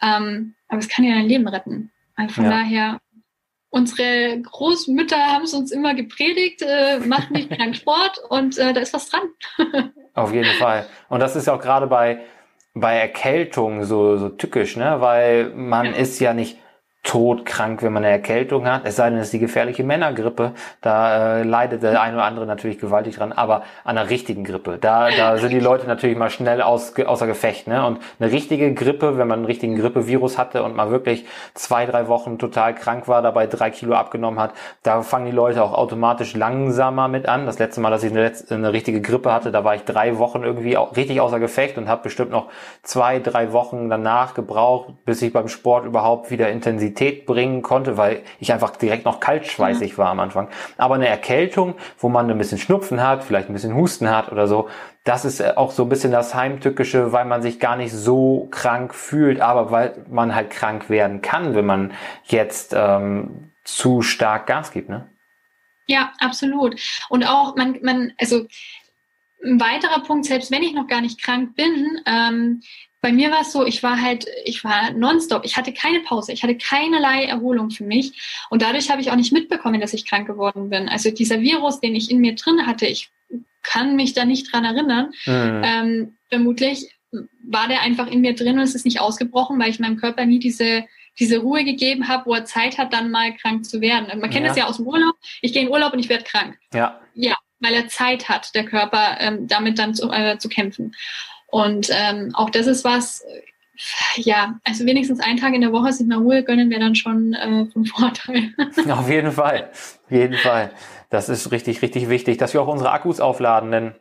Ähm, 0.00 0.54
aber 0.68 0.78
es 0.78 0.88
kann 0.88 1.04
ja 1.04 1.14
dein 1.14 1.28
Leben 1.28 1.48
retten. 1.48 1.90
Also 2.14 2.34
von 2.34 2.44
ja. 2.44 2.50
daher, 2.50 3.00
unsere 3.70 4.40
Großmütter 4.40 5.16
haben 5.16 5.44
es 5.44 5.54
uns 5.54 5.70
immer 5.70 5.94
gepredigt, 5.94 6.62
äh, 6.62 6.98
macht 7.00 7.30
nicht 7.30 7.50
krank 7.50 7.76
Sport 7.76 8.18
und 8.28 8.58
äh, 8.58 8.72
da 8.72 8.80
ist 8.80 8.94
was 8.94 9.08
dran. 9.10 9.22
Auf 10.14 10.32
jeden 10.32 10.52
Fall. 10.58 10.86
Und 11.08 11.20
das 11.20 11.36
ist 11.36 11.48
auch 11.48 11.60
gerade 11.60 11.86
bei 11.86 12.20
bei 12.78 12.94
Erkältung 12.98 13.84
so, 13.84 14.18
so 14.18 14.28
tückisch, 14.28 14.76
ne? 14.76 15.00
Weil 15.00 15.50
man 15.54 15.86
ja. 15.86 15.92
ist 15.92 16.20
ja 16.20 16.34
nicht 16.34 16.58
todkrank, 17.06 17.82
wenn 17.82 17.92
man 17.92 18.04
eine 18.04 18.12
Erkältung 18.12 18.66
hat. 18.66 18.82
Es 18.84 18.96
sei 18.96 19.08
denn, 19.08 19.18
es 19.18 19.26
ist 19.26 19.32
die 19.32 19.38
gefährliche 19.38 19.84
Männergrippe. 19.84 20.52
Da 20.80 21.38
äh, 21.38 21.42
leidet 21.44 21.84
der 21.84 22.02
eine 22.02 22.16
oder 22.16 22.24
andere 22.24 22.46
natürlich 22.46 22.78
gewaltig 22.78 23.16
dran. 23.16 23.32
Aber 23.32 23.62
an 23.84 23.96
einer 23.96 24.10
richtigen 24.10 24.42
Grippe, 24.42 24.76
da, 24.80 25.10
da 25.10 25.38
sind 25.38 25.50
die 25.52 25.60
Leute 25.60 25.86
natürlich 25.86 26.16
mal 26.16 26.30
schnell 26.30 26.60
aus, 26.60 26.94
außer 26.98 27.28
Gefecht. 27.28 27.68
Ne? 27.68 27.86
Und 27.86 28.00
eine 28.18 28.32
richtige 28.32 28.74
Grippe, 28.74 29.18
wenn 29.18 29.28
man 29.28 29.38
einen 29.38 29.46
richtigen 29.46 29.76
Grippevirus 29.76 30.36
hatte 30.36 30.64
und 30.64 30.74
mal 30.74 30.90
wirklich 30.90 31.24
zwei, 31.54 31.86
drei 31.86 32.08
Wochen 32.08 32.38
total 32.38 32.74
krank 32.74 33.06
war, 33.06 33.22
dabei 33.22 33.46
drei 33.46 33.70
Kilo 33.70 33.94
abgenommen 33.94 34.40
hat, 34.40 34.50
da 34.82 35.02
fangen 35.02 35.26
die 35.26 35.32
Leute 35.32 35.62
auch 35.62 35.74
automatisch 35.74 36.34
langsamer 36.34 37.06
mit 37.06 37.28
an. 37.28 37.46
Das 37.46 37.60
letzte 37.60 37.80
Mal, 37.80 37.90
dass 37.90 38.02
ich 38.02 38.10
eine, 38.10 38.32
eine 38.50 38.72
richtige 38.72 39.00
Grippe 39.00 39.32
hatte, 39.32 39.52
da 39.52 39.62
war 39.62 39.76
ich 39.76 39.82
drei 39.82 40.18
Wochen 40.18 40.42
irgendwie 40.42 40.76
auch 40.76 40.96
richtig 40.96 41.20
außer 41.20 41.38
Gefecht 41.38 41.78
und 41.78 41.88
habe 41.88 42.02
bestimmt 42.02 42.32
noch 42.32 42.48
zwei, 42.82 43.20
drei 43.20 43.52
Wochen 43.52 43.88
danach 43.88 44.34
gebraucht, 44.34 44.92
bis 45.04 45.22
ich 45.22 45.32
beim 45.32 45.46
Sport 45.46 45.84
überhaupt 45.84 46.32
wieder 46.32 46.48
Intensität 46.48 46.95
Intensität 46.96 47.26
bringen 47.26 47.62
konnte, 47.62 47.96
weil 47.96 48.22
ich 48.40 48.52
einfach 48.52 48.76
direkt 48.76 49.04
noch 49.04 49.20
kaltschweißig 49.20 49.92
ja. 49.92 49.98
war 49.98 50.08
am 50.08 50.20
Anfang. 50.20 50.48
Aber 50.76 50.94
eine 50.94 51.08
Erkältung, 51.08 51.74
wo 51.98 52.08
man 52.08 52.30
ein 52.30 52.38
bisschen 52.38 52.58
Schnupfen 52.58 53.02
hat, 53.02 53.24
vielleicht 53.24 53.48
ein 53.48 53.52
bisschen 53.52 53.74
Husten 53.74 54.10
hat 54.10 54.32
oder 54.32 54.48
so, 54.48 54.68
das 55.04 55.24
ist 55.24 55.40
äh, 55.40 55.52
auch 55.56 55.70
so 55.70 55.84
ein 55.84 55.88
bisschen 55.88 56.12
das 56.12 56.34
Heimtückische, 56.34 57.12
weil 57.12 57.24
man 57.24 57.42
sich 57.42 57.60
gar 57.60 57.76
nicht 57.76 57.92
so 57.92 58.48
krank 58.50 58.94
fühlt, 58.94 59.40
aber 59.40 59.70
weil 59.70 60.04
man 60.10 60.34
halt 60.34 60.50
krank 60.50 60.88
werden 60.90 61.22
kann, 61.22 61.54
wenn 61.54 61.66
man 61.66 61.92
jetzt 62.24 62.74
ähm, 62.76 63.52
zu 63.64 64.02
stark 64.02 64.46
Gas 64.46 64.72
gibt, 64.72 64.88
ne? 64.88 65.08
Ja, 65.88 66.12
absolut. 66.18 66.80
Und 67.10 67.24
auch 67.24 67.54
man, 67.54 67.78
man, 67.82 68.12
also 68.18 68.46
ein 69.44 69.60
weiterer 69.60 70.00
Punkt, 70.02 70.26
selbst 70.26 70.50
wenn 70.50 70.64
ich 70.64 70.72
noch 70.72 70.88
gar 70.88 71.00
nicht 71.00 71.22
krank 71.22 71.54
bin, 71.54 72.00
ähm, 72.06 72.60
bei 73.06 73.12
mir 73.12 73.30
war 73.30 73.42
es 73.42 73.52
so, 73.52 73.64
ich 73.64 73.84
war 73.84 74.02
halt, 74.02 74.26
ich 74.44 74.64
war 74.64 74.90
nonstop. 74.90 75.44
Ich 75.44 75.56
hatte 75.56 75.72
keine 75.72 76.00
Pause. 76.00 76.32
Ich 76.32 76.42
hatte 76.42 76.58
keinerlei 76.58 77.22
Erholung 77.26 77.70
für 77.70 77.84
mich. 77.84 78.46
Und 78.50 78.62
dadurch 78.62 78.90
habe 78.90 79.00
ich 79.00 79.12
auch 79.12 79.16
nicht 79.16 79.32
mitbekommen, 79.32 79.80
dass 79.80 79.94
ich 79.94 80.08
krank 80.08 80.26
geworden 80.26 80.70
bin. 80.70 80.88
Also 80.88 81.12
dieser 81.12 81.40
Virus, 81.40 81.78
den 81.78 81.94
ich 81.94 82.10
in 82.10 82.18
mir 82.18 82.34
drin 82.34 82.66
hatte, 82.66 82.84
ich 82.84 83.10
kann 83.62 83.94
mich 83.94 84.12
da 84.12 84.24
nicht 84.24 84.52
dran 84.52 84.64
erinnern. 84.64 85.12
Mhm. 85.24 85.62
Ähm, 85.64 86.16
vermutlich 86.30 86.96
war 87.44 87.68
der 87.68 87.82
einfach 87.82 88.08
in 88.08 88.22
mir 88.22 88.34
drin 88.34 88.58
und 88.58 88.64
es 88.64 88.74
ist 88.74 88.84
nicht 88.84 89.00
ausgebrochen, 89.00 89.56
weil 89.60 89.70
ich 89.70 89.78
meinem 89.78 89.98
Körper 89.98 90.26
nie 90.26 90.40
diese 90.40 90.84
diese 91.20 91.38
Ruhe 91.38 91.64
gegeben 91.64 92.08
habe, 92.08 92.26
wo 92.26 92.34
er 92.34 92.44
Zeit 92.44 92.76
hat, 92.76 92.92
dann 92.92 93.10
mal 93.10 93.34
krank 93.36 93.64
zu 93.64 93.80
werden. 93.80 94.06
Man 94.20 94.28
kennt 94.30 94.42
ja. 94.42 94.48
das 94.48 94.58
ja 94.58 94.66
aus 94.66 94.76
dem 94.78 94.86
Urlaub. 94.86 95.14
Ich 95.40 95.52
gehe 95.54 95.62
in 95.62 95.70
Urlaub 95.70 95.94
und 95.94 96.00
ich 96.00 96.10
werde 96.10 96.24
krank. 96.24 96.58
Ja. 96.74 97.00
Ja, 97.14 97.36
weil 97.60 97.72
er 97.72 97.88
Zeit 97.88 98.28
hat, 98.28 98.54
der 98.54 98.66
Körper, 98.66 99.16
ähm, 99.20 99.46
damit 99.46 99.78
dann 99.78 99.94
zu, 99.94 100.10
äh, 100.10 100.36
zu 100.36 100.50
kämpfen. 100.50 100.92
Und 101.46 101.88
ähm, 101.90 102.30
auch 102.34 102.50
das 102.50 102.66
ist 102.66 102.84
was, 102.84 103.24
ja, 104.16 104.58
also 104.64 104.84
wenigstens 104.86 105.20
einen 105.20 105.38
Tag 105.38 105.54
in 105.54 105.60
der 105.60 105.72
Woche 105.72 105.92
sich 105.92 106.06
mal 106.06 106.18
Ruhe 106.18 106.42
gönnen, 106.42 106.70
wäre 106.70 106.80
dann 106.80 106.94
schon 106.94 107.34
äh, 107.34 107.66
von 107.66 107.84
Vorteil. 107.84 108.54
Auf 108.90 109.08
jeden 109.08 109.32
Fall, 109.32 109.70
auf 109.72 110.10
jeden 110.10 110.36
Fall. 110.38 110.70
Das 111.10 111.28
ist 111.28 111.50
richtig, 111.52 111.82
richtig 111.82 112.08
wichtig, 112.08 112.38
dass 112.38 112.52
wir 112.52 112.62
auch 112.62 112.68
unsere 112.68 112.90
Akkus 112.90 113.20
aufladen, 113.20 113.70
denn 113.70 113.94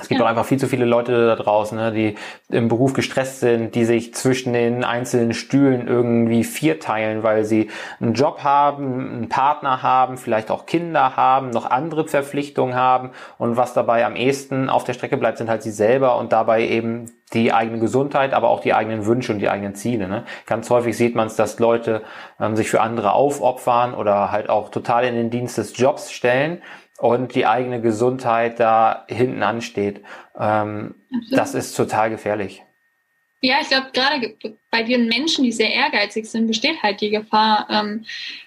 es 0.00 0.08
gibt 0.08 0.20
ja. 0.20 0.24
auch 0.24 0.30
einfach 0.30 0.44
viel 0.44 0.58
zu 0.58 0.68
viele 0.68 0.84
Leute 0.84 1.26
da 1.26 1.34
draußen, 1.34 1.76
ne, 1.76 1.92
die 1.92 2.14
im 2.54 2.68
Beruf 2.68 2.92
gestresst 2.92 3.40
sind, 3.40 3.74
die 3.74 3.84
sich 3.84 4.14
zwischen 4.14 4.52
den 4.52 4.84
einzelnen 4.84 5.34
Stühlen 5.34 5.88
irgendwie 5.88 6.44
vierteilen, 6.44 7.24
weil 7.24 7.44
sie 7.44 7.68
einen 8.00 8.14
Job 8.14 8.44
haben, 8.44 9.10
einen 9.10 9.28
Partner 9.28 9.82
haben, 9.82 10.16
vielleicht 10.16 10.50
auch 10.52 10.66
Kinder 10.66 11.16
haben, 11.16 11.50
noch 11.50 11.66
andere 11.68 12.06
Verpflichtungen 12.06 12.76
haben 12.76 13.10
und 13.38 13.56
was 13.56 13.74
dabei 13.74 14.06
am 14.06 14.14
ehesten 14.14 14.70
auf 14.70 14.84
der 14.84 14.92
Strecke 14.92 15.16
bleibt, 15.16 15.38
sind 15.38 15.50
halt 15.50 15.62
sie 15.62 15.72
selber 15.72 16.16
und 16.16 16.32
dabei 16.32 16.66
eben 16.66 17.10
die 17.32 17.52
eigene 17.52 17.78
Gesundheit, 17.78 18.32
aber 18.32 18.48
auch 18.48 18.60
die 18.60 18.74
eigenen 18.74 19.04
Wünsche 19.04 19.32
und 19.32 19.40
die 19.40 19.50
eigenen 19.50 19.74
Ziele. 19.74 20.08
Ne? 20.08 20.24
Ganz 20.46 20.70
häufig 20.70 20.96
sieht 20.96 21.14
man 21.14 21.26
es, 21.26 21.36
dass 21.36 21.58
Leute 21.58 22.02
ähm, 22.40 22.56
sich 22.56 22.70
für 22.70 22.80
andere 22.80 23.12
aufopfern 23.12 23.94
oder 23.94 24.30
halt 24.30 24.48
auch 24.48 24.70
total 24.70 25.04
in 25.04 25.14
den 25.14 25.28
Dienst 25.28 25.58
des 25.58 25.76
Jobs 25.76 26.10
stellen 26.10 26.62
und 26.98 27.34
die 27.34 27.46
eigene 27.46 27.80
Gesundheit 27.80 28.60
da 28.60 29.04
hinten 29.08 29.42
ansteht. 29.42 30.02
Ähm, 30.38 30.94
das 31.30 31.54
ist 31.54 31.76
total 31.76 32.10
gefährlich. 32.10 32.62
Ja, 33.40 33.58
ich 33.62 33.68
glaube, 33.68 33.88
gerade 33.92 34.36
bei 34.70 34.82
den 34.82 35.06
Menschen, 35.06 35.44
die 35.44 35.52
sehr 35.52 35.72
ehrgeizig 35.72 36.28
sind, 36.28 36.48
besteht 36.48 36.82
halt 36.82 37.00
die 37.00 37.10
Gefahr, 37.10 37.68
ähm, 37.70 38.04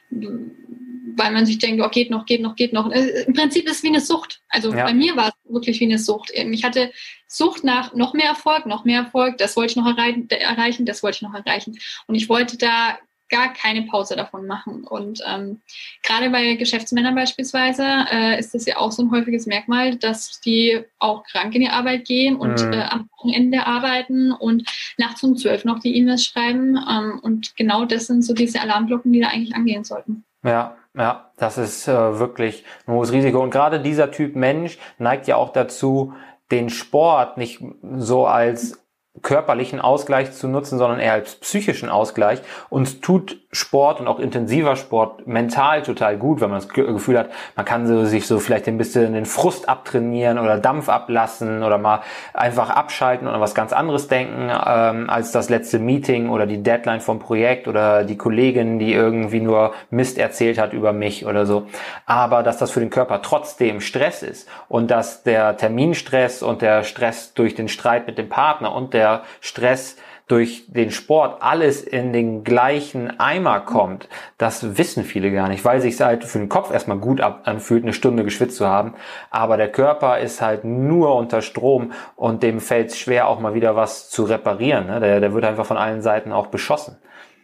weil 0.09 1.31
man 1.31 1.45
sich 1.45 1.59
denkt, 1.59 1.81
oh, 1.81 1.89
geht 1.89 2.09
noch, 2.09 2.25
geht 2.25 2.41
noch, 2.41 2.57
geht 2.57 2.73
noch. 2.73 2.91
Äh, 2.91 3.23
Im 3.23 3.33
Prinzip 3.33 3.65
ist 3.67 3.77
es 3.77 3.83
wie 3.83 3.87
eine 3.87 4.01
Sucht. 4.01 4.41
Also 4.49 4.73
ja. 4.73 4.83
bei 4.83 4.93
mir 4.93 5.15
war 5.15 5.29
es 5.29 5.53
wirklich 5.53 5.79
wie 5.79 5.85
eine 5.85 5.97
Sucht. 5.97 6.31
Ähm, 6.33 6.51
ich 6.51 6.65
hatte 6.65 6.91
Sucht 7.27 7.63
nach 7.63 7.93
noch 7.93 8.13
mehr 8.13 8.27
Erfolg, 8.27 8.65
noch 8.65 8.83
mehr 8.83 9.03
Erfolg, 9.03 9.37
das 9.37 9.55
wollte 9.55 9.71
ich 9.71 9.77
noch 9.77 9.87
erreichen, 9.87 10.85
das 10.85 11.03
wollte 11.03 11.17
ich 11.17 11.21
noch 11.21 11.33
erreichen. 11.33 11.77
Und 12.07 12.15
ich 12.15 12.27
wollte 12.27 12.57
da 12.57 12.97
gar 13.31 13.53
keine 13.53 13.83
Pause 13.83 14.15
davon 14.15 14.45
machen. 14.45 14.83
Und 14.83 15.23
ähm, 15.27 15.61
gerade 16.03 16.29
bei 16.29 16.55
Geschäftsmännern 16.55 17.15
beispielsweise 17.15 17.83
äh, 18.11 18.39
ist 18.39 18.53
das 18.53 18.65
ja 18.65 18.77
auch 18.77 18.91
so 18.91 19.03
ein 19.03 19.11
häufiges 19.11 19.47
Merkmal, 19.47 19.95
dass 19.95 20.39
die 20.41 20.83
auch 20.99 21.23
krank 21.23 21.55
in 21.55 21.61
die 21.61 21.69
Arbeit 21.69 22.05
gehen 22.05 22.35
und 22.35 22.63
mhm. 22.63 22.73
äh, 22.73 22.83
am 22.83 23.09
Wochenende 23.17 23.65
arbeiten 23.65 24.31
und 24.31 24.69
nachts 24.97 25.23
um 25.23 25.35
zwölf 25.37 25.65
noch 25.65 25.79
die 25.79 25.95
E-Mails 25.95 26.25
schreiben. 26.25 26.77
Ähm, 26.77 27.19
und 27.23 27.55
genau 27.55 27.85
das 27.85 28.07
sind 28.07 28.23
so 28.23 28.33
diese 28.33 28.61
Alarmglocken, 28.61 29.11
die 29.11 29.21
da 29.21 29.29
eigentlich 29.29 29.55
angehen 29.55 29.83
sollten. 29.83 30.25
Ja, 30.43 30.75
ja, 30.97 31.31
das 31.37 31.57
ist 31.57 31.87
äh, 31.87 32.19
wirklich 32.19 32.65
ein 32.85 32.93
hohes 32.93 33.11
Risiko. 33.11 33.41
Und 33.41 33.51
gerade 33.51 33.79
dieser 33.79 34.11
Typ 34.11 34.35
Mensch 34.35 34.77
neigt 34.97 35.27
ja 35.27 35.37
auch 35.37 35.53
dazu, 35.53 36.13
den 36.51 36.69
Sport 36.69 37.37
nicht 37.37 37.63
so 37.97 38.25
als 38.25 38.80
körperlichen 39.21 39.81
Ausgleich 39.81 40.31
zu 40.31 40.47
nutzen, 40.47 40.77
sondern 40.77 40.99
eher 40.99 41.13
als 41.13 41.35
psychischen 41.35 41.89
Ausgleich 41.89 42.41
und 42.69 43.01
tut 43.01 43.40
Sport 43.53 43.99
und 43.99 44.07
auch 44.07 44.19
intensiver 44.19 44.77
Sport 44.77 45.27
mental 45.27 45.81
total 45.83 46.17
gut, 46.17 46.39
wenn 46.39 46.49
man 46.49 46.59
das 46.59 46.69
Gefühl 46.69 47.19
hat, 47.19 47.31
man 47.57 47.65
kann 47.65 47.85
so, 47.85 48.05
sich 48.05 48.25
so 48.25 48.39
vielleicht 48.39 48.67
ein 48.67 48.77
bisschen 48.77 49.13
den 49.13 49.25
Frust 49.25 49.67
abtrainieren 49.67 50.39
oder 50.39 50.57
Dampf 50.57 50.87
ablassen 50.87 51.61
oder 51.61 51.77
mal 51.77 52.01
einfach 52.33 52.69
abschalten 52.69 53.27
und 53.27 53.33
an 53.33 53.41
was 53.41 53.53
ganz 53.53 53.73
anderes 53.73 54.07
denken 54.07 54.49
ähm, 54.49 55.09
als 55.09 55.33
das 55.33 55.49
letzte 55.49 55.79
Meeting 55.79 56.29
oder 56.29 56.45
die 56.45 56.63
Deadline 56.63 57.01
vom 57.01 57.19
Projekt 57.19 57.67
oder 57.67 58.05
die 58.05 58.17
Kollegin, 58.17 58.79
die 58.79 58.93
irgendwie 58.93 59.41
nur 59.41 59.73
Mist 59.89 60.17
erzählt 60.17 60.57
hat 60.57 60.71
über 60.71 60.93
mich 60.93 61.25
oder 61.25 61.45
so. 61.45 61.67
Aber 62.05 62.43
dass 62.43 62.57
das 62.57 62.71
für 62.71 62.79
den 62.79 62.89
Körper 62.89 63.21
trotzdem 63.21 63.81
Stress 63.81 64.23
ist 64.23 64.47
und 64.69 64.89
dass 64.89 65.23
der 65.23 65.57
Terminstress 65.57 66.41
und 66.41 66.61
der 66.61 66.83
Stress 66.83 67.33
durch 67.33 67.53
den 67.53 67.67
Streit 67.67 68.07
mit 68.07 68.17
dem 68.17 68.29
Partner 68.29 68.73
und 68.73 68.93
der 68.93 69.23
Stress 69.41 69.97
durch 70.31 70.63
den 70.67 70.91
Sport 70.91 71.41
alles 71.41 71.83
in 71.83 72.13
den 72.13 72.45
gleichen 72.45 73.19
Eimer 73.19 73.59
kommt, 73.59 74.07
das 74.37 74.77
wissen 74.77 75.03
viele 75.03 75.29
gar 75.29 75.49
nicht, 75.49 75.65
weil 75.65 75.81
sich 75.81 75.99
halt 75.99 76.23
für 76.23 76.39
den 76.39 76.47
Kopf 76.47 76.71
erstmal 76.71 76.99
gut 76.99 77.19
anfühlt, 77.19 77.83
eine 77.83 77.91
Stunde 77.91 78.23
geschwitzt 78.23 78.55
zu 78.55 78.65
haben. 78.65 78.93
Aber 79.29 79.57
der 79.57 79.69
Körper 79.69 80.19
ist 80.19 80.41
halt 80.41 80.63
nur 80.63 81.15
unter 81.15 81.41
Strom 81.41 81.91
und 82.15 82.43
dem 82.43 82.61
fällt 82.61 82.91
es 82.91 82.97
schwer, 82.97 83.27
auch 83.27 83.41
mal 83.41 83.53
wieder 83.53 83.75
was 83.75 84.09
zu 84.09 84.23
reparieren. 84.23 84.87
Ne? 84.87 85.01
Der, 85.01 85.19
der 85.19 85.33
wird 85.33 85.43
einfach 85.43 85.65
von 85.65 85.77
allen 85.77 86.01
Seiten 86.01 86.31
auch 86.31 86.47
beschossen. 86.47 86.95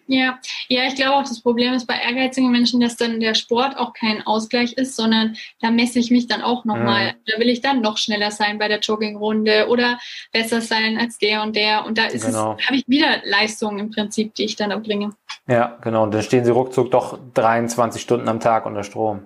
Ja, 0.08 0.40
ja, 0.70 0.84
ich 0.86 0.96
glaube 0.96 1.16
auch, 1.16 1.24
das 1.24 1.42
Problem 1.42 1.74
ist 1.74 1.86
bei 1.86 1.96
ehrgeizigen 1.96 2.50
Menschen, 2.50 2.80
dass 2.80 2.96
dann 2.96 3.20
der 3.20 3.36
Sport 3.36 3.78
auch 3.78 3.94
kein 3.94 4.26
Ausgleich 4.26 4.74
ist, 4.74 4.96
sondern 4.96 5.36
da 5.62 5.70
messe 5.70 6.00
ich 6.00 6.12
mich 6.12 6.28
dann 6.28 6.42
auch 6.42 6.64
nochmal. 6.64 7.08
Mhm. 7.08 7.16
Da 7.26 7.40
will 7.40 7.50
ich 7.50 7.62
dann 7.62 7.82
noch 7.82 7.98
schneller 7.98 8.32
sein 8.32 8.58
bei 8.58 8.70
der 8.70 8.80
Joggingrunde 8.80 9.68
oder 9.68 10.00
besser 10.32 10.62
sein 10.62 10.98
als 10.98 11.18
der 11.18 11.44
und 11.44 11.58
der. 11.58 11.86
Und 11.86 11.98
da 11.98 12.06
ist 12.06 12.26
genau. 12.26 12.56
es, 12.58 12.66
habe 12.66 12.78
ich 12.78 12.88
wieder 12.88 13.22
Leistungen 13.26 13.80
im 13.80 13.92
Prinzip, 13.92 14.34
die 14.36 14.46
ich 14.46 14.56
dann 14.56 14.72
erbringe. 14.72 15.12
Ja, 15.48 15.78
genau. 15.82 16.04
Und 16.04 16.14
dann 16.14 16.24
stehen 16.24 16.46
sie 16.46 16.52
ruckzuck 16.52 16.90
doch 16.90 17.20
23 17.34 18.02
Stunden 18.02 18.30
am 18.30 18.40
Tag 18.40 18.66
unter 18.66 18.84
Strom. 18.84 19.24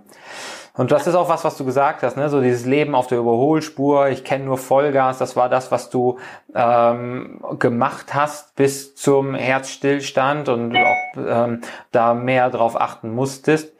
Und 0.73 0.91
das 0.91 1.05
ist 1.05 1.15
auch 1.15 1.27
was, 1.27 1.43
was 1.43 1.57
du 1.57 1.65
gesagt 1.65 2.01
hast, 2.01 2.15
ne? 2.15 2.29
So 2.29 2.41
dieses 2.41 2.65
Leben 2.65 2.95
auf 2.95 3.07
der 3.07 3.17
Überholspur, 3.17 4.09
ich 4.09 4.23
kenne 4.23 4.45
nur 4.45 4.57
Vollgas, 4.57 5.17
das 5.17 5.35
war 5.35 5.49
das, 5.49 5.71
was 5.71 5.89
du 5.89 6.17
ähm, 6.55 7.41
gemacht 7.59 8.13
hast 8.13 8.55
bis 8.55 8.95
zum 8.95 9.35
Herzstillstand 9.35 10.47
und 10.47 10.75
auch 10.75 11.17
ähm, 11.17 11.61
da 11.91 12.13
mehr 12.13 12.49
drauf 12.49 12.79
achten 12.79 13.13
musstest, 13.13 13.73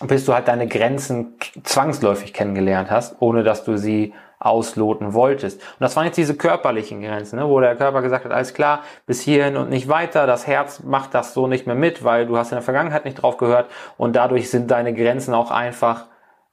bis 0.00 0.24
du 0.24 0.32
halt 0.32 0.48
deine 0.48 0.68
Grenzen 0.68 1.34
zwangsläufig 1.62 2.32
kennengelernt 2.32 2.90
hast, 2.90 3.16
ohne 3.20 3.42
dass 3.42 3.64
du 3.64 3.76
sie 3.76 4.14
ausloten 4.38 5.14
wolltest. 5.14 5.60
Und 5.60 5.80
das 5.80 5.96
waren 5.96 6.06
jetzt 6.06 6.16
diese 6.16 6.36
körperlichen 6.36 7.02
Grenzen, 7.02 7.38
ne, 7.38 7.48
wo 7.48 7.60
der 7.60 7.76
Körper 7.76 8.02
gesagt 8.02 8.24
hat, 8.24 8.32
alles 8.32 8.54
klar, 8.54 8.80
bis 9.06 9.20
hierhin 9.20 9.56
und 9.56 9.70
nicht 9.70 9.88
weiter. 9.88 10.26
Das 10.26 10.46
Herz 10.46 10.82
macht 10.82 11.14
das 11.14 11.34
so 11.34 11.46
nicht 11.46 11.66
mehr 11.66 11.76
mit, 11.76 12.04
weil 12.04 12.26
du 12.26 12.36
hast 12.36 12.52
in 12.52 12.56
der 12.56 12.62
Vergangenheit 12.62 13.04
nicht 13.04 13.22
drauf 13.22 13.36
gehört 13.36 13.70
und 13.96 14.14
dadurch 14.14 14.50
sind 14.50 14.70
deine 14.70 14.94
Grenzen 14.94 15.34
auch 15.34 15.50
einfach 15.50 16.06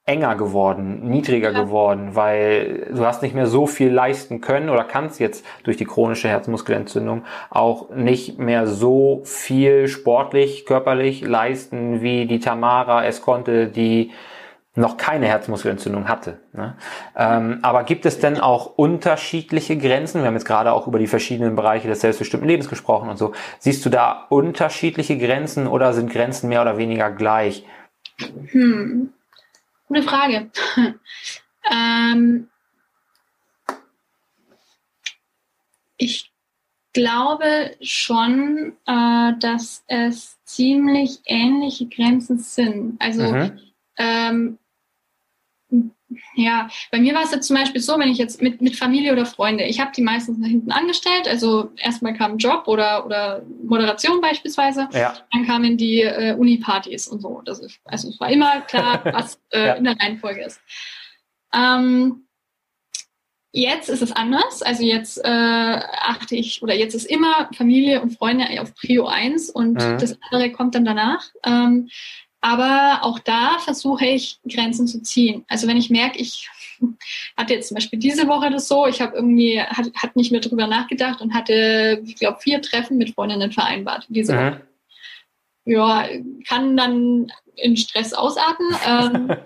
enger 0.05 0.35
geworden, 0.35 1.09
niedriger 1.09 1.51
ja. 1.51 1.63
geworden, 1.63 2.09
weil 2.13 2.87
du 2.93 3.05
hast 3.05 3.21
nicht 3.21 3.35
mehr 3.35 3.47
so 3.47 3.67
viel 3.67 3.89
leisten 3.89 4.41
können 4.41 4.69
oder 4.69 4.83
kannst 4.83 5.19
jetzt 5.19 5.45
durch 5.63 5.77
die 5.77 5.85
chronische 5.85 6.27
Herzmuskelentzündung 6.27 7.23
auch 7.49 7.89
nicht 7.89 8.37
mehr 8.37 8.67
so 8.67 9.21
viel 9.23 9.87
sportlich, 9.87 10.65
körperlich 10.65 11.21
leisten, 11.21 12.01
wie 12.01 12.25
die 12.25 12.39
Tamara 12.39 13.05
es 13.05 13.21
konnte, 13.21 13.67
die 13.67 14.11
noch 14.75 14.97
keine 14.97 15.27
Herzmuskelentzündung 15.27 16.07
hatte. 16.07 16.39
Ne? 16.51 16.75
Ähm, 17.15 17.59
aber 17.61 17.83
gibt 17.83 18.05
es 18.05 18.19
denn 18.19 18.39
auch 18.39 18.77
unterschiedliche 18.77 19.77
Grenzen? 19.77 20.21
Wir 20.21 20.27
haben 20.27 20.33
jetzt 20.33 20.45
gerade 20.45 20.73
auch 20.73 20.87
über 20.87 20.97
die 20.97 21.07
verschiedenen 21.07 21.55
Bereiche 21.55 21.87
des 21.87 22.01
selbstbestimmten 22.01 22.47
Lebens 22.47 22.69
gesprochen 22.69 23.09
und 23.09 23.17
so. 23.17 23.33
Siehst 23.59 23.85
du 23.85 23.89
da 23.89 24.25
unterschiedliche 24.29 25.17
Grenzen 25.17 25.67
oder 25.67 25.93
sind 25.93 26.11
Grenzen 26.11 26.49
mehr 26.49 26.61
oder 26.61 26.77
weniger 26.77 27.11
gleich? 27.11 27.65
Hm. 28.47 29.13
Gute 29.87 30.03
Frage. 30.03 30.49
ähm, 31.71 32.47
ich 35.97 36.31
glaube 36.93 37.75
schon, 37.81 38.73
äh, 38.87 39.33
dass 39.39 39.83
es 39.87 40.39
ziemlich 40.45 41.19
ähnliche 41.25 41.87
Grenzen 41.87 42.39
sind. 42.39 42.99
Also 42.99 43.23
mhm. 43.23 43.59
ähm, 43.97 44.59
ja, 46.35 46.67
bei 46.91 46.99
mir 46.99 47.13
war 47.13 47.23
es 47.23 47.31
jetzt 47.31 47.47
zum 47.47 47.55
Beispiel 47.55 47.81
so, 47.81 47.97
wenn 47.97 48.09
ich 48.09 48.17
jetzt 48.17 48.41
mit, 48.41 48.61
mit 48.61 48.75
Familie 48.75 49.11
oder 49.11 49.25
Freunde, 49.25 49.65
ich 49.65 49.79
habe 49.79 49.91
die 49.95 50.01
meistens 50.01 50.37
nach 50.37 50.47
hinten 50.47 50.71
angestellt, 50.71 51.27
also 51.27 51.71
erstmal 51.77 52.13
kam 52.13 52.37
Job 52.37 52.67
oder, 52.67 53.05
oder 53.05 53.43
Moderation 53.63 54.21
beispielsweise, 54.21 54.87
ja. 54.91 55.15
dann 55.31 55.45
kamen 55.45 55.77
die 55.77 56.01
äh, 56.01 56.35
Uni-Partys 56.35 57.07
und 57.07 57.21
so. 57.21 57.41
Das 57.45 57.59
ist, 57.59 57.79
also 57.85 58.09
es 58.09 58.19
war 58.19 58.29
immer 58.29 58.61
klar, 58.61 59.01
was 59.13 59.39
äh, 59.51 59.67
ja. 59.67 59.73
in 59.73 59.83
der 59.83 59.99
Reihenfolge 59.99 60.43
ist. 60.43 60.61
Ähm, 61.53 62.27
jetzt 63.51 63.87
ist 63.87 64.01
es 64.01 64.11
anders, 64.11 64.63
also 64.63 64.83
jetzt 64.83 65.19
äh, 65.23 65.29
achte 65.29 66.35
ich, 66.35 66.63
oder 66.63 66.73
jetzt 66.73 66.95
ist 66.95 67.05
immer 67.05 67.49
Familie 67.55 68.01
und 68.01 68.17
Freunde 68.17 68.45
auf 68.59 68.73
Prio 68.75 69.05
1 69.05 69.51
und 69.51 69.73
mhm. 69.73 69.97
das 69.99 70.17
andere 70.29 70.51
kommt 70.51 70.75
dann 70.75 70.85
danach. 70.85 71.29
Ähm, 71.45 71.89
aber 72.43 72.99
auch 73.03 73.19
da 73.19 73.57
versuche 73.59 74.05
ich 74.05 74.37
Grenzen 74.45 74.85
zu 74.85 75.01
ziehen. 75.01 75.45
Also 75.47 75.65
wenn 75.65 75.77
ich 75.77 75.89
merke, 75.89 76.19
ich 76.19 76.49
hatte 77.37 77.53
jetzt 77.53 77.69
zum 77.69 77.75
Beispiel 77.75 77.99
diese 77.99 78.27
Woche 78.27 78.51
das 78.51 78.67
so, 78.67 78.85
ich 78.85 78.99
habe 78.99 79.15
irgendwie, 79.15 79.61
hat, 79.61 79.89
hat 79.95 80.17
nicht 80.17 80.33
mehr 80.33 80.41
drüber 80.41 80.67
nachgedacht 80.67 81.21
und 81.21 81.33
hatte, 81.33 82.01
ich 82.05 82.17
glaube, 82.17 82.39
vier 82.41 82.61
Treffen 82.61 82.97
mit 82.97 83.11
Freundinnen 83.11 83.53
vereinbart 83.53 84.07
diese 84.09 84.33
mhm. 84.33 84.37
Woche. 84.37 84.61
Ja, 85.65 86.05
kann 86.45 86.75
dann 86.75 87.31
in 87.55 87.77
Stress 87.77 88.11
ausarten. 88.11 88.67
Ähm, 88.85 89.37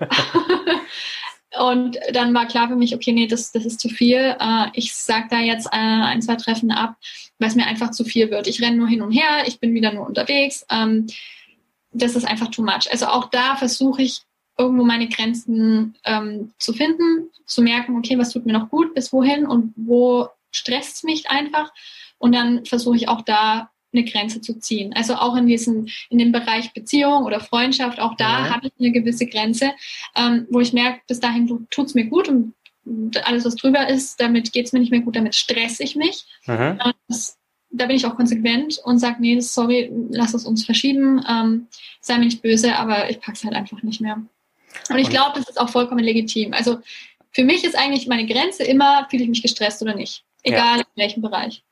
und 1.59 1.99
dann 2.13 2.33
war 2.33 2.47
klar 2.47 2.67
für 2.67 2.75
mich, 2.75 2.95
okay, 2.95 3.11
nee, 3.11 3.27
das, 3.27 3.51
das 3.51 3.63
ist 3.63 3.79
zu 3.79 3.89
viel. 3.89 4.35
Äh, 4.39 4.69
ich 4.73 4.95
sage 4.95 5.27
da 5.29 5.39
jetzt 5.39 5.67
äh, 5.67 5.77
ein, 5.77 6.23
zwei 6.23 6.35
Treffen 6.35 6.71
ab, 6.71 6.95
weil 7.37 7.49
es 7.49 7.55
mir 7.55 7.67
einfach 7.67 7.91
zu 7.91 8.03
viel 8.05 8.31
wird. 8.31 8.47
Ich 8.47 8.59
renne 8.59 8.77
nur 8.77 8.87
hin 8.87 9.03
und 9.03 9.11
her, 9.11 9.43
ich 9.45 9.59
bin 9.59 9.75
wieder 9.75 9.93
nur 9.93 10.07
unterwegs. 10.07 10.65
Ähm, 10.71 11.05
das 11.97 12.15
ist 12.15 12.25
einfach 12.25 12.49
too 12.49 12.63
much. 12.63 12.91
Also 12.91 13.07
auch 13.07 13.29
da 13.29 13.55
versuche 13.55 14.01
ich 14.01 14.21
irgendwo 14.57 14.83
meine 14.83 15.07
Grenzen 15.07 15.95
ähm, 16.03 16.51
zu 16.57 16.73
finden, 16.73 17.29
zu 17.45 17.61
merken, 17.61 17.97
okay, 17.97 18.17
was 18.17 18.31
tut 18.31 18.45
mir 18.45 18.53
noch 18.53 18.69
gut, 18.69 18.93
bis 18.95 19.13
wohin 19.13 19.45
und 19.45 19.73
wo 19.75 20.29
stresst 20.51 20.97
es 20.97 21.03
mich 21.03 21.29
einfach. 21.29 21.71
Und 22.17 22.33
dann 22.33 22.65
versuche 22.65 22.95
ich 22.95 23.07
auch 23.07 23.21
da 23.21 23.69
eine 23.93 24.03
Grenze 24.03 24.41
zu 24.41 24.59
ziehen. 24.59 24.93
Also 24.95 25.15
auch 25.15 25.35
in 25.35 25.47
diesem, 25.47 25.87
in 26.09 26.17
dem 26.17 26.31
Bereich 26.31 26.73
Beziehung 26.73 27.23
oder 27.23 27.39
Freundschaft, 27.39 27.99
auch 27.99 28.15
da 28.15 28.39
mhm. 28.39 28.49
habe 28.49 28.67
ich 28.67 28.73
eine 28.79 28.91
gewisse 28.91 29.27
Grenze, 29.27 29.73
ähm, 30.15 30.47
wo 30.49 30.59
ich 30.59 30.73
merke, 30.73 31.01
bis 31.07 31.19
dahin 31.19 31.67
tut 31.69 31.85
es 31.85 31.93
mir 31.93 32.05
gut 32.05 32.27
und 32.27 32.53
alles, 33.23 33.45
was 33.45 33.55
drüber 33.55 33.87
ist, 33.87 34.19
damit 34.19 34.53
geht 34.53 34.65
es 34.65 34.73
mir 34.73 34.79
nicht 34.79 34.91
mehr 34.91 35.01
gut, 35.01 35.15
damit 35.15 35.35
stress 35.35 35.79
ich 35.79 35.95
mich. 35.95 36.25
Mhm. 36.45 36.79
Das 37.07 37.37
da 37.69 37.85
bin 37.85 37.95
ich 37.95 38.05
auch 38.05 38.15
konsequent 38.15 38.79
und 38.83 38.99
sage, 38.99 39.17
nee, 39.19 39.39
sorry, 39.39 39.91
lass 40.09 40.33
es 40.33 40.45
uns 40.45 40.65
verschieben, 40.65 41.23
ähm, 41.29 41.67
sei 42.01 42.17
mir 42.17 42.25
nicht 42.25 42.41
böse, 42.41 42.75
aber 42.75 43.09
ich 43.09 43.19
packe 43.19 43.37
es 43.37 43.43
halt 43.43 43.55
einfach 43.55 43.83
nicht 43.83 44.01
mehr. 44.01 44.21
Und 44.89 44.97
ich 44.97 45.09
glaube, 45.09 45.39
das 45.39 45.49
ist 45.49 45.59
auch 45.59 45.69
vollkommen 45.69 46.03
legitim. 46.03 46.53
Also 46.53 46.79
für 47.31 47.43
mich 47.43 47.63
ist 47.63 47.77
eigentlich 47.77 48.07
meine 48.07 48.25
Grenze 48.25 48.63
immer, 48.63 49.07
fühle 49.09 49.23
ich 49.23 49.29
mich 49.29 49.41
gestresst 49.41 49.81
oder 49.81 49.95
nicht. 49.95 50.23
Egal 50.43 50.77
ja. 50.77 50.83
in 50.95 51.01
welchem 51.01 51.21
Bereich. 51.21 51.63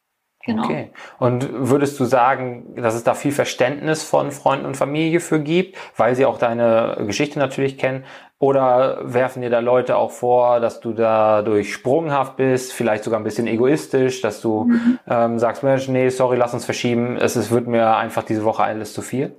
Genau. 0.45 0.65
Okay. 0.65 0.91
Und 1.17 1.47
würdest 1.51 1.99
du 1.99 2.05
sagen, 2.05 2.75
dass 2.75 2.93
es 2.93 3.03
da 3.03 3.15
viel 3.15 3.31
Verständnis 3.31 4.03
von 4.03 4.31
Freunden 4.31 4.67
und 4.67 4.77
Familie 4.77 5.19
für 5.19 5.39
gibt, 5.39 5.75
weil 5.97 6.15
sie 6.15 6.25
auch 6.25 6.37
deine 6.37 7.03
Geschichte 7.07 7.39
natürlich 7.39 7.79
kennen? 7.79 8.05
Oder 8.45 8.99
werfen 9.01 9.41
dir 9.41 9.49
da 9.49 9.57
Leute 9.57 9.97
auch 9.97 10.11
vor, 10.11 10.59
dass 10.59 10.79
du 10.79 10.93
dadurch 10.93 11.73
sprunghaft 11.73 12.37
bist, 12.37 12.73
vielleicht 12.73 13.03
sogar 13.03 13.19
ein 13.19 13.23
bisschen 13.23 13.47
egoistisch, 13.47 14.21
dass 14.21 14.39
du 14.39 14.65
mhm. 14.65 14.99
ähm, 15.07 15.39
sagst, 15.39 15.63
Mensch, 15.63 15.87
nee, 15.87 16.09
sorry, 16.09 16.37
lass 16.37 16.53
uns 16.53 16.63
verschieben, 16.63 17.17
es, 17.17 17.35
es 17.35 17.49
wird 17.49 17.65
mir 17.65 17.97
einfach 17.97 18.21
diese 18.21 18.43
Woche 18.43 18.61
alles 18.61 18.93
zu 18.93 19.01
viel? 19.01 19.35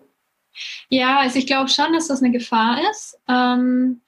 Ja, 0.88 1.20
also 1.20 1.38
ich 1.38 1.46
glaube 1.46 1.68
schon, 1.68 1.92
dass 1.92 2.08
das 2.08 2.20
eine 2.20 2.32
Gefahr 2.32 2.80
ist. 2.90 3.16
Ähm, 3.28 4.00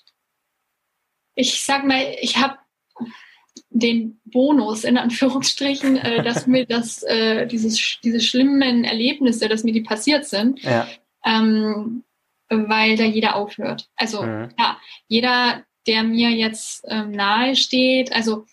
ich 1.36 1.62
sag 1.62 1.84
mal, 1.84 2.02
ich 2.20 2.36
habe 2.38 2.56
den 3.70 4.20
Bonus 4.24 4.82
in 4.82 4.98
Anführungsstrichen, 4.98 5.96
äh, 5.96 6.22
dass 6.24 6.48
mir 6.48 6.66
das, 6.66 7.04
äh, 7.04 7.46
dieses, 7.46 8.00
diese 8.02 8.18
schlimmen 8.18 8.82
Erlebnisse, 8.82 9.48
dass 9.48 9.62
mir 9.62 9.72
die 9.72 9.82
passiert 9.82 10.24
sind, 10.24 10.60
ja. 10.64 10.88
ähm, 11.24 12.02
weil 12.50 12.96
da 12.96 13.04
jeder 13.04 13.36
aufhört. 13.36 13.88
Also 13.96 14.22
mhm. 14.22 14.50
ja, 14.58 14.78
jeder, 15.06 15.64
der 15.86 16.02
mir 16.02 16.30
jetzt 16.30 16.84
ähm, 16.88 17.10
nahe 17.10 17.56
steht, 17.56 18.12
also 18.12 18.46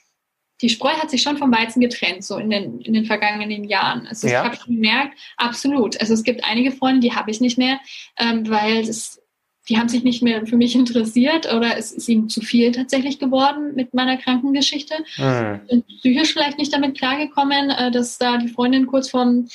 die 0.62 0.70
Spreu 0.70 0.92
hat 0.92 1.10
sich 1.10 1.22
schon 1.22 1.38
vom 1.38 1.52
Weizen 1.52 1.82
getrennt, 1.82 2.24
so 2.24 2.38
in 2.38 2.50
den, 2.50 2.80
in 2.80 2.94
den 2.94 3.06
vergangenen 3.06 3.66
Jahren. 3.66 4.08
Also 4.08 4.28
ja. 4.28 4.40
ich 4.40 4.46
habe 4.46 4.56
schon 4.56 4.76
gemerkt, 4.76 5.18
absolut. 5.38 6.00
Also 6.00 6.14
es 6.14 6.24
gibt 6.24 6.46
einige 6.46 6.72
Freunde, 6.72 7.02
die 7.02 7.14
habe 7.14 7.30
ich 7.30 7.42
nicht 7.42 7.58
mehr, 7.58 7.80
ähm, 8.18 8.50
weil 8.50 8.80
es 8.80 9.22
die 9.68 9.80
haben 9.80 9.90
sich 9.90 10.04
nicht 10.04 10.22
mehr 10.22 10.46
für 10.46 10.58
mich 10.58 10.76
interessiert 10.76 11.52
oder 11.52 11.76
es 11.76 11.92
ist 11.92 12.08
ihnen 12.08 12.30
zu 12.30 12.42
viel 12.42 12.72
tatsächlich 12.72 13.18
geworden 13.18 13.74
mit 13.74 13.96
meiner 13.96 14.16
Krankengeschichte. 14.18 14.94
Mhm. 15.18 15.62
Sind 15.68 15.88
psychisch 15.88 16.34
vielleicht 16.34 16.60
nicht 16.60 16.72
damit 16.72 16.96
klargekommen, 16.96 17.72
äh, 17.72 17.90
dass 17.90 18.20
da 18.20 18.38
die 18.38 18.48
Freundin 18.48 18.86
kurz 18.86 19.10
vorm, 19.10 19.48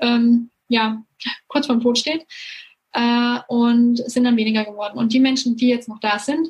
ähm, 0.00 0.50
ja, 0.66 1.04
kurz 1.46 1.66
vorm 1.66 1.80
Tod 1.80 1.98
steht 1.98 2.26
äh, 2.94 3.38
und 3.48 3.98
sind 4.10 4.24
dann 4.24 4.36
weniger 4.36 4.64
geworden. 4.64 4.98
Und 4.98 5.12
die 5.12 5.20
Menschen, 5.20 5.56
die 5.56 5.68
jetzt 5.68 5.88
noch 5.88 6.00
da 6.00 6.18
sind, 6.18 6.48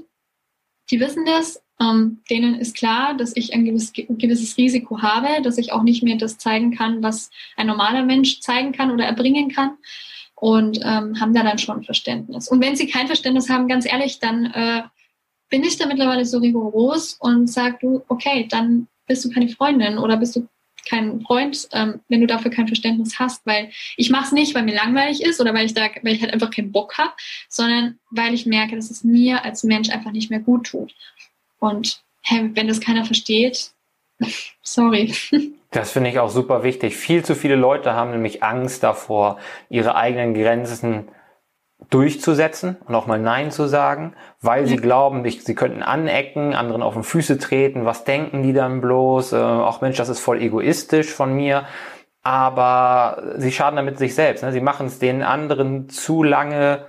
die 0.90 1.00
wissen 1.00 1.24
das, 1.24 1.62
ähm, 1.80 2.22
denen 2.30 2.54
ist 2.54 2.76
klar, 2.76 3.16
dass 3.16 3.34
ich 3.36 3.52
ein 3.52 3.64
gewisses, 3.64 3.92
gewisses 3.92 4.56
Risiko 4.56 5.02
habe, 5.02 5.42
dass 5.42 5.58
ich 5.58 5.72
auch 5.72 5.82
nicht 5.82 6.02
mehr 6.02 6.16
das 6.16 6.38
zeigen 6.38 6.76
kann, 6.76 7.02
was 7.02 7.30
ein 7.56 7.66
normaler 7.66 8.04
Mensch 8.04 8.40
zeigen 8.40 8.72
kann 8.72 8.90
oder 8.90 9.04
erbringen 9.04 9.48
kann 9.48 9.72
und 10.34 10.78
ähm, 10.82 11.18
haben 11.20 11.34
da 11.34 11.42
dann 11.42 11.58
schon 11.58 11.82
Verständnis. 11.82 12.48
Und 12.48 12.60
wenn 12.60 12.76
sie 12.76 12.86
kein 12.86 13.06
Verständnis 13.06 13.48
haben, 13.48 13.66
ganz 13.66 13.86
ehrlich, 13.86 14.18
dann 14.20 14.46
äh, 14.46 14.82
bin 15.48 15.64
ich 15.64 15.78
da 15.78 15.86
mittlerweile 15.86 16.24
so 16.24 16.38
rigoros 16.38 17.14
und 17.14 17.48
sag 17.48 17.80
du, 17.80 18.02
okay, 18.08 18.46
dann 18.48 18.86
bist 19.06 19.24
du 19.24 19.30
keine 19.30 19.48
Freundin 19.48 19.98
oder 19.98 20.16
bist 20.16 20.36
du 20.36 20.46
kein 20.88 21.20
Freund, 21.22 21.68
ähm, 21.72 22.00
wenn 22.08 22.20
du 22.20 22.26
dafür 22.26 22.50
kein 22.50 22.66
Verständnis 22.66 23.18
hast, 23.18 23.44
weil 23.46 23.70
ich 23.96 24.10
mache 24.10 24.26
es 24.26 24.32
nicht, 24.32 24.54
weil 24.54 24.64
mir 24.64 24.74
langweilig 24.74 25.22
ist 25.22 25.40
oder 25.40 25.54
weil 25.54 25.66
ich 25.66 25.74
da, 25.74 25.88
weil 26.02 26.14
ich 26.14 26.22
halt 26.22 26.32
einfach 26.32 26.50
keinen 26.50 26.72
Bock 26.72 26.98
habe, 26.98 27.12
sondern 27.48 27.98
weil 28.10 28.34
ich 28.34 28.46
merke, 28.46 28.76
dass 28.76 28.90
es 28.90 29.04
mir 29.04 29.44
als 29.44 29.64
Mensch 29.64 29.90
einfach 29.90 30.12
nicht 30.12 30.30
mehr 30.30 30.40
gut 30.40 30.66
tut. 30.66 30.94
Und 31.58 32.02
hey, 32.22 32.50
wenn 32.54 32.68
das 32.68 32.80
keiner 32.80 33.04
versteht, 33.04 33.70
sorry. 34.62 35.14
Das 35.70 35.90
finde 35.90 36.08
ich 36.08 36.20
auch 36.20 36.30
super 36.30 36.62
wichtig. 36.62 36.94
Viel 36.96 37.24
zu 37.24 37.34
viele 37.34 37.56
Leute 37.56 37.94
haben 37.94 38.12
nämlich 38.12 38.44
Angst 38.44 38.84
davor, 38.84 39.40
ihre 39.68 39.96
eigenen 39.96 40.32
Grenzen 40.32 41.08
durchzusetzen 41.94 42.76
und 42.86 42.94
auch 42.96 43.06
mal 43.06 43.20
Nein 43.20 43.52
zu 43.52 43.68
sagen, 43.68 44.14
weil 44.40 44.66
sie 44.66 44.76
glauben, 44.76 45.24
sie 45.30 45.54
könnten 45.54 45.80
anecken, 45.80 46.52
anderen 46.52 46.82
auf 46.82 46.94
den 46.94 47.04
Füße 47.04 47.38
treten. 47.38 47.84
Was 47.84 48.02
denken 48.02 48.42
die 48.42 48.52
dann 48.52 48.80
bloß? 48.80 49.32
Äh, 49.32 49.36
auch 49.36 49.80
Mensch, 49.80 49.96
das 49.96 50.08
ist 50.08 50.18
voll 50.18 50.42
egoistisch 50.42 51.12
von 51.12 51.32
mir. 51.32 51.66
Aber 52.24 53.22
sie 53.36 53.52
schaden 53.52 53.76
damit 53.76 53.98
sich 53.98 54.16
selbst. 54.16 54.42
Ne? 54.42 54.50
Sie 54.50 54.60
machen 54.60 54.88
es 54.88 54.98
den 54.98 55.22
anderen 55.22 55.88
zu 55.88 56.24
lange 56.24 56.86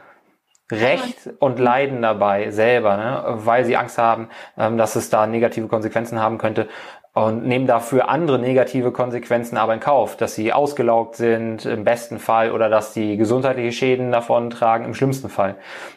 recht 0.72 1.30
und 1.38 1.60
leiden 1.60 2.01
dabei 2.01 2.49
selber, 2.49 2.97
ne? 2.97 3.24
weil 3.45 3.64
sie 3.64 3.78
Angst 3.78 3.99
haben, 3.99 4.30
ähm, 4.58 4.78
dass 4.78 4.95
es 4.95 5.12
da 5.12 5.28
negative 5.28 5.68
Konsequenzen 5.68 6.20
haben 6.20 6.39
könnte 6.39 6.68
und 7.16 7.47
nehmen 7.47 7.66
dafür 7.66 8.09
andere 8.09 8.39
negative 8.39 8.91
Konsequenzen 8.91 9.55
aber 9.55 9.74
in 9.74 9.80
Kauf, 9.80 10.18
dass 10.18 10.36
sie 10.36 10.51
ausgelaugt 10.51 11.16
sind 11.16 11.66
im 11.66 11.86
besten 11.86 12.20
Fall 12.20 12.51
oder 12.51 12.70
dass 12.70 12.93
sie 12.93 13.16
gesundheitliche 13.16 13.72
Schäden 13.72 14.11
davon 14.11 14.49
tragen 14.49 14.84
im 14.84 14.93
schlimmsten 14.93 15.30
Fall. 15.30 15.55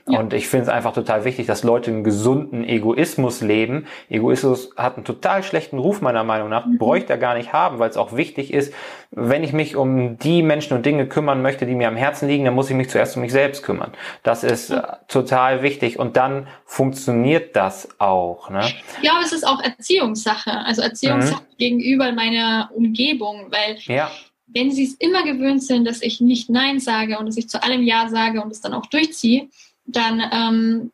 Ja. 0.08 0.20
Und 0.20 0.32
ich 0.32 0.46
finde 0.46 0.62
es 0.62 0.68
einfach 0.68 0.92
total 0.92 1.24
wichtig, 1.24 1.48
dass 1.48 1.64
Leute 1.64 1.90
einen 1.90 2.04
gesunden 2.04 2.62
Egoismus 2.62 3.40
leben. 3.40 3.86
Egoismus 4.08 4.70
hat 4.76 4.94
einen 4.94 5.04
total 5.04 5.42
schlechten 5.42 5.78
Ruf 5.78 6.00
meiner 6.00 6.22
Meinung 6.22 6.50
nach, 6.50 6.66
mhm. 6.66 6.78
bräuchte 6.78 7.14
er 7.14 7.18
gar 7.18 7.34
nicht 7.34 7.52
haben, 7.52 7.80
weil 7.80 7.90
es 7.90 7.96
auch 7.96 8.14
wichtig 8.14 8.54
ist, 8.54 8.72
wenn 9.10 9.42
ich 9.42 9.52
mich 9.52 9.74
um 9.74 10.18
die 10.18 10.42
Menschen 10.42 10.76
und 10.76 10.84
Dinge 10.84 11.08
kümmern 11.08 11.40
möchte, 11.40 11.64
die 11.66 11.74
mir 11.74 11.88
am 11.88 11.96
Herzen 11.96 12.28
liegen, 12.28 12.44
dann 12.44 12.54
muss 12.54 12.68
ich 12.68 12.76
mich 12.76 12.90
zuerst 12.90 13.16
um 13.16 13.22
mich 13.22 13.32
selbst 13.32 13.62
kümmern. 13.62 13.92
Das 14.22 14.44
ist 14.44 14.70
mhm. 14.70 14.82
total 15.08 15.62
wichtig 15.62 15.98
und 15.98 16.16
dann 16.16 16.46
funktioniert 16.66 17.56
das 17.56 17.88
auch. 17.98 18.50
Ne? 18.50 18.70
Ja, 19.00 19.20
es 19.22 19.32
ist 19.32 19.46
auch 19.46 19.62
Erziehungssache. 19.62 20.50
Also 20.50 20.82
Erziehungssache 20.82 21.42
mhm. 21.42 21.56
gegenüber 21.56 22.12
meiner 22.12 22.70
Umgebung, 22.74 23.46
weil 23.50 23.78
ja. 23.86 24.10
wenn 24.46 24.70
sie 24.70 24.84
es 24.84 24.94
immer 24.94 25.22
gewöhnt 25.22 25.62
sind, 25.62 25.86
dass 25.86 26.02
ich 26.02 26.20
nicht 26.20 26.50
Nein 26.50 26.78
sage 26.78 27.18
und 27.18 27.26
dass 27.26 27.38
ich 27.38 27.48
zu 27.48 27.62
allem 27.62 27.82
Ja 27.82 28.08
sage 28.10 28.42
und 28.42 28.50
es 28.50 28.60
dann 28.60 28.74
auch 28.74 28.86
durchziehe, 28.86 29.48
dann 29.86 30.22
ähm, 30.30 30.92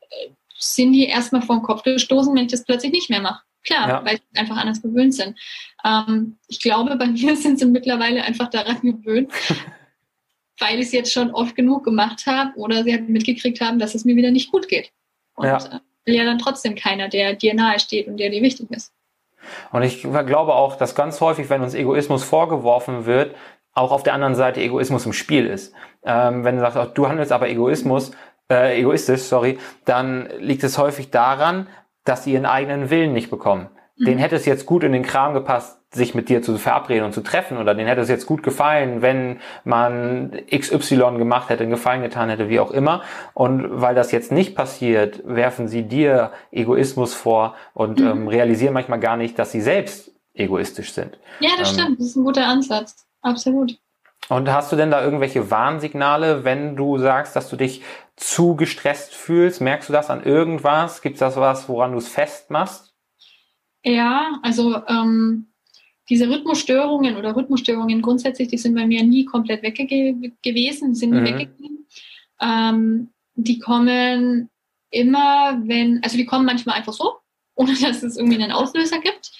sind 0.56 0.92
die 0.92 1.06
erstmal 1.06 1.42
vor 1.42 1.56
den 1.56 1.62
Kopf 1.62 1.82
gestoßen, 1.82 2.32
wenn 2.34 2.44
ich 2.44 2.52
das 2.52 2.64
plötzlich 2.64 2.92
nicht 2.92 3.10
mehr 3.10 3.20
mache. 3.20 3.42
Klar, 3.64 3.88
ja. 3.88 4.04
weil 4.04 4.16
sie 4.18 4.38
einfach 4.38 4.56
anders 4.56 4.82
gewöhnt 4.82 5.14
sind. 5.14 5.38
Ähm, 5.84 6.36
ich 6.48 6.60
glaube, 6.60 6.96
bei 6.96 7.06
mir 7.06 7.36
sind 7.36 7.58
sie 7.58 7.66
mittlerweile 7.66 8.22
einfach 8.22 8.48
daran 8.48 8.80
gewöhnt, 8.80 9.32
weil 10.58 10.78
ich 10.78 10.86
es 10.86 10.92
jetzt 10.92 11.12
schon 11.12 11.30
oft 11.32 11.56
genug 11.56 11.84
gemacht 11.84 12.26
habe 12.26 12.56
oder 12.56 12.84
sie 12.84 12.92
halt 12.92 13.08
mitgekriegt 13.08 13.60
haben, 13.60 13.78
dass 13.78 13.94
es 13.94 14.04
mir 14.04 14.16
wieder 14.16 14.30
nicht 14.30 14.52
gut 14.52 14.68
geht. 14.68 14.92
Und 15.34 15.46
ja. 15.46 15.58
Äh, 16.06 16.12
ja 16.12 16.24
dann 16.24 16.38
trotzdem 16.38 16.74
keiner, 16.74 17.08
der 17.08 17.34
dir 17.34 17.54
nahe 17.54 17.80
steht 17.80 18.06
und 18.06 18.18
der 18.18 18.30
dir 18.30 18.42
wichtig 18.42 18.70
ist. 18.70 18.92
Und 19.72 19.82
ich 19.82 20.02
glaube 20.02 20.54
auch, 20.54 20.76
dass 20.76 20.94
ganz 20.94 21.20
häufig, 21.20 21.50
wenn 21.50 21.62
uns 21.62 21.74
Egoismus 21.74 22.24
vorgeworfen 22.24 23.04
wird, 23.04 23.34
auch 23.74 23.90
auf 23.92 24.02
der 24.02 24.14
anderen 24.14 24.34
Seite 24.34 24.60
Egoismus 24.60 25.04
im 25.04 25.12
Spiel 25.12 25.46
ist. 25.46 25.74
Ähm, 26.04 26.44
wenn 26.44 26.56
du 26.56 26.60
sagst, 26.60 26.96
du 26.96 27.08
handelst 27.08 27.32
aber 27.32 27.48
Egoismus, 27.48 28.12
äh, 28.50 28.78
egoistisch, 28.78 29.22
sorry, 29.22 29.58
dann 29.84 30.28
liegt 30.38 30.62
es 30.64 30.78
häufig 30.78 31.10
daran, 31.10 31.66
dass 32.04 32.24
sie 32.24 32.32
ihren 32.32 32.46
eigenen 32.46 32.90
Willen 32.90 33.12
nicht 33.12 33.30
bekommen. 33.30 33.68
Mhm. 33.96 34.04
Den 34.04 34.18
hätte 34.18 34.36
es 34.36 34.46
jetzt 34.46 34.66
gut 34.66 34.84
in 34.84 34.92
den 34.92 35.02
Kram 35.02 35.34
gepasst, 35.34 35.78
sich 35.92 36.14
mit 36.14 36.28
dir 36.28 36.42
zu 36.42 36.58
verabreden 36.58 37.04
und 37.04 37.12
zu 37.12 37.22
treffen 37.22 37.56
oder 37.56 37.74
denen 37.74 37.88
hätte 37.88 38.00
es 38.00 38.08
jetzt 38.08 38.26
gut 38.26 38.42
gefallen, 38.42 39.00
wenn 39.00 39.40
man 39.62 40.32
XY 40.50 41.18
gemacht 41.18 41.48
hätte, 41.50 41.62
einen 41.62 41.70
Gefallen 41.70 42.02
getan 42.02 42.28
hätte, 42.28 42.48
wie 42.48 42.58
auch 42.58 42.72
immer. 42.72 43.02
Und 43.32 43.80
weil 43.80 43.94
das 43.94 44.10
jetzt 44.10 44.32
nicht 44.32 44.56
passiert, 44.56 45.22
werfen 45.24 45.68
sie 45.68 45.82
dir 45.84 46.32
Egoismus 46.50 47.14
vor 47.14 47.54
und 47.74 48.00
mhm. 48.00 48.06
ähm, 48.06 48.28
realisieren 48.28 48.74
manchmal 48.74 49.00
gar 49.00 49.16
nicht, 49.16 49.38
dass 49.38 49.52
sie 49.52 49.60
selbst 49.60 50.10
egoistisch 50.34 50.92
sind. 50.92 51.18
Ja, 51.38 51.50
das 51.56 51.70
ähm, 51.70 51.78
stimmt. 51.78 52.00
Das 52.00 52.06
ist 52.08 52.16
ein 52.16 52.24
guter 52.24 52.46
Ansatz. 52.46 53.06
Absolut. 53.22 53.78
Und 54.28 54.50
hast 54.50 54.72
du 54.72 54.76
denn 54.76 54.90
da 54.90 55.04
irgendwelche 55.04 55.50
Warnsignale, 55.50 56.44
wenn 56.44 56.76
du 56.76 56.98
sagst, 56.98 57.36
dass 57.36 57.50
du 57.50 57.56
dich 57.56 57.82
zu 58.16 58.56
gestresst 58.56 59.14
fühlst? 59.14 59.60
Merkst 59.60 59.88
du 59.88 59.92
das 59.92 60.10
an 60.10 60.22
irgendwas? 60.22 61.02
Gibt 61.02 61.14
es 61.14 61.20
das 61.20 61.36
was, 61.36 61.68
woran 61.68 61.92
du 61.92 61.98
es 61.98 62.08
festmachst? 62.08 62.94
Ja, 63.84 64.38
also 64.42 64.82
ähm, 64.86 65.48
diese 66.08 66.28
Rhythmusstörungen 66.28 67.16
oder 67.16 67.34
Rhythmusstörungen 67.34 68.02
grundsätzlich, 68.02 68.48
die 68.48 68.58
sind 68.58 68.74
bei 68.74 68.86
mir 68.86 69.02
nie 69.02 69.24
komplett 69.24 69.62
weg 69.62 69.76
gewesen, 69.76 70.94
sind 70.94 71.10
nie 71.10 71.20
mhm. 71.20 71.38
weggegangen. 71.38 71.86
Ähm, 72.40 73.10
die 73.34 73.58
kommen 73.58 74.50
immer, 74.90 75.60
wenn, 75.64 76.02
also 76.02 76.16
die 76.16 76.26
kommen 76.26 76.46
manchmal 76.46 76.76
einfach 76.76 76.92
so, 76.92 77.14
ohne 77.54 77.74
dass 77.74 78.02
es 78.02 78.16
irgendwie 78.16 78.42
einen 78.42 78.52
Auslöser 78.52 78.98
gibt. 78.98 79.32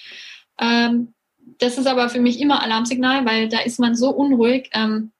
Ähm, 0.59 1.14
das 1.59 1.79
ist 1.79 1.87
aber 1.87 2.09
für 2.09 2.20
mich 2.20 2.41
immer 2.41 2.62
Alarmsignal, 2.62 3.25
weil 3.27 3.49
da 3.49 3.61
ist 3.61 3.79
man 3.79 3.95
so 3.95 4.11
unruhig. 4.11 4.70
Ähm, 4.72 5.12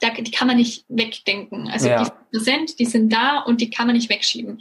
da, 0.00 0.10
die 0.10 0.30
kann 0.30 0.48
man 0.48 0.56
nicht 0.56 0.84
wegdenken. 0.88 1.68
Also 1.68 1.88
ja. 1.88 1.98
die 1.98 2.04
sind 2.04 2.30
präsent, 2.30 2.78
die 2.78 2.84
sind 2.84 3.12
da 3.12 3.40
und 3.40 3.60
die 3.60 3.70
kann 3.70 3.86
man 3.86 3.96
nicht 3.96 4.10
wegschieben. 4.10 4.60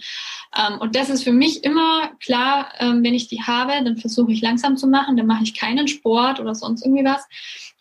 Ähm, 0.56 0.80
und 0.80 0.96
das 0.96 1.10
ist 1.10 1.24
für 1.24 1.34
mich 1.34 1.64
immer 1.64 2.12
klar, 2.20 2.72
ähm, 2.80 3.04
wenn 3.04 3.14
ich 3.14 3.28
die 3.28 3.42
habe, 3.42 3.74
dann 3.84 3.98
versuche 3.98 4.32
ich 4.32 4.42
langsam 4.42 4.78
zu 4.78 4.88
machen, 4.88 5.18
dann 5.18 5.28
mache 5.28 5.44
ich 5.44 5.54
keinen 5.54 5.88
Sport 5.88 6.40
oder 6.40 6.56
sonst 6.56 6.86
irgendwie 6.86 7.04
was. 7.04 7.26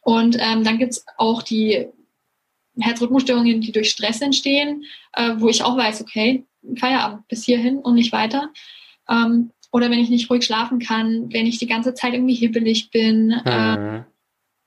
Und 0.03 0.37
ähm, 0.41 0.65
dann 0.65 0.79
gibt's 0.79 1.05
auch 1.17 1.43
die 1.43 1.87
Herzrhythmusstörungen, 2.79 3.61
die 3.61 3.73
durch 3.73 3.91
Stress 3.91 4.21
entstehen, 4.21 4.85
äh, 5.13 5.35
wo 5.37 5.49
ich 5.49 5.63
auch 5.63 5.77
weiß, 5.77 6.03
okay, 6.03 6.45
Feierabend 6.77 7.29
bis 7.29 7.45
hierhin 7.45 7.79
und 7.79 7.95
nicht 7.95 8.13
weiter. 8.13 8.51
Ähm, 9.09 9.51
oder 9.71 9.91
wenn 9.91 9.99
ich 9.99 10.11
nicht 10.11 10.31
ruhig 10.31 10.45
schlafen 10.45 10.79
kann, 10.79 11.33
wenn 11.33 11.47
ich 11.47 11.59
die 11.59 11.67
ganze 11.67 11.95
Zeit 11.95 12.15
irgendwie 12.15 12.35
hibbelig 12.35 12.91
bin. 12.91 13.31
Äh, 13.45 13.77
mhm. 13.77 13.97
Äh, 13.97 14.03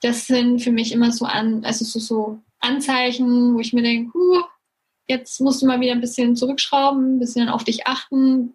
das 0.01 0.27
sind 0.27 0.59
für 0.59 0.71
mich 0.71 0.91
immer 0.91 1.11
so 1.11 1.25
an, 1.25 1.63
also 1.65 1.83
so, 1.83 1.99
so 1.99 2.39
Anzeichen, 2.67 3.55
wo 3.55 3.59
ich 3.59 3.73
mir 3.73 3.83
denke, 3.83 4.13
huh, 4.13 4.43
jetzt 5.07 5.39
musst 5.41 5.61
du 5.61 5.65
mal 5.65 5.79
wieder 5.79 5.93
ein 5.93 6.01
bisschen 6.01 6.35
zurückschrauben, 6.35 7.15
ein 7.15 7.19
bisschen 7.19 7.49
auf 7.49 7.63
dich 7.63 7.87
achten. 7.87 8.53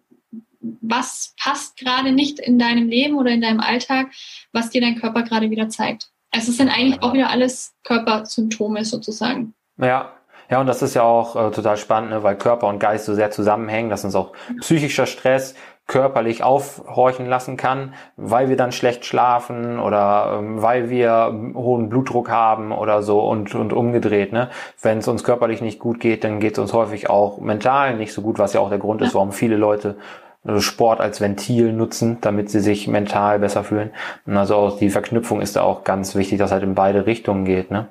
Was 0.81 1.33
passt 1.41 1.77
gerade 1.77 2.11
nicht 2.11 2.39
in 2.39 2.57
deinem 2.57 2.87
Leben 2.87 3.17
oder 3.17 3.31
in 3.31 3.41
deinem 3.41 3.59
Alltag, 3.59 4.11
was 4.51 4.69
dir 4.69 4.81
dein 4.81 4.99
Körper 4.99 5.23
gerade 5.23 5.49
wieder 5.49 5.69
zeigt? 5.69 6.09
Also 6.31 6.51
es 6.51 6.57
sind 6.57 6.69
eigentlich 6.69 7.01
auch 7.03 7.13
wieder 7.13 7.29
alles 7.29 7.73
Körpersymptome 7.83 8.85
sozusagen. 8.85 9.53
Ja, 9.77 10.13
ja, 10.49 10.59
und 10.61 10.67
das 10.67 10.81
ist 10.81 10.93
ja 10.93 11.03
auch 11.03 11.35
äh, 11.35 11.51
total 11.51 11.77
spannend, 11.77 12.11
ne, 12.11 12.21
weil 12.23 12.37
Körper 12.37 12.67
und 12.67 12.79
Geist 12.79 13.05
so 13.05 13.15
sehr 13.15 13.31
zusammenhängen. 13.31 13.89
Das 13.89 14.03
ist 14.03 14.15
auch 14.15 14.33
psychischer 14.59 15.05
Stress, 15.05 15.55
körperlich 15.85 16.43
aufhorchen 16.43 17.25
lassen 17.25 17.57
kann, 17.57 17.93
weil 18.15 18.47
wir 18.47 18.55
dann 18.55 18.71
schlecht 18.71 19.05
schlafen 19.05 19.79
oder 19.79 20.37
ähm, 20.39 20.61
weil 20.61 20.89
wir 20.89 21.33
hohen 21.55 21.89
Blutdruck 21.89 22.29
haben 22.29 22.71
oder 22.71 23.03
so 23.03 23.19
und, 23.19 23.53
und 23.53 23.73
umgedreht. 23.73 24.31
Ne? 24.31 24.49
Wenn 24.81 24.99
es 24.99 25.07
uns 25.07 25.23
körperlich 25.23 25.61
nicht 25.61 25.79
gut 25.79 25.99
geht, 25.99 26.23
dann 26.23 26.39
geht 26.39 26.53
es 26.53 26.59
uns 26.59 26.73
häufig 26.73 27.09
auch 27.09 27.39
mental 27.39 27.97
nicht 27.97 28.13
so 28.13 28.21
gut, 28.21 28.39
was 28.39 28.53
ja 28.53 28.61
auch 28.61 28.69
der 28.69 28.79
Grund 28.79 29.01
ist, 29.01 29.13
warum 29.13 29.33
viele 29.33 29.57
Leute 29.57 29.97
äh, 30.45 30.59
Sport 30.59 31.01
als 31.01 31.19
Ventil 31.19 31.73
nutzen, 31.73 32.17
damit 32.21 32.49
sie 32.49 32.61
sich 32.61 32.87
mental 32.87 33.39
besser 33.39 33.65
fühlen. 33.65 33.91
Und 34.25 34.37
also 34.37 34.77
die 34.79 34.89
Verknüpfung 34.89 35.41
ist 35.41 35.57
da 35.57 35.63
auch 35.63 35.83
ganz 35.83 36.15
wichtig, 36.15 36.39
dass 36.39 36.53
halt 36.53 36.63
in 36.63 36.75
beide 36.75 37.05
Richtungen 37.05 37.43
geht. 37.43 37.71
Ne? 37.71 37.87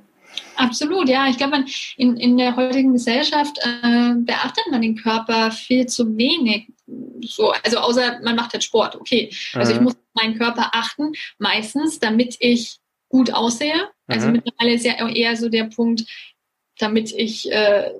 Absolut, 0.57 1.09
ja. 1.09 1.29
Ich 1.29 1.37
glaube, 1.37 1.65
in, 1.97 2.17
in 2.17 2.37
der 2.37 2.57
heutigen 2.57 2.93
Gesellschaft 2.93 3.59
äh, 3.63 4.15
beachtet 4.17 4.65
man 4.71 4.83
den 4.83 4.97
Körper 4.97 5.51
viel 5.51 5.87
zu 5.87 6.17
wenig. 6.17 6.69
So, 7.23 7.53
also 7.63 7.79
außer 7.79 8.21
man 8.23 8.37
macht 8.37 8.53
halt 8.53 8.65
Sport, 8.65 8.97
okay. 8.97 9.31
Also 9.55 9.73
mhm. 9.73 9.79
ich 9.79 9.83
muss 9.83 9.97
meinen 10.15 10.39
Körper 10.39 10.71
achten, 10.73 11.13
meistens, 11.39 11.99
damit 11.99 12.37
ich 12.41 12.79
gut 13.09 13.33
aussehe. 13.33 13.89
Also 14.07 14.27
mhm. 14.27 14.35
mittlerweile 14.35 14.75
ist 14.75 14.85
ja 14.85 15.09
eher 15.09 15.37
so 15.37 15.49
der 15.49 15.65
Punkt, 15.65 16.05
damit 16.79 17.13
ich 17.13 17.51
äh, 17.51 17.91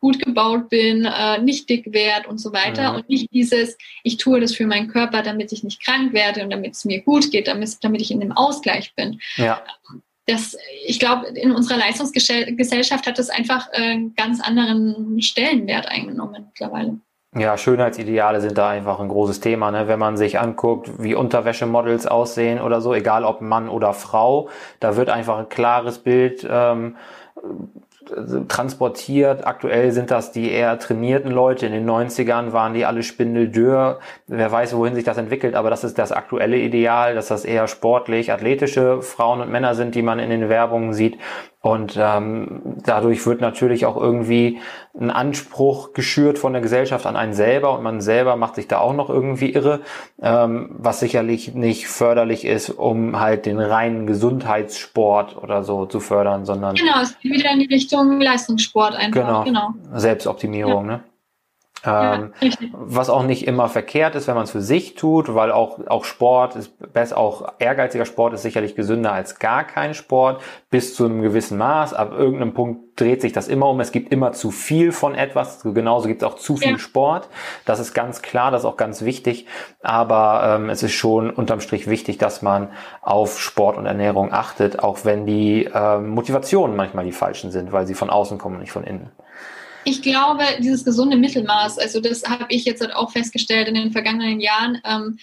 gut 0.00 0.18
gebaut 0.18 0.68
bin, 0.68 1.04
äh, 1.04 1.38
nicht 1.40 1.68
dick 1.68 1.92
werde 1.92 2.28
und 2.28 2.38
so 2.38 2.52
weiter. 2.52 2.90
Mhm. 2.90 2.96
Und 2.96 3.08
nicht 3.08 3.32
dieses, 3.32 3.76
ich 4.04 4.18
tue 4.18 4.40
das 4.40 4.54
für 4.54 4.66
meinen 4.66 4.88
Körper, 4.88 5.22
damit 5.22 5.52
ich 5.52 5.64
nicht 5.64 5.82
krank 5.82 6.12
werde 6.12 6.44
und 6.44 6.50
damit 6.50 6.74
es 6.74 6.84
mir 6.84 7.00
gut 7.00 7.30
geht, 7.30 7.48
damit, 7.48 7.78
damit 7.82 8.00
ich 8.00 8.10
in 8.10 8.20
dem 8.20 8.32
Ausgleich 8.32 8.94
bin. 8.94 9.20
Ja 9.36 9.64
das, 10.26 10.56
ich 10.84 10.98
glaube, 10.98 11.26
in 11.28 11.52
unserer 11.52 11.78
Leistungsgesellschaft 11.78 13.06
hat 13.06 13.18
das 13.18 13.30
einfach 13.30 13.70
einen 13.72 14.14
ganz 14.14 14.40
anderen 14.40 15.20
Stellenwert 15.22 15.86
eingenommen 15.86 16.46
mittlerweile. 16.48 16.98
Ja, 17.38 17.58
Schönheitsideale 17.58 18.40
sind 18.40 18.56
da 18.56 18.70
einfach 18.70 18.98
ein 18.98 19.08
großes 19.08 19.40
Thema. 19.40 19.70
Ne? 19.70 19.88
Wenn 19.88 19.98
man 19.98 20.16
sich 20.16 20.38
anguckt, 20.40 21.02
wie 21.02 21.14
Unterwäschemodels 21.14 22.06
aussehen 22.06 22.60
oder 22.60 22.80
so, 22.80 22.94
egal 22.94 23.24
ob 23.24 23.42
Mann 23.42 23.68
oder 23.68 23.92
Frau, 23.92 24.48
da 24.80 24.96
wird 24.96 25.10
einfach 25.10 25.38
ein 25.38 25.48
klares 25.48 25.98
Bild 25.98 26.46
ähm, 26.48 26.96
transportiert. 28.48 29.46
Aktuell 29.46 29.92
sind 29.92 30.10
das 30.10 30.32
die 30.32 30.50
eher 30.50 30.78
trainierten 30.78 31.30
Leute. 31.30 31.66
In 31.66 31.72
den 31.72 31.88
90ern 31.88 32.52
waren 32.52 32.74
die 32.74 32.84
alle 32.84 33.02
spindeldürr. 33.02 33.98
Wer 34.26 34.52
weiß, 34.52 34.76
wohin 34.76 34.94
sich 34.94 35.04
das 35.04 35.18
entwickelt, 35.18 35.54
aber 35.54 35.70
das 35.70 35.84
ist 35.84 35.98
das 35.98 36.12
aktuelle 36.12 36.58
Ideal, 36.58 37.14
dass 37.14 37.28
das 37.28 37.44
eher 37.44 37.68
sportlich, 37.68 38.32
athletische 38.32 39.02
Frauen 39.02 39.40
und 39.40 39.50
Männer 39.50 39.74
sind, 39.74 39.94
die 39.94 40.02
man 40.02 40.18
in 40.18 40.30
den 40.30 40.48
Werbungen 40.48 40.92
sieht. 40.92 41.18
Und 41.66 41.96
ähm, 41.98 42.60
dadurch 42.84 43.26
wird 43.26 43.40
natürlich 43.40 43.86
auch 43.86 43.96
irgendwie 43.96 44.60
ein 44.96 45.10
Anspruch 45.10 45.94
geschürt 45.94 46.38
von 46.38 46.52
der 46.52 46.62
Gesellschaft 46.62 47.06
an 47.06 47.16
einen 47.16 47.34
selber 47.34 47.76
und 47.76 47.82
man 47.82 48.00
selber 48.00 48.36
macht 48.36 48.54
sich 48.54 48.68
da 48.68 48.78
auch 48.78 48.92
noch 48.92 49.10
irgendwie 49.10 49.50
irre, 49.50 49.80
ähm, 50.22 50.76
was 50.78 51.00
sicherlich 51.00 51.54
nicht 51.54 51.88
förderlich 51.88 52.44
ist, 52.44 52.70
um 52.70 53.18
halt 53.18 53.46
den 53.46 53.58
reinen 53.58 54.06
Gesundheitssport 54.06 55.42
oder 55.42 55.64
so 55.64 55.86
zu 55.86 55.98
fördern, 55.98 56.44
sondern 56.44 56.76
genau, 56.76 57.00
es 57.02 57.18
geht 57.18 57.32
wieder 57.32 57.50
in 57.50 57.58
die 57.58 57.66
Richtung 57.66 58.20
Leistungssport 58.20 58.94
einfach. 58.94 59.44
Genau, 59.44 59.74
genau. 59.74 59.98
Selbstoptimierung, 59.98 60.86
ja. 60.86 60.92
ne? 60.98 61.00
Ähm, 61.86 62.32
ja, 62.40 62.50
was 62.72 63.10
auch 63.10 63.22
nicht 63.22 63.46
immer 63.46 63.68
verkehrt 63.68 64.14
ist, 64.14 64.26
wenn 64.28 64.34
man 64.34 64.44
es 64.44 64.50
für 64.50 64.60
sich 64.60 64.94
tut, 64.94 65.34
weil 65.34 65.52
auch, 65.52 65.86
auch 65.86 66.04
Sport 66.04 66.56
ist 66.56 66.92
besser, 66.92 67.18
auch 67.18 67.52
ehrgeiziger 67.58 68.04
Sport 68.04 68.34
ist 68.34 68.42
sicherlich 68.42 68.74
gesünder 68.74 69.12
als 69.12 69.38
gar 69.38 69.64
kein 69.64 69.94
Sport, 69.94 70.42
bis 70.70 70.94
zu 70.94 71.04
einem 71.04 71.22
gewissen 71.22 71.58
Maß. 71.58 71.94
Ab 71.94 72.12
irgendeinem 72.12 72.54
Punkt 72.54 73.00
dreht 73.00 73.20
sich 73.20 73.32
das 73.32 73.48
immer 73.48 73.68
um. 73.68 73.80
Es 73.80 73.92
gibt 73.92 74.10
immer 74.12 74.32
zu 74.32 74.50
viel 74.50 74.92
von 74.92 75.14
etwas. 75.14 75.62
Genauso 75.62 76.08
gibt 76.08 76.22
es 76.22 76.28
auch 76.28 76.34
zu 76.36 76.56
viel 76.56 76.72
ja. 76.72 76.78
Sport. 76.78 77.28
Das 77.64 77.78
ist 77.78 77.94
ganz 77.94 78.22
klar, 78.22 78.50
das 78.50 78.62
ist 78.62 78.66
auch 78.66 78.76
ganz 78.76 79.02
wichtig. 79.02 79.46
Aber 79.82 80.56
ähm, 80.56 80.70
es 80.70 80.82
ist 80.82 80.92
schon 80.92 81.30
unterm 81.30 81.60
Strich 81.60 81.88
wichtig, 81.88 82.18
dass 82.18 82.42
man 82.42 82.68
auf 83.02 83.38
Sport 83.38 83.76
und 83.76 83.86
Ernährung 83.86 84.32
achtet, 84.32 84.80
auch 84.80 85.04
wenn 85.04 85.26
die 85.26 85.68
ähm, 85.72 86.08
Motivationen 86.08 86.76
manchmal 86.76 87.04
die 87.04 87.12
falschen 87.12 87.50
sind, 87.50 87.72
weil 87.72 87.86
sie 87.86 87.94
von 87.94 88.10
außen 88.10 88.38
kommen 88.38 88.56
und 88.56 88.62
nicht 88.62 88.72
von 88.72 88.84
innen. 88.84 89.10
Ich 89.88 90.02
glaube, 90.02 90.42
dieses 90.58 90.84
gesunde 90.84 91.16
Mittelmaß, 91.16 91.78
also 91.78 92.00
das 92.00 92.28
habe 92.28 92.46
ich 92.48 92.64
jetzt 92.64 92.80
halt 92.80 92.92
auch 92.92 93.12
festgestellt 93.12 93.68
in 93.68 93.74
den 93.74 93.92
vergangenen 93.92 94.40
Jahren, 94.40 94.80
ähm, 94.84 95.18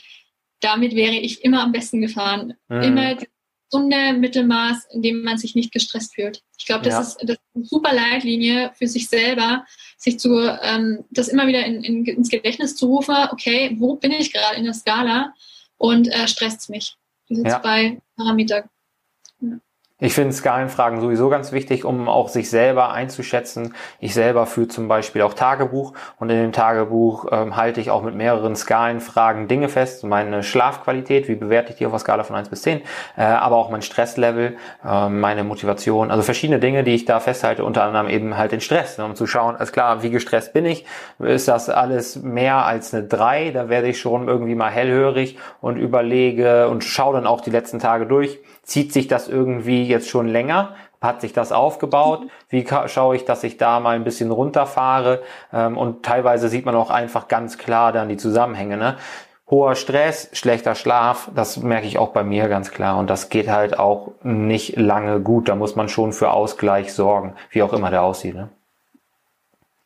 damit 0.62 0.96
wäre 0.96 1.16
ich 1.16 1.44
immer 1.44 1.62
am 1.62 1.74
besten 1.74 2.00
gefahren. 2.00 2.54
Mhm. 2.70 2.82
Immer 2.82 3.16
das 3.16 3.26
gesunde 3.70 4.14
Mittelmaß, 4.14 4.86
in 4.94 5.02
dem 5.02 5.22
man 5.22 5.38
sich 5.38 5.54
nicht 5.54 5.74
gestresst 5.74 6.16
fühlt. 6.16 6.42
Ich 6.58 6.66
glaube, 6.66 6.86
das, 6.86 6.94
ja. 6.94 7.02
ist, 7.02 7.18
das 7.24 7.32
ist 7.32 7.42
eine 7.56 7.66
super 7.66 7.94
Leitlinie 7.94 8.72
für 8.76 8.88
sich 8.88 9.10
selber, 9.10 9.66
sich 9.98 10.18
zu, 10.18 10.40
ähm, 10.62 11.04
das 11.12 11.28
immer 11.28 11.46
wieder 11.46 11.66
in, 11.66 11.84
in, 11.84 12.06
ins 12.06 12.30
Gedächtnis 12.30 12.78
zu 12.78 12.86
rufen, 12.86 13.16
okay, 13.32 13.76
wo 13.80 13.98
bin 13.98 14.12
ich 14.12 14.32
gerade 14.32 14.56
in 14.56 14.64
der 14.64 14.74
Skala 14.74 15.34
und 15.76 16.08
äh, 16.08 16.26
stresst 16.30 16.62
es 16.62 16.70
mich. 16.70 16.96
Diese 17.28 17.44
ja. 17.44 17.62
zwei 17.62 18.02
Parameter. 18.16 18.70
Ich 20.04 20.16
finde 20.16 20.34
Skalenfragen 20.34 21.00
sowieso 21.00 21.30
ganz 21.30 21.54
wichtig, 21.54 21.86
um 21.86 22.10
auch 22.10 22.28
sich 22.28 22.50
selber 22.50 22.92
einzuschätzen. 22.92 23.74
Ich 24.02 24.14
selber 24.14 24.46
führe 24.46 24.68
zum 24.68 24.90
Beispiel 24.90 25.22
auch 25.22 25.34
Tagebuch 25.34 25.94
und 26.20 26.30
in 26.30 26.36
dem 26.42 26.52
Tagebuch 26.52 27.28
ähm, 27.32 27.56
halte 27.56 27.80
ich 27.80 27.90
auch 27.90 28.04
mit 28.04 28.14
mehreren 28.14 28.58
Skalenfragen 28.58 29.48
Dinge 29.48 29.70
fest. 29.70 30.04
Meine 30.04 30.44
Schlafqualität, 30.44 31.30
wie 31.30 31.36
bewerte 31.36 31.72
ich 31.72 31.78
die 31.78 31.86
auf 31.86 31.94
einer 31.94 32.00
Skala 32.00 32.24
von 32.26 32.36
1 32.36 32.50
bis 32.50 32.64
10, 32.64 32.82
äh, 33.16 33.22
aber 33.22 33.56
auch 33.56 33.70
mein 33.70 33.82
Stresslevel, 33.82 34.58
äh, 34.86 35.08
meine 35.08 35.46
Motivation, 35.46 36.12
also 36.12 36.22
verschiedene 36.22 36.60
Dinge, 36.60 36.84
die 36.84 36.96
ich 36.96 37.06
da 37.06 37.22
festhalte, 37.22 37.64
unter 37.64 37.84
anderem 37.84 38.10
eben 38.10 38.36
halt 38.36 38.52
den 38.52 38.60
Stress, 38.60 38.98
ne, 38.98 39.06
um 39.06 39.16
zu 39.16 39.26
schauen, 39.26 39.56
ist 39.56 39.72
klar, 39.72 40.04
wie 40.04 40.10
gestresst 40.10 40.52
bin 40.52 40.66
ich? 40.66 40.86
Ist 41.20 41.48
das 41.48 41.70
alles 41.70 42.22
mehr 42.22 42.66
als 42.66 42.94
eine 42.94 43.06
3? 43.06 43.52
Da 43.52 43.70
werde 43.70 43.88
ich 43.88 44.02
schon 44.02 44.28
irgendwie 44.28 44.56
mal 44.56 44.70
hellhörig 44.70 45.38
und 45.62 45.78
überlege 45.78 46.68
und 46.68 46.84
schaue 46.84 47.14
dann 47.14 47.26
auch 47.26 47.40
die 47.40 47.52
letzten 47.52 47.80
Tage 47.80 48.06
durch 48.06 48.42
Zieht 48.64 48.94
sich 48.94 49.08
das 49.08 49.28
irgendwie 49.28 49.84
jetzt 49.84 50.10
schon 50.10 50.28
länger? 50.28 50.76
Hat 51.02 51.20
sich 51.20 51.34
das 51.34 51.52
aufgebaut? 51.52 52.22
Wie 52.48 52.66
schaue 52.88 53.18
ich, 53.18 53.26
dass 53.26 53.44
ich 53.44 53.58
da 53.58 53.82
mal 53.82 53.96
ein 53.96 54.06
bisschen 54.06 54.32
runterfahre? 54.32 55.22
Ähm, 55.52 55.78
und 55.78 56.04
teilweise 56.04 56.48
sieht 56.48 56.66
man 56.66 56.76
auch 56.76 56.90
einfach 56.90 57.28
ganz 57.28 57.58
klar 57.58 57.92
dann 57.92 58.08
die 58.08 58.16
Zusammenhänge. 58.16 58.78
Ne? 58.78 58.96
Hoher 59.50 59.76
Stress, 59.76 60.30
schlechter 60.32 60.76
Schlaf, 60.76 61.30
das 61.36 61.58
merke 61.58 61.88
ich 61.88 61.98
auch 61.98 62.10
bei 62.10 62.24
mir 62.24 62.48
ganz 62.48 62.72
klar. 62.72 62.98
Und 62.98 63.10
das 63.10 63.28
geht 63.28 63.50
halt 63.50 63.78
auch 63.78 64.14
nicht 64.24 64.78
lange 64.78 65.20
gut. 65.20 65.50
Da 65.50 65.56
muss 65.56 65.76
man 65.76 65.90
schon 65.90 66.14
für 66.14 66.32
Ausgleich 66.32 66.94
sorgen, 66.94 67.36
wie 67.52 67.64
auch 67.64 67.74
immer 67.74 67.90
der 67.90 68.04
aussieht. 68.04 68.36
Ne? 68.36 68.50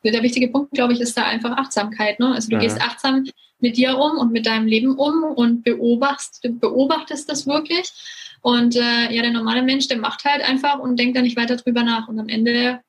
Der 0.04 0.22
wichtige 0.22 0.48
Punkt, 0.48 0.70
glaube 0.70 0.92
ich, 0.92 1.00
ist 1.00 1.18
da 1.18 1.24
einfach 1.24 1.56
Achtsamkeit. 1.58 2.20
Ne? 2.20 2.32
Also 2.32 2.48
du 2.48 2.56
mhm. 2.56 2.60
gehst 2.60 2.80
achtsam 2.80 3.24
mit 3.58 3.76
dir 3.76 3.98
um 3.98 4.18
und 4.18 4.30
mit 4.30 4.46
deinem 4.46 4.66
Leben 4.66 4.96
um 4.96 5.24
und 5.24 5.64
beobachtest, 5.64 6.60
beobachtest 6.60 7.28
das 7.28 7.46
wirklich 7.46 7.92
und 8.40 8.76
äh, 8.76 9.12
ja, 9.12 9.22
der 9.22 9.32
normale 9.32 9.62
Mensch, 9.62 9.88
der 9.88 9.98
macht 9.98 10.24
halt 10.24 10.42
einfach 10.42 10.78
und 10.78 10.98
denkt 10.98 11.16
dann 11.16 11.24
nicht 11.24 11.36
weiter 11.36 11.56
drüber 11.56 11.82
nach. 11.82 12.08
Und 12.08 12.18
am 12.18 12.28
Ende, 12.28 12.80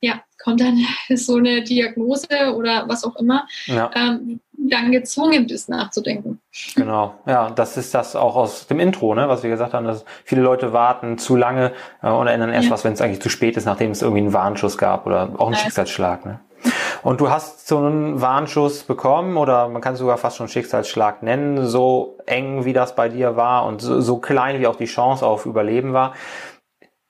ja, 0.00 0.22
kommt 0.42 0.60
dann 0.60 0.78
so 1.16 1.36
eine 1.36 1.62
Diagnose 1.62 2.54
oder 2.54 2.88
was 2.88 3.04
auch 3.04 3.16
immer, 3.16 3.46
ja. 3.66 3.90
ähm, 3.94 4.40
dann 4.52 4.92
gezwungen 4.92 5.46
bist 5.46 5.68
nachzudenken. 5.68 6.40
Genau, 6.74 7.14
ja, 7.26 7.50
das 7.50 7.76
ist 7.76 7.94
das 7.94 8.14
auch 8.14 8.36
aus 8.36 8.66
dem 8.66 8.78
Intro, 8.78 9.14
ne, 9.14 9.28
was 9.28 9.42
wir 9.42 9.50
gesagt 9.50 9.72
haben, 9.72 9.86
dass 9.86 10.04
viele 10.24 10.42
Leute 10.42 10.72
warten 10.72 11.16
zu 11.18 11.36
lange 11.36 11.72
äh, 12.02 12.10
und 12.10 12.26
erinnern 12.26 12.50
erst 12.50 12.66
ja. 12.66 12.72
was, 12.72 12.84
wenn 12.84 12.92
es 12.92 13.00
eigentlich 13.00 13.22
zu 13.22 13.30
spät 13.30 13.56
ist, 13.56 13.64
nachdem 13.64 13.90
es 13.90 14.02
irgendwie 14.02 14.20
einen 14.22 14.32
Warnschuss 14.32 14.76
gab 14.76 15.06
oder 15.06 15.30
auch 15.38 15.46
einen 15.46 15.54
ja. 15.54 15.60
Schicksalsschlag. 15.60 16.26
Ne? 16.26 16.40
Und 17.02 17.20
du 17.20 17.30
hast 17.30 17.66
so 17.66 17.78
einen 17.78 18.20
Warnschuss 18.20 18.82
bekommen 18.82 19.36
oder 19.36 19.68
man 19.68 19.80
kann 19.80 19.94
es 19.94 20.00
sogar 20.00 20.18
fast 20.18 20.36
schon 20.36 20.48
Schicksalsschlag 20.48 21.22
nennen, 21.22 21.66
so 21.66 22.18
eng 22.26 22.64
wie 22.64 22.72
das 22.72 22.94
bei 22.94 23.08
dir 23.08 23.36
war 23.36 23.64
und 23.64 23.80
so, 23.80 24.00
so 24.00 24.18
klein 24.18 24.60
wie 24.60 24.66
auch 24.66 24.76
die 24.76 24.86
Chance 24.86 25.26
auf 25.26 25.46
Überleben 25.46 25.92
war. 25.92 26.14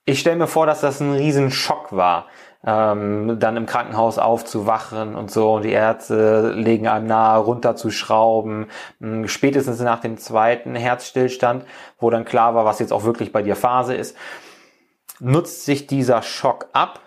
Ich 0.05 0.21
stelle 0.21 0.37
mir 0.37 0.47
vor, 0.47 0.67
dass 0.67 0.81
das 0.81 1.01
ein 1.01 1.13
Riesenschock 1.13 1.93
war, 1.93 2.27
ähm, 2.65 3.39
dann 3.39 3.57
im 3.57 3.67
Krankenhaus 3.67 4.19
aufzuwachen 4.19 5.15
und 5.15 5.31
so 5.31 5.55
und 5.55 5.63
die 5.63 5.73
Ärzte 5.73 6.53
legen 6.53 6.89
einem 6.89 7.07
nahe, 7.07 7.41
runterzuschrauben. 7.41 8.67
Hm, 9.01 9.29
spätestens 9.29 9.81
nach 9.81 10.01
dem 10.01 10.19
zweiten 10.19 10.75
Herzstillstand, 10.75 11.65
wo 11.99 12.11
dann 12.11 12.25
klar 12.25 12.55
war, 12.55 12.65
was 12.65 12.79
jetzt 12.79 12.93
auch 12.93 13.05
wirklich 13.05 13.33
bei 13.33 13.43
dir 13.43 13.57
Phase 13.57 13.95
ist, 13.95 14.17
nutzt 15.19 15.65
sich 15.65 15.87
dieser 15.87 16.23
Schock 16.23 16.69
ab 16.73 17.01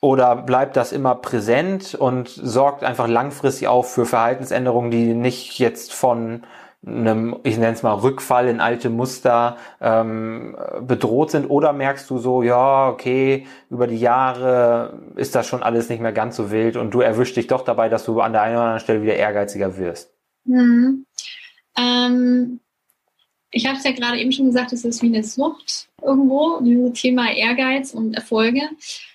oder 0.00 0.34
bleibt 0.36 0.76
das 0.76 0.92
immer 0.92 1.14
präsent 1.14 1.94
und 1.94 2.28
sorgt 2.28 2.84
einfach 2.84 3.06
langfristig 3.06 3.68
auch 3.68 3.84
für 3.84 4.06
Verhaltensänderungen, 4.06 4.90
die 4.90 5.14
nicht 5.14 5.58
jetzt 5.58 5.92
von 5.92 6.42
einem, 6.86 7.36
ich 7.42 7.58
nenne 7.58 7.74
es 7.74 7.82
mal, 7.82 7.92
Rückfall 7.92 8.48
in 8.48 8.60
alte 8.60 8.88
Muster 8.88 9.58
ähm, 9.80 10.56
bedroht 10.80 11.30
sind? 11.30 11.50
Oder 11.50 11.74
merkst 11.74 12.08
du 12.08 12.16
so, 12.18 12.42
ja, 12.42 12.88
okay, 12.88 13.46
über 13.68 13.86
die 13.86 13.98
Jahre 13.98 14.98
ist 15.16 15.34
das 15.34 15.46
schon 15.46 15.62
alles 15.62 15.90
nicht 15.90 16.00
mehr 16.00 16.12
ganz 16.12 16.36
so 16.36 16.50
wild 16.50 16.76
und 16.76 16.92
du 16.92 17.02
erwischst 17.02 17.36
dich 17.36 17.48
doch 17.48 17.62
dabei, 17.62 17.90
dass 17.90 18.04
du 18.04 18.20
an 18.20 18.32
der 18.32 18.42
einen 18.42 18.54
oder 18.54 18.64
anderen 18.64 18.80
Stelle 18.80 19.02
wieder 19.02 19.16
ehrgeiziger 19.16 19.76
wirst? 19.76 20.14
Mhm. 20.44 21.04
Ähm, 21.76 22.60
ich 23.50 23.66
habe 23.66 23.76
es 23.76 23.84
ja 23.84 23.92
gerade 23.92 24.18
eben 24.18 24.32
schon 24.32 24.46
gesagt, 24.46 24.72
es 24.72 24.84
ist 24.84 25.02
wie 25.02 25.08
eine 25.08 25.24
Sucht 25.24 25.88
irgendwo, 26.00 26.60
dieses 26.62 26.92
Thema 26.94 27.30
Ehrgeiz 27.30 27.92
und 27.92 28.14
Erfolge. 28.14 28.62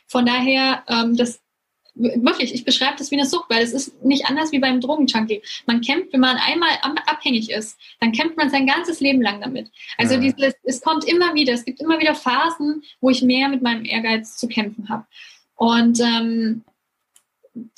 Von 0.08 0.26
daher, 0.26 0.84
ähm, 0.88 1.16
das 1.16 1.42
wirklich, 1.96 2.54
ich 2.54 2.66
beschreibe 2.66 2.98
das 2.98 3.10
wie 3.12 3.16
eine 3.16 3.26
Sucht, 3.26 3.50
weil 3.50 3.64
es 3.64 3.72
ist 3.72 4.04
nicht 4.04 4.26
anders 4.26 4.52
wie 4.52 4.60
beim 4.60 4.82
Drogenjunkie. 4.82 5.42
Man 5.66 5.82
kämpft, 5.82 6.12
wenn 6.14 6.20
man 6.20 6.38
einmal 6.38 6.70
abhängig 7.06 7.50
ist, 7.50 7.78
dann 8.00 8.12
kämpft 8.12 8.38
man 8.38 8.50
sein 8.50 8.68
ganzes 8.68 9.00
Leben 9.00 9.22
lang 9.22 9.42
damit. 9.42 9.72
Also 9.98 10.18
mhm. 10.18 10.22
dieses, 10.22 10.56
es 10.64 10.82
kommt 10.82 11.06
immer 11.06 11.34
wieder, 11.34 11.54
es 11.54 11.64
gibt 11.64 11.82
immer 11.82 12.00
wieder 12.00 12.14
Phasen, 12.14 12.84
wo 13.00 13.10
ich 13.10 13.22
mehr 13.22 13.48
mit 13.48 13.62
meinem 13.62 13.86
Ehrgeiz 13.86 14.38
zu 14.38 14.48
kämpfen 14.48 14.90
habe. 14.90 15.06
Und 15.56 16.02
ähm, 16.02 16.64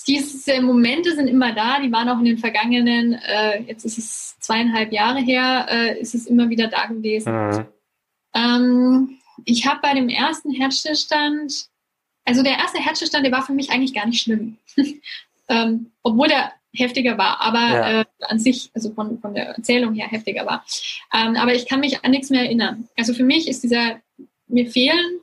diese 0.08 0.62
Momente 0.62 1.14
sind 1.14 1.28
immer 1.28 1.54
da, 1.54 1.80
die 1.80 1.92
waren 1.92 2.10
auch 2.10 2.18
in 2.18 2.26
den 2.26 2.40
vergangenen, 2.40 3.14
äh, 3.14 3.62
jetzt 3.62 3.86
ist 3.86 4.00
es 4.00 4.40
zweieinhalb 4.40 4.92
Jahre 4.92 5.20
her, 5.20 5.68
äh, 5.70 6.00
ist 6.00 6.16
es 6.16 6.26
immer 6.26 6.50
wieder 6.50 6.68
da 6.68 6.88
gewesen. 6.88 7.34
Mhm. 7.34 7.66
Ähm, 8.34 9.18
ich 9.46 9.68
habe 9.68 9.80
bei 9.84 9.94
dem 9.94 10.10
ersten 10.10 10.52
Herzstillstand 10.52 11.70
also 12.28 12.44
der 12.44 12.58
erste 12.58 12.80
Herzstillstand, 12.80 13.26
der 13.26 13.32
war 13.32 13.46
für 13.46 13.54
mich 13.54 13.72
eigentlich 13.72 13.94
gar 13.94 14.06
nicht 14.06 14.22
schlimm. 14.22 14.58
ähm, 15.50 15.92
obwohl 16.04 16.28
der 16.28 16.52
heftiger 16.74 17.18
war, 17.18 17.40
aber 17.42 17.60
ja. 17.60 18.02
äh, 18.02 18.06
an 18.22 18.38
sich, 18.38 18.70
also 18.76 18.92
von, 18.92 19.20
von 19.20 19.34
der 19.34 19.48
Erzählung 19.48 19.94
her 19.94 20.08
heftiger 20.08 20.46
war. 20.46 20.66
Ähm, 21.14 21.38
aber 21.38 21.56
ich 21.56 21.68
kann 21.68 21.80
mich 21.80 22.04
an 22.04 22.12
nichts 22.12 22.30
mehr 22.30 22.42
erinnern. 22.42 22.90
Also 22.98 23.14
für 23.14 23.24
mich 23.24 23.48
ist 23.48 23.64
dieser, 23.64 24.02
mir 24.48 24.70
fehlen 24.70 25.22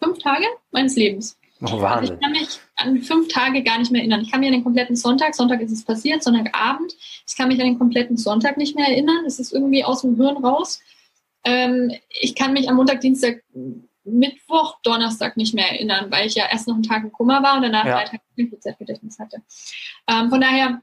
fünf 0.00 0.18
Tage 0.18 0.44
meines 0.70 0.96
Lebens. 0.96 1.38
Oh, 1.62 1.80
Wahnsinn. 1.80 1.90
Also 1.90 2.14
ich 2.14 2.20
kann 2.20 2.32
mich 2.32 2.60
an 2.76 2.98
fünf 3.00 3.28
Tage 3.28 3.62
gar 3.62 3.78
nicht 3.78 3.90
mehr 3.90 4.02
erinnern. 4.02 4.20
Ich 4.20 4.30
kann 4.30 4.40
mich 4.40 4.48
an 4.48 4.54
den 4.54 4.62
kompletten 4.62 4.94
Sonntag, 4.96 5.34
Sonntag 5.34 5.60
ist 5.62 5.72
es 5.72 5.84
passiert, 5.84 6.22
Sonntagabend, 6.22 6.94
ich 7.26 7.36
kann 7.36 7.48
mich 7.48 7.58
an 7.58 7.66
den 7.66 7.78
kompletten 7.78 8.18
Sonntag 8.18 8.58
nicht 8.58 8.76
mehr 8.76 8.86
erinnern. 8.86 9.24
Es 9.26 9.38
ist 9.38 9.52
irgendwie 9.52 9.82
aus 9.82 10.02
dem 10.02 10.16
Hirn 10.16 10.36
raus. 10.44 10.80
ähm, 11.44 11.90
ich 12.20 12.34
kann 12.34 12.52
mich 12.52 12.68
am 12.68 12.76
Montag, 12.76 13.00
Dienstag, 13.00 13.42
Mittwoch, 14.10 14.78
Donnerstag 14.82 15.36
nicht 15.36 15.54
mehr 15.54 15.70
erinnern, 15.70 16.10
weil 16.10 16.26
ich 16.26 16.34
ja 16.34 16.46
erst 16.50 16.68
noch 16.68 16.74
einen 16.74 16.82
Tag 16.82 17.04
im 17.04 17.12
Kummer 17.12 17.42
war 17.42 17.56
und 17.56 17.62
danach 17.62 17.84
ja. 17.84 17.96
drei 17.96 18.04
Tage 18.04 18.76
Gedächtnis 18.78 19.18
hatte. 19.18 19.42
Ähm, 20.08 20.30
von 20.30 20.40
daher, 20.40 20.82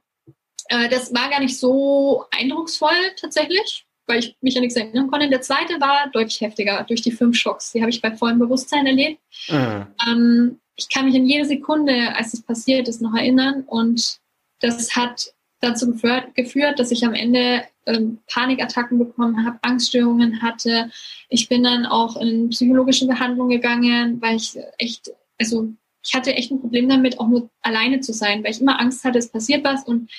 äh, 0.69 0.89
das 0.89 1.13
war 1.13 1.29
gar 1.29 1.39
nicht 1.39 1.57
so 1.57 2.25
eindrucksvoll 2.31 3.13
tatsächlich, 3.19 3.85
weil 4.07 4.19
ich 4.19 4.37
mich 4.41 4.55
an 4.55 4.61
nichts 4.61 4.75
erinnern 4.75 5.09
konnte. 5.09 5.29
Der 5.29 5.41
zweite 5.41 5.79
war 5.79 6.09
deutlich 6.11 6.41
heftiger 6.41 6.83
durch 6.83 7.01
die 7.01 7.11
fünf 7.11 7.37
Schocks. 7.37 7.71
Die 7.71 7.81
habe 7.81 7.89
ich 7.89 8.01
bei 8.01 8.15
vollem 8.15 8.39
Bewusstsein 8.39 8.85
erlebt. 8.85 9.19
Mhm. 9.49 9.87
Ähm, 10.07 10.59
ich 10.75 10.89
kann 10.89 11.05
mich 11.05 11.15
an 11.15 11.25
jede 11.25 11.45
Sekunde, 11.45 12.15
als 12.15 12.33
es 12.33 12.43
passiert 12.43 12.87
ist, 12.87 13.01
noch 13.01 13.15
erinnern 13.15 13.63
und 13.65 14.19
das 14.59 14.95
hat 14.95 15.33
dazu 15.61 15.91
geführt 15.91 16.79
dass 16.79 16.91
ich 16.91 17.05
am 17.05 17.13
Ende 17.13 17.63
ähm, 17.85 18.19
Panikattacken 18.27 18.97
bekommen 18.97 19.45
habe, 19.45 19.59
Angststörungen 19.61 20.41
hatte. 20.41 20.89
Ich 21.29 21.49
bin 21.49 21.63
dann 21.63 21.85
auch 21.85 22.17
in 22.17 22.49
psychologische 22.49 23.07
Behandlung 23.07 23.49
gegangen, 23.49 24.21
weil 24.21 24.37
ich 24.37 24.57
echt, 24.77 25.11
also 25.39 25.69
ich 26.03 26.13
hatte 26.13 26.35
echt 26.35 26.51
ein 26.51 26.61
Problem 26.61 26.87
damit, 26.87 27.19
auch 27.19 27.27
nur 27.27 27.49
alleine 27.61 27.99
zu 27.99 28.13
sein, 28.13 28.43
weil 28.43 28.51
ich 28.51 28.61
immer 28.61 28.79
Angst 28.79 29.03
hatte, 29.03 29.19
es 29.19 29.31
passiert 29.31 29.63
was 29.63 29.83
und 29.83 30.11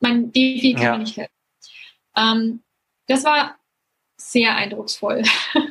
mein 0.00 0.32
Defi 0.32 0.74
kann 0.74 0.82
ja. 0.82 0.92
mir 0.92 0.98
nicht 0.98 1.16
helfen. 1.16 1.32
Ähm, 2.16 2.62
das 3.06 3.24
war 3.24 3.56
sehr 4.16 4.54
eindrucksvoll. 4.54 5.22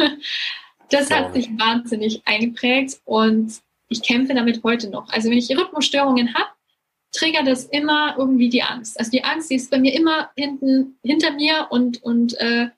das 0.90 1.12
hat 1.12 1.34
sich 1.34 1.50
wahnsinnig 1.58 2.22
eingeprägt 2.26 3.00
und 3.06 3.62
ich 3.90 4.04
kämpfe 4.04 4.34
damit 4.34 4.64
heute 4.64 4.90
noch. 4.90 5.10
Also 5.10 5.30
wenn 5.30 5.38
ich 5.38 5.50
Rhythmusstörungen 5.50 6.34
habe, 6.34 6.50
triggert 7.12 7.48
das 7.48 7.66
immer 7.66 8.16
irgendwie 8.18 8.50
die 8.50 8.64
Angst. 8.64 9.00
Also 9.00 9.12
die 9.12 9.24
Angst, 9.24 9.50
die 9.50 9.56
ist 9.56 9.72
bei 9.72 9.80
mir 9.80 9.94
immer 9.94 10.30
hinten 10.36 10.98
hinter 11.04 11.32
mir 11.32 11.68
und, 11.70 12.04
und 12.04 12.38
äh, 12.40 12.70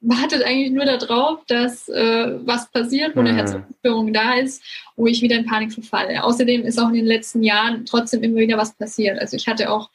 wartet 0.00 0.44
eigentlich 0.44 0.70
nur 0.70 0.84
darauf, 0.84 1.44
dass 1.46 1.88
äh, 1.88 2.38
was 2.46 2.70
passiert, 2.70 3.16
wo 3.16 3.20
eine 3.20 3.32
mhm. 3.32 3.36
Herzrhythmusstörung 3.36 4.12
da 4.12 4.34
ist, 4.34 4.62
wo 4.96 5.06
ich 5.06 5.22
wieder 5.22 5.36
in 5.36 5.46
Panik 5.46 5.72
verfalle. 5.72 6.22
Außerdem 6.22 6.64
ist 6.64 6.78
auch 6.78 6.88
in 6.88 6.94
den 6.94 7.06
letzten 7.06 7.42
Jahren 7.42 7.84
trotzdem 7.84 8.22
immer 8.22 8.36
wieder 8.36 8.56
was 8.56 8.74
passiert. 8.74 9.18
Also 9.18 9.36
ich 9.36 9.48
hatte 9.48 9.70
auch 9.70 9.90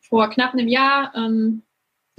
vor 0.00 0.30
knapp 0.30 0.54
einem 0.54 0.68
Jahr 0.68 1.12
ähm, 1.14 1.62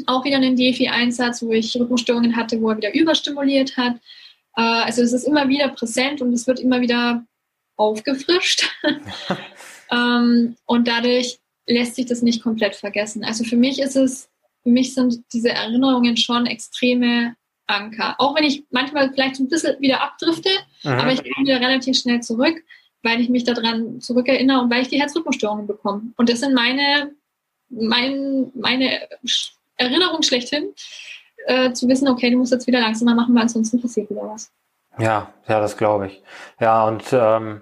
auch 0.06 0.24
wieder 0.24 0.38
einen 0.38 0.56
DFI-Einsatz, 0.56 1.42
wo 1.42 1.52
ich 1.52 1.76
Rhythmusstörungen 1.76 2.36
hatte, 2.36 2.62
wo 2.62 2.70
er 2.70 2.78
wieder 2.78 2.94
überstimuliert 2.94 3.76
hat. 3.76 3.96
Äh, 4.56 4.62
also 4.62 5.02
es 5.02 5.14
ist 5.14 5.28
immer 5.28 5.50
wieder 5.50 5.70
präsent 5.70 6.22
und 6.22 6.32
es 6.34 6.46
wird 6.46 6.60
immer 6.60 6.82
wieder 6.82 7.26
aufgefrischt. 7.76 8.70
ähm, 9.92 10.56
und 10.66 10.88
dadurch 10.88 11.40
lässt 11.68 11.96
sich 11.96 12.06
das 12.06 12.22
nicht 12.22 12.42
komplett 12.44 12.76
vergessen. 12.76 13.24
Also 13.24 13.44
für 13.44 13.56
mich 13.56 13.80
ist 13.80 13.96
es, 13.96 14.30
für 14.64 14.70
mich 14.70 14.94
sind 14.94 15.24
diese 15.34 15.50
Erinnerungen 15.50 16.18
schon 16.18 16.46
extreme 16.46 17.36
Anker. 17.68 18.16
Auch 18.18 18.36
wenn 18.36 18.44
ich 18.44 18.66
manchmal 18.72 19.12
vielleicht 19.12 19.40
ein 19.40 19.48
bisschen 19.48 19.80
wieder 19.80 20.02
abdrifte, 20.02 20.50
mhm. 20.84 20.92
aber 20.92 21.14
ich 21.14 21.20
komme 21.24 21.46
wieder 21.46 21.60
relativ 21.60 21.98
schnell 21.98 22.22
zurück, 22.22 22.56
weil 23.04 23.22
ich 23.22 23.30
mich 23.30 23.44
daran 23.44 24.02
zurückerinnere 24.02 24.62
und 24.62 24.72
weil 24.72 24.82
ich 24.82 24.90
die 24.90 25.00
Herzrhythmusstörungen 25.00 25.68
bekomme. 25.68 26.12
Und 26.18 26.30
das 26.30 26.40
sind 26.40 26.54
meine, 26.54 27.12
mein, 27.70 28.52
meine 28.56 29.08
Erinnerung 29.78 30.24
schlechthin, 30.24 30.74
äh, 31.46 31.72
zu 31.72 31.88
wissen, 31.88 32.08
okay, 32.08 32.30
du 32.32 32.38
musst 32.38 32.52
jetzt 32.52 32.68
wieder 32.68 32.82
langsamer 32.82 33.16
machen, 33.16 33.34
weil 33.36 33.44
ansonsten 33.44 33.80
passiert 33.82 34.10
wieder 34.10 34.24
was. 34.24 34.52
Ja, 34.98 35.34
ja, 35.48 35.60
das 35.62 35.78
glaube 35.78 36.08
ich. 36.08 36.22
Ja, 36.60 36.86
und 36.88 37.04
ähm, 37.14 37.62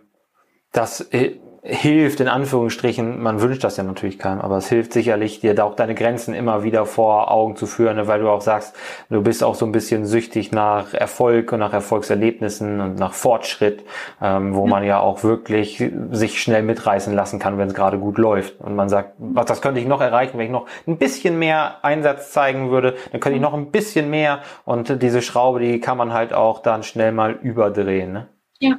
das 0.72 1.02
äh, 1.12 1.40
hilft 1.70 2.22
in 2.22 2.30
Anführungsstrichen, 2.30 3.22
man 3.22 3.42
wünscht 3.42 3.64
das 3.64 3.76
ja 3.76 3.84
natürlich 3.84 4.18
keinem, 4.18 4.40
aber 4.40 4.58
es 4.58 4.70
hilft 4.70 4.94
sicherlich 4.94 5.42
dir 5.42 5.54
da 5.54 5.66
auch 5.66 5.76
deine 5.76 5.96
Grenzen 5.96 6.34
immer 6.34 6.64
wieder 6.64 6.86
vor 6.86 7.30
Augen 7.30 7.58
zu 7.58 7.66
führen, 7.66 7.98
ne, 7.98 8.08
weil 8.08 8.22
du 8.22 8.30
auch 8.30 8.40
sagst, 8.40 8.74
du 9.10 9.22
bist 9.22 9.44
auch 9.44 9.56
so 9.56 9.66
ein 9.66 9.74
bisschen 9.74 10.06
süchtig 10.06 10.54
nach 10.54 10.94
Erfolg 10.94 11.52
und 11.52 11.60
nach 11.60 11.74
Erfolgserlebnissen 11.74 12.80
und 12.80 12.96
nach 12.96 13.14
Fortschritt, 13.14 13.84
ähm, 14.22 14.56
wo 14.56 14.66
man 14.66 14.86
ja 14.86 15.00
auch 15.00 15.26
wirklich 15.26 15.84
sich 16.12 16.42
schnell 16.42 16.64
mitreißen 16.64 17.14
lassen 17.14 17.38
kann, 17.38 17.58
wenn 17.58 17.68
es 17.68 17.74
gerade 17.74 18.00
gut 18.00 18.18
läuft. 18.18 18.62
Und 18.62 18.76
man 18.76 18.88
sagt, 18.88 19.16
was 19.18 19.46
das 19.46 19.62
könnte 19.62 19.82
ich 19.82 19.88
noch 19.88 20.00
erreichen, 20.00 20.38
wenn 20.38 20.46
ich 20.46 20.52
noch 20.52 20.68
ein 20.88 20.98
bisschen 20.98 21.38
mehr 21.38 21.84
Einsatz 21.84 22.32
zeigen 22.32 22.72
würde, 22.72 22.96
dann 23.12 23.20
könnte 23.20 23.36
ich 23.36 23.42
noch 23.42 23.54
ein 23.54 23.72
bisschen 23.72 24.10
mehr 24.10 24.40
und 24.64 25.02
diese 25.02 25.22
Schraube, 25.22 25.60
die 25.60 25.82
kann 25.82 25.98
man 25.98 26.14
halt 26.14 26.32
auch 26.32 26.62
dann 26.62 26.84
schnell 26.84 27.12
mal 27.12 27.34
überdrehen. 27.34 28.14
Ne? 28.14 28.30
Ja, 28.60 28.78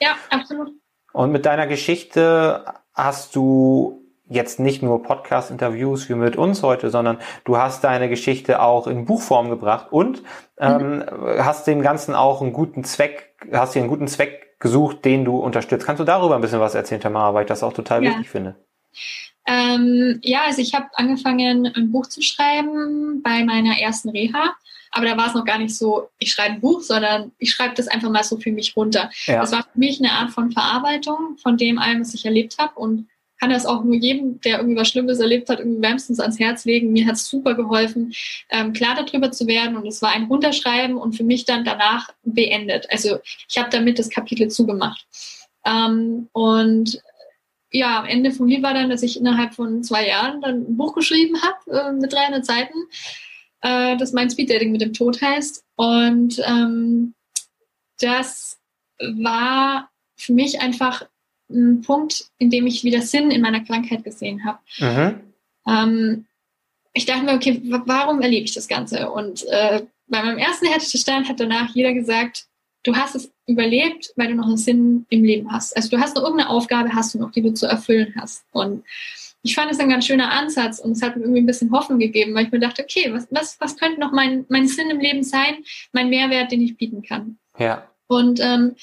ja, 0.00 0.14
absolut. 0.30 0.81
Und 1.12 1.32
mit 1.32 1.46
deiner 1.46 1.66
Geschichte 1.66 2.64
hast 2.94 3.36
du 3.36 4.02
jetzt 4.28 4.60
nicht 4.60 4.82
nur 4.82 5.02
Podcast-Interviews 5.02 6.08
wie 6.08 6.14
mit 6.14 6.36
uns 6.36 6.62
heute, 6.62 6.90
sondern 6.90 7.18
du 7.44 7.58
hast 7.58 7.84
deine 7.84 8.08
Geschichte 8.08 8.62
auch 8.62 8.86
in 8.86 9.04
Buchform 9.04 9.50
gebracht 9.50 9.88
und 9.90 10.22
ähm, 10.58 10.98
mhm. 10.98 11.04
hast 11.38 11.66
dem 11.66 11.82
Ganzen 11.82 12.14
auch 12.14 12.40
einen 12.40 12.52
guten 12.52 12.84
Zweck, 12.84 13.34
hast 13.52 13.74
dir 13.74 13.80
einen 13.80 13.88
guten 13.88 14.08
Zweck 14.08 14.58
gesucht, 14.58 15.04
den 15.04 15.24
du 15.24 15.36
unterstützt. 15.38 15.84
Kannst 15.84 16.00
du 16.00 16.04
darüber 16.04 16.36
ein 16.36 16.40
bisschen 16.40 16.60
was 16.60 16.74
erzählen, 16.74 17.00
Tamara, 17.00 17.34
weil 17.34 17.42
ich 17.42 17.48
das 17.48 17.62
auch 17.62 17.72
total 17.72 18.02
ja. 18.02 18.10
wichtig 18.10 18.30
finde? 18.30 18.56
Ähm, 19.46 20.20
ja, 20.22 20.42
also 20.46 20.62
ich 20.62 20.72
habe 20.72 20.86
angefangen, 20.94 21.66
ein 21.74 21.90
Buch 21.90 22.06
zu 22.06 22.22
schreiben 22.22 23.22
bei 23.22 23.44
meiner 23.44 23.76
ersten 23.78 24.10
Reha. 24.10 24.54
Aber 24.92 25.06
da 25.06 25.16
war 25.16 25.28
es 25.28 25.34
noch 25.34 25.44
gar 25.44 25.58
nicht 25.58 25.74
so, 25.74 26.08
ich 26.18 26.32
schreibe 26.32 26.54
ein 26.54 26.60
Buch, 26.60 26.82
sondern 26.82 27.32
ich 27.38 27.50
schreibe 27.50 27.74
das 27.74 27.88
einfach 27.88 28.10
mal 28.10 28.22
so 28.22 28.36
für 28.36 28.52
mich 28.52 28.76
runter. 28.76 29.10
Ja. 29.26 29.40
Das 29.40 29.52
war 29.52 29.62
für 29.62 29.78
mich 29.78 29.98
eine 29.98 30.12
Art 30.12 30.30
von 30.30 30.52
Verarbeitung 30.52 31.38
von 31.42 31.56
dem 31.56 31.78
allem, 31.78 32.02
was 32.02 32.14
ich 32.14 32.24
erlebt 32.24 32.58
habe 32.58 32.78
und 32.78 33.08
kann 33.40 33.50
das 33.50 33.66
auch 33.66 33.82
nur 33.82 33.96
jedem, 33.96 34.40
der 34.42 34.58
irgendwie 34.58 34.76
was 34.76 34.88
Schlimmes 34.88 35.18
erlebt 35.18 35.48
hat, 35.48 35.58
irgendwie 35.58 35.82
wärmstens 35.82 36.20
ans 36.20 36.38
Herz 36.38 36.64
legen. 36.64 36.92
Mir 36.92 37.06
hat 37.08 37.16
es 37.16 37.28
super 37.28 37.54
geholfen, 37.54 38.12
ähm, 38.50 38.72
klar 38.72 38.94
darüber 38.94 39.32
zu 39.32 39.48
werden. 39.48 39.76
Und 39.76 39.84
es 39.84 40.00
war 40.00 40.12
ein 40.12 40.26
Runterschreiben 40.26 40.96
und 40.96 41.16
für 41.16 41.24
mich 41.24 41.44
dann 41.44 41.64
danach 41.64 42.10
beendet. 42.22 42.86
Also 42.92 43.18
ich 43.48 43.58
habe 43.58 43.68
damit 43.70 43.98
das 43.98 44.10
Kapitel 44.10 44.48
zugemacht. 44.48 45.04
Ähm, 45.66 46.28
und 46.30 47.02
ja, 47.72 47.98
am 47.98 48.06
Ende 48.06 48.30
von 48.30 48.46
mir 48.46 48.62
war 48.62 48.74
dann, 48.74 48.90
dass 48.90 49.02
ich 49.02 49.18
innerhalb 49.18 49.54
von 49.54 49.82
zwei 49.82 50.06
Jahren 50.06 50.40
dann 50.40 50.60
ein 50.60 50.76
Buch 50.76 50.94
geschrieben 50.94 51.36
habe 51.42 51.88
äh, 51.88 51.92
mit 51.92 52.12
300 52.12 52.46
Seiten 52.46 52.78
äh, 53.62 53.96
das 53.96 54.12
mein 54.12 54.30
Speeddating 54.30 54.72
mit 54.72 54.80
dem 54.80 54.92
Tod 54.92 55.20
heißt. 55.20 55.64
Und 55.76 56.40
ähm, 56.46 57.14
das 57.98 58.58
war 58.98 59.90
für 60.16 60.32
mich 60.32 60.60
einfach 60.60 61.06
ein 61.50 61.82
Punkt, 61.82 62.26
in 62.38 62.50
dem 62.50 62.66
ich 62.66 62.84
wieder 62.84 63.02
Sinn 63.02 63.30
in 63.30 63.40
meiner 63.40 63.64
Krankheit 63.64 64.04
gesehen 64.04 64.44
habe. 64.44 64.58
Mhm. 64.78 65.20
Ähm, 65.66 66.26
ich 66.94 67.06
dachte 67.06 67.24
mir, 67.24 67.34
okay, 67.34 67.60
warum 67.86 68.20
erlebe 68.20 68.44
ich 68.44 68.54
das 68.54 68.68
Ganze? 68.68 69.10
Und 69.10 69.46
äh, 69.48 69.82
bei 70.08 70.22
meinem 70.22 70.38
ersten 70.38 70.66
Härtestand 70.66 71.28
hat 71.28 71.40
danach 71.40 71.74
jeder 71.74 71.94
gesagt, 71.94 72.46
du 72.82 72.94
hast 72.94 73.14
es 73.14 73.32
überlebt, 73.46 74.12
weil 74.16 74.28
du 74.28 74.34
noch 74.34 74.46
einen 74.46 74.56
Sinn 74.56 75.06
im 75.08 75.24
Leben 75.24 75.50
hast. 75.52 75.76
Also 75.76 75.88
du 75.88 75.98
hast 75.98 76.16
noch 76.16 76.22
irgendeine 76.22 76.50
Aufgabe, 76.50 76.94
hast 76.94 77.14
du 77.14 77.18
noch, 77.18 77.32
die 77.32 77.42
du 77.42 77.54
zu 77.54 77.66
erfüllen 77.66 78.14
hast. 78.16 78.44
Und 78.52 78.84
ich 79.42 79.54
fand 79.54 79.70
es 79.70 79.80
ein 79.80 79.88
ganz 79.88 80.06
schöner 80.06 80.30
Ansatz 80.30 80.78
und 80.78 80.92
es 80.92 81.02
hat 81.02 81.16
mir 81.16 81.22
irgendwie 81.22 81.42
ein 81.42 81.46
bisschen 81.46 81.72
Hoffnung 81.72 81.98
gegeben, 81.98 82.34
weil 82.34 82.46
ich 82.46 82.52
mir 82.52 82.60
dachte, 82.60 82.82
okay, 82.82 83.12
was, 83.12 83.26
was, 83.30 83.60
was 83.60 83.76
könnte 83.76 84.00
noch 84.00 84.12
mein, 84.12 84.46
mein 84.48 84.68
Sinn 84.68 84.90
im 84.90 85.00
Leben 85.00 85.24
sein, 85.24 85.64
mein 85.92 86.08
Mehrwert, 86.08 86.52
den 86.52 86.62
ich 86.62 86.76
bieten 86.76 87.02
kann. 87.02 87.38
Ja. 87.58 87.88
Und 88.06 88.40
ähm, 88.40 88.76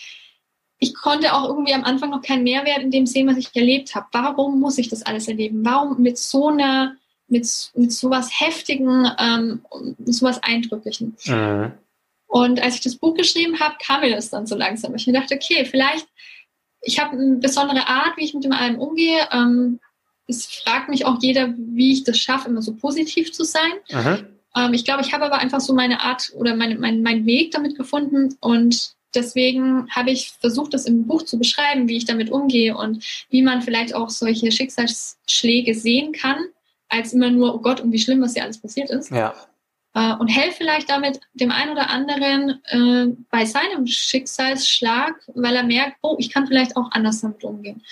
ich 0.79 0.93
konnte 0.95 1.33
auch 1.33 1.47
irgendwie 1.47 1.73
am 1.73 1.83
Anfang 1.83 2.09
noch 2.09 2.21
keinen 2.21 2.43
Mehrwert 2.43 2.79
in 2.79 2.91
dem 2.91 3.05
sehen, 3.05 3.27
was 3.27 3.37
ich 3.37 3.55
erlebt 3.55 3.95
habe. 3.95 4.07
Warum 4.11 4.59
muss 4.59 4.77
ich 4.77 4.89
das 4.89 5.03
alles 5.03 5.27
erleben? 5.27 5.63
Warum 5.63 6.01
mit 6.01 6.17
so 6.17 6.49
einer, 6.49 6.95
mit, 7.27 7.71
mit 7.75 7.93
so 7.93 8.09
was 8.09 8.39
Heftigen, 8.39 9.09
ähm, 9.17 9.61
so 10.05 10.25
was 10.25 10.43
Eindrücklichen? 10.43 11.15
Mhm. 11.25 11.73
Und 12.27 12.61
als 12.61 12.75
ich 12.75 12.81
das 12.81 12.95
Buch 12.95 13.15
geschrieben 13.15 13.59
habe, 13.59 13.75
kam 13.83 14.01
mir 14.01 14.11
das 14.11 14.29
dann 14.29 14.45
so 14.45 14.55
langsam. 14.55 14.93
Ich 14.95 15.07
mir 15.07 15.13
dachte, 15.13 15.35
okay, 15.35 15.65
vielleicht, 15.65 16.07
ich 16.81 16.99
habe 16.99 17.17
eine 17.17 17.37
besondere 17.37 17.87
Art, 17.87 18.17
wie 18.17 18.23
ich 18.23 18.33
mit 18.33 18.43
dem 18.43 18.53
allem 18.53 18.79
umgehe. 18.79 19.27
Ähm, 19.31 19.79
es 20.29 20.45
fragt 20.45 20.89
mich 20.89 21.05
auch 21.05 21.17
jeder, 21.21 21.53
wie 21.57 21.91
ich 21.93 22.03
das 22.03 22.19
schaffe, 22.19 22.49
immer 22.49 22.61
so 22.61 22.73
positiv 22.75 23.33
zu 23.33 23.43
sein. 23.43 23.71
Ähm, 24.55 24.73
ich 24.73 24.85
glaube, 24.85 25.01
ich 25.01 25.13
habe 25.13 25.25
aber 25.25 25.39
einfach 25.39 25.59
so 25.59 25.73
meine 25.73 26.01
Art 26.01 26.31
oder 26.35 26.55
meine, 26.55 26.75
mein, 26.75 27.01
meinen 27.01 27.25
Weg 27.25 27.51
damit 27.51 27.77
gefunden 27.77 28.37
und 28.39 28.93
deswegen 29.15 29.89
habe 29.89 30.11
ich 30.11 30.31
versucht, 30.39 30.73
das 30.73 30.85
im 30.85 31.07
Buch 31.07 31.23
zu 31.23 31.37
beschreiben, 31.37 31.87
wie 31.87 31.97
ich 31.97 32.05
damit 32.05 32.29
umgehe 32.29 32.75
und 32.77 33.03
wie 33.29 33.41
man 33.41 33.61
vielleicht 33.61 33.93
auch 33.95 34.09
solche 34.09 34.51
Schicksalsschläge 34.51 35.73
sehen 35.73 36.11
kann, 36.13 36.37
als 36.89 37.13
immer 37.13 37.29
nur, 37.29 37.55
oh 37.55 37.59
Gott, 37.59 37.81
und 37.81 37.91
wie 37.91 37.99
schlimm, 37.99 38.21
was 38.21 38.33
hier 38.33 38.43
alles 38.43 38.59
passiert 38.59 38.89
ist. 38.89 39.11
Ja. 39.11 39.33
Äh, 39.95 40.13
und 40.15 40.27
helfe 40.27 40.57
vielleicht 40.57 40.89
damit 40.89 41.19
dem 41.33 41.51
einen 41.51 41.71
oder 41.71 41.89
anderen 41.89 42.61
äh, 42.65 43.15
bei 43.31 43.45
seinem 43.45 43.87
Schicksalsschlag, 43.87 45.15
weil 45.33 45.55
er 45.55 45.63
merkt, 45.63 45.97
oh, 46.01 46.15
ich 46.19 46.31
kann 46.31 46.47
vielleicht 46.47 46.77
auch 46.77 46.91
anders 46.91 47.21
damit 47.21 47.43
umgehen. 47.43 47.83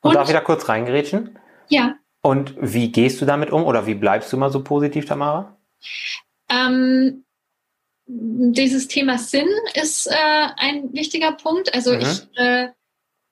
Und, 0.00 0.10
und 0.10 0.14
darf 0.14 0.28
ich 0.28 0.34
da 0.34 0.40
kurz 0.40 0.68
reingerätschen? 0.68 1.38
Ja. 1.68 1.96
Und 2.22 2.54
wie 2.60 2.90
gehst 2.90 3.20
du 3.20 3.26
damit 3.26 3.50
um 3.50 3.64
oder 3.64 3.86
wie 3.86 3.94
bleibst 3.94 4.32
du 4.32 4.36
mal 4.36 4.50
so 4.50 4.62
positiv, 4.62 5.06
Tamara? 5.06 5.56
Ähm, 6.48 7.24
dieses 8.06 8.88
Thema 8.88 9.18
Sinn 9.18 9.48
ist 9.74 10.06
äh, 10.06 10.48
ein 10.56 10.92
wichtiger 10.92 11.32
Punkt. 11.32 11.74
Also 11.74 11.92
mhm. 11.92 12.00
ich 12.00 12.28
äh, 12.36 12.68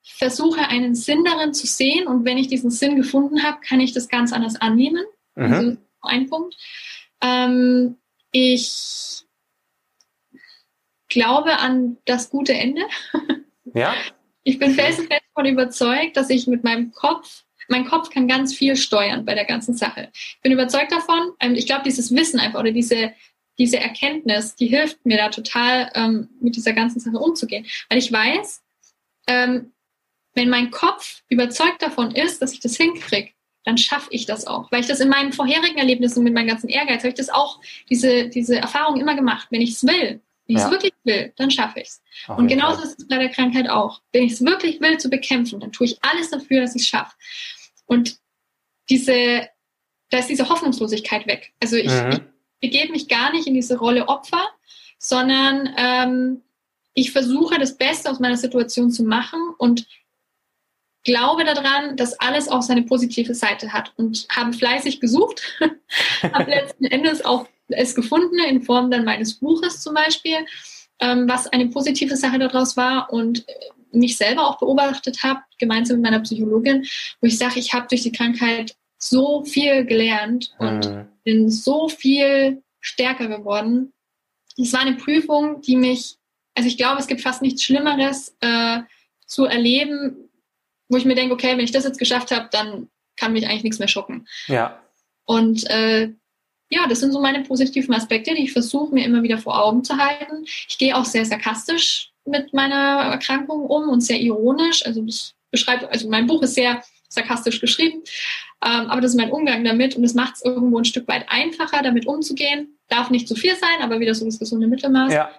versuche 0.02 0.68
einen 0.68 0.94
Sinn 0.94 1.24
darin 1.24 1.54
zu 1.54 1.66
sehen 1.66 2.06
und 2.06 2.24
wenn 2.24 2.38
ich 2.38 2.48
diesen 2.48 2.70
Sinn 2.70 2.96
gefunden 2.96 3.42
habe, 3.42 3.60
kann 3.66 3.80
ich 3.80 3.92
das 3.92 4.08
ganz 4.08 4.32
anders 4.32 4.56
annehmen. 4.56 5.04
Mhm. 5.34 5.42
Also 5.42 5.76
ein 6.02 6.28
Punkt. 6.28 6.56
Ähm, 7.20 7.96
ich 8.32 9.24
glaube 11.08 11.58
an 11.58 11.96
das 12.04 12.30
gute 12.30 12.54
Ende. 12.54 12.82
Ja. 13.72 13.94
Ich 14.46 14.58
bin 14.58 14.74
felsenfest 14.74 15.22
davon 15.34 15.50
überzeugt, 15.50 16.18
dass 16.18 16.28
ich 16.28 16.46
mit 16.46 16.64
meinem 16.64 16.92
Kopf, 16.92 17.43
mein 17.68 17.84
Kopf 17.84 18.10
kann 18.10 18.28
ganz 18.28 18.54
viel 18.54 18.76
steuern 18.76 19.24
bei 19.24 19.34
der 19.34 19.44
ganzen 19.44 19.74
Sache. 19.74 20.10
Ich 20.12 20.40
bin 20.42 20.52
überzeugt 20.52 20.92
davon, 20.92 21.32
ähm, 21.40 21.54
ich 21.54 21.66
glaube, 21.66 21.82
dieses 21.84 22.14
Wissen 22.14 22.40
einfach 22.40 22.60
oder 22.60 22.72
diese, 22.72 23.12
diese 23.58 23.78
Erkenntnis, 23.78 24.54
die 24.56 24.66
hilft 24.66 25.04
mir 25.06 25.16
da 25.16 25.28
total, 25.28 25.90
ähm, 25.94 26.28
mit 26.40 26.56
dieser 26.56 26.72
ganzen 26.72 27.00
Sache 27.00 27.18
umzugehen. 27.18 27.66
Weil 27.88 27.98
ich 27.98 28.12
weiß, 28.12 28.62
ähm, 29.28 29.72
wenn 30.34 30.48
mein 30.48 30.70
Kopf 30.70 31.22
überzeugt 31.28 31.82
davon 31.82 32.14
ist, 32.14 32.42
dass 32.42 32.52
ich 32.52 32.60
das 32.60 32.76
hinkriege, 32.76 33.30
dann 33.64 33.78
schaffe 33.78 34.08
ich 34.10 34.26
das 34.26 34.46
auch. 34.46 34.70
Weil 34.70 34.80
ich 34.80 34.86
das 34.86 35.00
in 35.00 35.08
meinen 35.08 35.32
vorherigen 35.32 35.78
Erlebnissen 35.78 36.22
mit 36.22 36.34
meinem 36.34 36.48
ganzen 36.48 36.68
Ehrgeiz, 36.68 36.98
habe 36.98 37.08
ich 37.08 37.14
das 37.14 37.30
auch, 37.30 37.60
diese, 37.88 38.28
diese 38.28 38.56
Erfahrung 38.56 39.00
immer 39.00 39.14
gemacht. 39.14 39.48
Wenn 39.50 39.62
ich 39.62 39.70
es 39.70 39.84
will, 39.84 40.20
wenn 40.46 40.56
ich 40.56 40.62
es 40.62 40.70
wirklich 40.70 40.92
will, 41.04 41.32
dann 41.36 41.50
schaffe 41.50 41.80
ich 41.80 41.88
es. 41.88 42.02
Und 42.28 42.48
genauso 42.48 42.78
Fall. 42.78 42.86
ist 42.86 43.00
es 43.00 43.08
bei 43.08 43.18
der 43.18 43.30
Krankheit 43.30 43.68
auch. 43.68 44.02
Wenn 44.12 44.24
ich 44.24 44.32
es 44.32 44.44
wirklich 44.44 44.80
will 44.80 44.98
zu 44.98 45.08
bekämpfen, 45.08 45.60
dann 45.60 45.72
tue 45.72 45.86
ich 45.86 45.98
alles 46.02 46.30
dafür, 46.30 46.60
dass 46.60 46.74
ich 46.74 46.82
es 46.82 46.88
schaffe. 46.88 47.14
Und 47.86 48.18
diese, 48.90 49.48
da 50.10 50.18
ist 50.18 50.28
diese 50.28 50.48
Hoffnungslosigkeit 50.48 51.26
weg. 51.26 51.52
Also 51.62 51.76
ich, 51.76 51.90
mhm. 51.90 52.10
ich 52.10 52.20
begebe 52.60 52.92
mich 52.92 53.08
gar 53.08 53.32
nicht 53.32 53.46
in 53.46 53.54
diese 53.54 53.78
Rolle 53.78 54.08
Opfer, 54.08 54.46
sondern 54.98 55.74
ähm, 55.76 56.42
ich 56.92 57.10
versuche 57.12 57.58
das 57.58 57.76
Beste 57.76 58.10
aus 58.10 58.20
meiner 58.20 58.36
Situation 58.36 58.90
zu 58.90 59.02
machen 59.02 59.40
und 59.58 59.86
glaube 61.04 61.44
daran, 61.44 61.96
dass 61.96 62.18
alles 62.20 62.48
auch 62.48 62.62
seine 62.62 62.82
positive 62.82 63.34
Seite 63.34 63.72
hat 63.72 63.92
und 63.96 64.26
habe 64.30 64.52
fleißig 64.52 65.00
gesucht, 65.00 65.42
habe 66.22 66.50
letzten 66.50 66.84
Endes 66.84 67.24
auch 67.24 67.46
es 67.68 67.94
gefunden 67.94 68.38
in 68.48 68.62
Form 68.62 68.90
dann 68.90 69.04
meines 69.04 69.34
Buches 69.34 69.80
zum 69.80 69.94
Beispiel, 69.94 70.46
ähm, 71.00 71.28
was 71.28 71.46
eine 71.48 71.68
positive 71.68 72.16
Sache 72.16 72.38
daraus 72.38 72.76
war 72.76 73.12
und 73.12 73.44
mich 73.92 74.16
selber 74.16 74.46
auch 74.46 74.58
beobachtet 74.58 75.22
habe, 75.22 75.40
gemeinsam 75.58 75.98
mit 75.98 76.10
meiner 76.10 76.20
Psychologin, 76.20 76.84
wo 77.20 77.26
ich 77.26 77.38
sage, 77.38 77.60
ich 77.60 77.72
habe 77.72 77.86
durch 77.88 78.02
die 78.02 78.12
Krankheit 78.12 78.76
so 78.98 79.44
viel 79.44 79.84
gelernt 79.84 80.52
und 80.58 80.88
mhm. 80.88 81.08
bin 81.24 81.50
so 81.50 81.88
viel 81.88 82.62
stärker 82.80 83.28
geworden. 83.28 83.92
Es 84.56 84.72
war 84.72 84.80
eine 84.80 84.96
Prüfung, 84.96 85.60
die 85.62 85.76
mich, 85.76 86.16
also 86.54 86.68
ich 86.68 86.76
glaube, 86.76 87.00
es 87.00 87.06
gibt 87.06 87.20
fast 87.20 87.42
nichts 87.42 87.62
Schlimmeres 87.62 88.36
äh, 88.40 88.80
zu 89.26 89.44
erleben, 89.44 90.28
wo 90.88 90.96
ich 90.96 91.04
mir 91.04 91.14
denke, 91.14 91.34
okay, 91.34 91.52
wenn 91.52 91.64
ich 91.64 91.72
das 91.72 91.84
jetzt 91.84 91.98
geschafft 91.98 92.30
habe, 92.30 92.48
dann 92.52 92.88
kann 93.16 93.32
mich 93.32 93.46
eigentlich 93.46 93.64
nichts 93.64 93.78
mehr 93.78 93.88
schocken. 93.88 94.26
Ja. 94.46 94.80
Und 95.24 95.68
äh, 95.70 96.12
ja, 96.70 96.86
das 96.88 97.00
sind 97.00 97.12
so 97.12 97.20
meine 97.20 97.42
positiven 97.42 97.94
Aspekte, 97.94 98.34
die 98.34 98.44
ich 98.44 98.52
versuche 98.52 98.94
mir 98.94 99.04
immer 99.04 99.22
wieder 99.22 99.38
vor 99.38 99.62
Augen 99.62 99.84
zu 99.84 99.96
halten. 99.96 100.44
Ich 100.44 100.78
gehe 100.78 100.96
auch 100.96 101.04
sehr 101.04 101.24
sarkastisch 101.24 102.12
mit 102.24 102.52
meiner 102.52 103.10
Erkrankung 103.12 103.66
um 103.66 103.88
und 103.88 104.00
sehr 104.00 104.20
ironisch. 104.20 104.84
Also 104.84 105.02
das 105.02 105.34
beschreibt, 105.50 105.84
also 105.84 106.08
mein 106.08 106.26
Buch 106.26 106.42
ist 106.42 106.54
sehr 106.54 106.82
sarkastisch 107.08 107.60
geschrieben, 107.60 108.02
ähm, 108.64 108.86
aber 108.88 109.00
das 109.00 109.12
ist 109.12 109.16
mein 109.16 109.30
Umgang 109.30 109.62
damit 109.62 109.94
und 109.94 110.04
es 110.04 110.14
macht 110.14 110.34
es 110.36 110.44
irgendwo 110.44 110.78
ein 110.78 110.84
Stück 110.84 111.06
weit 111.06 111.26
einfacher, 111.28 111.82
damit 111.82 112.06
umzugehen. 112.06 112.76
Darf 112.88 113.10
nicht 113.10 113.28
zu 113.28 113.34
viel 113.34 113.54
sein, 113.56 113.82
aber 113.82 114.00
wieder 114.00 114.14
so 114.14 114.24
das 114.24 114.38
gesunde 114.38 114.66
Mittelmaß. 114.66 115.12
Ja. 115.12 115.30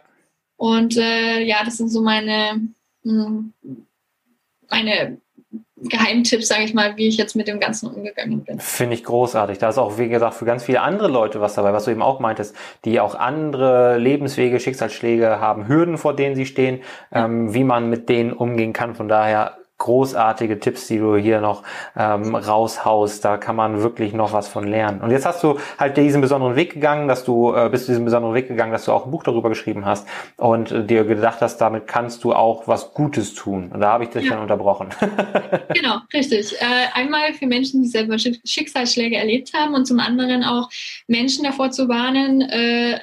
Und 0.57 0.95
äh, 0.95 1.41
ja, 1.41 1.63
das 1.65 1.77
sind 1.77 1.89
so 1.89 2.01
meine, 2.01 2.69
mh, 3.03 3.25
hm, 3.25 3.53
meine 4.69 5.21
Geheimtipp, 5.89 6.43
sage 6.43 6.63
ich 6.63 6.73
mal, 6.73 6.97
wie 6.97 7.07
ich 7.07 7.17
jetzt 7.17 7.35
mit 7.35 7.47
dem 7.47 7.59
Ganzen 7.59 7.89
umgegangen 7.89 8.43
bin. 8.43 8.59
Finde 8.59 8.95
ich 8.95 9.03
großartig. 9.03 9.57
Da 9.57 9.69
ist 9.69 9.77
auch, 9.77 9.97
wie 9.97 10.09
gesagt, 10.09 10.35
für 10.35 10.45
ganz 10.45 10.63
viele 10.63 10.81
andere 10.81 11.07
Leute 11.07 11.41
was 11.41 11.55
dabei, 11.55 11.73
was 11.73 11.85
du 11.85 11.91
eben 11.91 12.01
auch 12.01 12.19
meintest, 12.19 12.55
die 12.85 12.99
auch 12.99 13.15
andere 13.15 13.97
Lebenswege, 13.97 14.59
Schicksalsschläge 14.59 15.39
haben, 15.39 15.67
Hürden, 15.67 15.97
vor 15.97 16.15
denen 16.15 16.35
sie 16.35 16.45
stehen, 16.45 16.81
ja. 17.11 17.25
ähm, 17.25 17.53
wie 17.53 17.63
man 17.63 17.89
mit 17.89 18.09
denen 18.09 18.33
umgehen 18.33 18.73
kann. 18.73 18.95
Von 18.95 19.07
daher 19.07 19.57
großartige 19.77 20.59
Tipps, 20.59 20.87
die 20.87 20.97
du 20.97 21.17
hier 21.17 21.41
noch 21.41 21.63
ähm, 21.97 22.33
raushaust. 22.33 23.23
Da 23.25 23.37
kann 23.37 23.55
man 23.55 23.81
wirklich 23.81 24.13
noch 24.13 24.31
was 24.31 24.47
von 24.47 24.65
lernen. 24.67 25.01
Und 25.01 25.11
jetzt 25.11 25.25
hast 25.25 25.43
du 25.43 25.59
halt 25.77 25.97
diesen 25.97 26.21
besonderen 26.21 26.55
Weg 26.55 26.73
gegangen, 26.73 27.07
dass 27.07 27.25
du 27.25 27.53
äh, 27.53 27.69
bist 27.69 27.87
diesen 27.89 28.05
besonderen 28.05 28.35
Weg 28.35 28.47
gegangen, 28.47 28.71
dass 28.71 28.85
du 28.85 28.93
auch 28.93 29.05
ein 29.05 29.11
Buch 29.11 29.23
darüber 29.23 29.49
geschrieben 29.49 29.85
hast 29.85 30.07
und 30.37 30.71
äh, 30.71 30.85
dir 30.85 31.03
gedacht 31.03 31.41
hast, 31.41 31.57
damit 31.57 31.87
kannst 31.87 32.23
du 32.23 32.33
auch 32.33 32.67
was 32.67 32.93
Gutes 32.93 33.33
tun. 33.33 33.71
Und 33.73 33.81
da 33.81 33.91
habe 33.91 34.05
ich 34.05 34.11
dich 34.11 34.25
ja. 34.25 34.31
dann 34.31 34.41
unterbrochen. 34.41 34.89
genau, 35.73 35.97
richtig. 36.13 36.55
Äh, 36.61 36.87
einmal 36.93 37.33
für 37.33 37.47
Menschen, 37.47 37.81
die 37.81 37.89
selber 37.89 38.17
Schicksalsschläge 38.17 39.17
erlebt 39.17 39.53
haben 39.53 39.73
und 39.73 39.85
zum 39.85 39.99
anderen 39.99 40.43
auch 40.43 40.69
Menschen 41.07 41.43
davor 41.43 41.71
zu 41.71 41.89
warnen, 41.89 42.41
äh, 42.41 42.99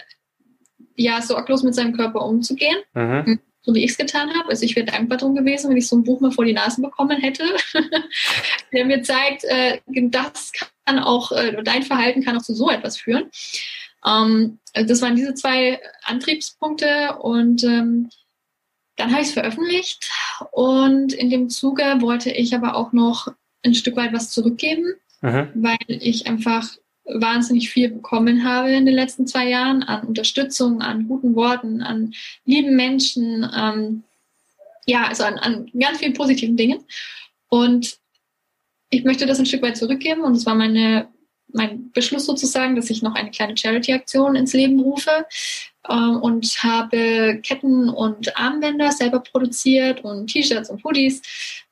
ja, 0.95 1.21
so 1.21 1.35
sorglos 1.35 1.63
mit 1.63 1.75
seinem 1.75 1.95
Körper 1.97 2.25
umzugehen. 2.25 2.77
Mhm 2.95 3.41
so 3.63 3.75
wie 3.75 3.85
ich 3.85 3.93
es 3.93 3.97
getan 3.97 4.35
habe. 4.35 4.49
Also 4.49 4.65
ich 4.65 4.77
wäre 4.77 4.87
dankbar 4.87 5.19
drum 5.19 5.35
gewesen, 5.35 5.71
wenn 5.71 5.77
ich 5.77 5.89
so 5.89 5.97
ein 5.97 6.05
Buch 6.05 6.21
mal 6.21 6.33
vor 6.33 6.45
die 6.45 6.53
Nase 6.53 6.83
bekommen 6.83 7.19
hätte, 7.21 7.45
der 8.73 8.85
mir 8.85 9.03
zeigt, 9.03 9.45
äh, 9.45 9.81
das 9.87 10.53
kann 10.85 10.99
auch, 10.99 11.33
äh, 11.33 11.63
dein 11.63 11.83
Verhalten 11.83 12.25
kann 12.25 12.37
auch 12.37 12.43
zu 12.43 12.55
so 12.55 12.71
etwas 12.71 12.97
führen. 12.97 13.31
Ähm, 14.05 14.59
das 14.75 15.01
waren 15.01 15.17
diese 15.17 15.35
zwei 15.35 15.81
Antriebspunkte 16.05 17.19
und 17.21 17.63
ähm, 17.63 18.11
dann 18.97 19.13
habe 19.13 19.23
ich 19.23 19.29
es 19.29 19.35
veröffentlicht 19.35 20.11
und 20.51 21.13
in 21.13 21.31
dem 21.31 21.49
Zuge 21.49 21.83
wollte 22.01 22.31
ich 22.31 22.55
aber 22.55 22.77
auch 22.77 22.93
noch 22.93 23.29
ein 23.65 23.75
Stück 23.75 23.97
weit 23.97 24.13
was 24.13 24.31
zurückgeben, 24.31 24.95
mhm. 25.21 25.51
weil 25.55 25.79
ich 25.87 26.27
einfach 26.27 26.69
wahnsinnig 27.15 27.71
viel 27.71 27.91
bekommen 27.91 28.45
habe 28.45 28.71
in 28.73 28.87
den 28.87 28.95
letzten 28.95 29.27
zwei 29.27 29.49
Jahren 29.49 29.83
an 29.83 30.07
Unterstützung, 30.07 30.83
an 30.83 31.09
guten 31.09 31.35
Worten, 31.35 31.83
an 31.83 32.15
lieben 32.45 32.77
Menschen, 32.77 33.49
ähm, 33.55 34.03
ja, 34.87 35.07
also 35.09 35.25
an, 35.25 35.39
an 35.39 35.71
ganz 35.79 35.99
vielen 35.99 36.15
positiven 36.15 36.57
Dingen. 36.57 36.85
Und 37.49 37.99
ich 38.91 39.05
möchte 39.05 39.27
das 39.27 39.39
ein 39.39 39.47
Stück 39.47 39.63
weit 39.63 39.77
zurückgeben 39.77 40.23
und 40.23 40.37
es 40.37 40.47
war 40.47 40.55
meine, 40.55 41.09
mein 41.49 41.91
Beschluss 41.93 42.27
sozusagen, 42.27 42.77
dass 42.77 42.91
ich 42.91 43.03
noch 43.03 43.15
eine 43.15 43.31
kleine 43.31 43.57
Charity-Aktion 43.57 44.37
ins 44.37 44.53
Leben 44.53 44.81
rufe 44.81 45.27
äh, 45.89 45.95
und 45.95 46.47
habe 46.63 47.41
Ketten 47.43 47.89
und 47.89 48.37
Armbänder 48.37 48.93
selber 48.93 49.21
produziert 49.21 50.05
und 50.05 50.29
T-Shirts 50.29 50.71
und 50.71 50.85
Hoodies, 50.85 51.23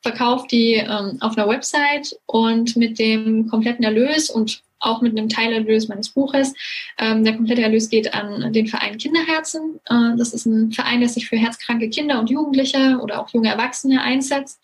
verkauft 0.01 0.51
die 0.51 0.73
ähm, 0.73 1.17
auf 1.19 1.37
einer 1.37 1.47
Website 1.47 2.15
und 2.25 2.75
mit 2.75 2.97
dem 2.97 3.47
kompletten 3.47 3.83
Erlös 3.83 4.29
und 4.29 4.63
auch 4.81 5.01
mit 5.01 5.17
einem 5.17 5.29
Teilerlös 5.29 5.87
meines 5.87 6.09
Buches. 6.09 6.53
Ähm, 6.97 7.23
der 7.23 7.35
komplette 7.35 7.61
Erlös 7.61 7.89
geht 7.89 8.13
an 8.13 8.51
den 8.51 8.67
Verein 8.67 8.97
Kinderherzen. 8.97 9.79
Äh, 9.85 10.17
das 10.17 10.33
ist 10.33 10.45
ein 10.45 10.71
Verein, 10.71 10.99
der 10.99 11.09
sich 11.09 11.27
für 11.27 11.37
herzkranke 11.37 11.89
Kinder 11.89 12.19
und 12.19 12.29
Jugendliche 12.29 12.99
oder 13.01 13.21
auch 13.21 13.29
junge 13.29 13.49
Erwachsene 13.49 14.01
einsetzt, 14.01 14.59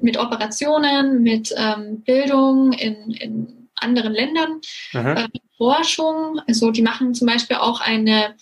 mit 0.00 0.16
Operationen, 0.18 1.22
mit 1.22 1.54
ähm, 1.56 2.02
Bildung 2.02 2.72
in, 2.72 3.10
in 3.12 3.68
anderen 3.76 4.12
Ländern, 4.12 4.60
äh, 4.92 5.26
Forschung. 5.56 6.40
Also 6.46 6.70
die 6.70 6.82
machen 6.82 7.14
zum 7.14 7.26
Beispiel 7.26 7.56
auch 7.56 7.80
eine, 7.80 8.34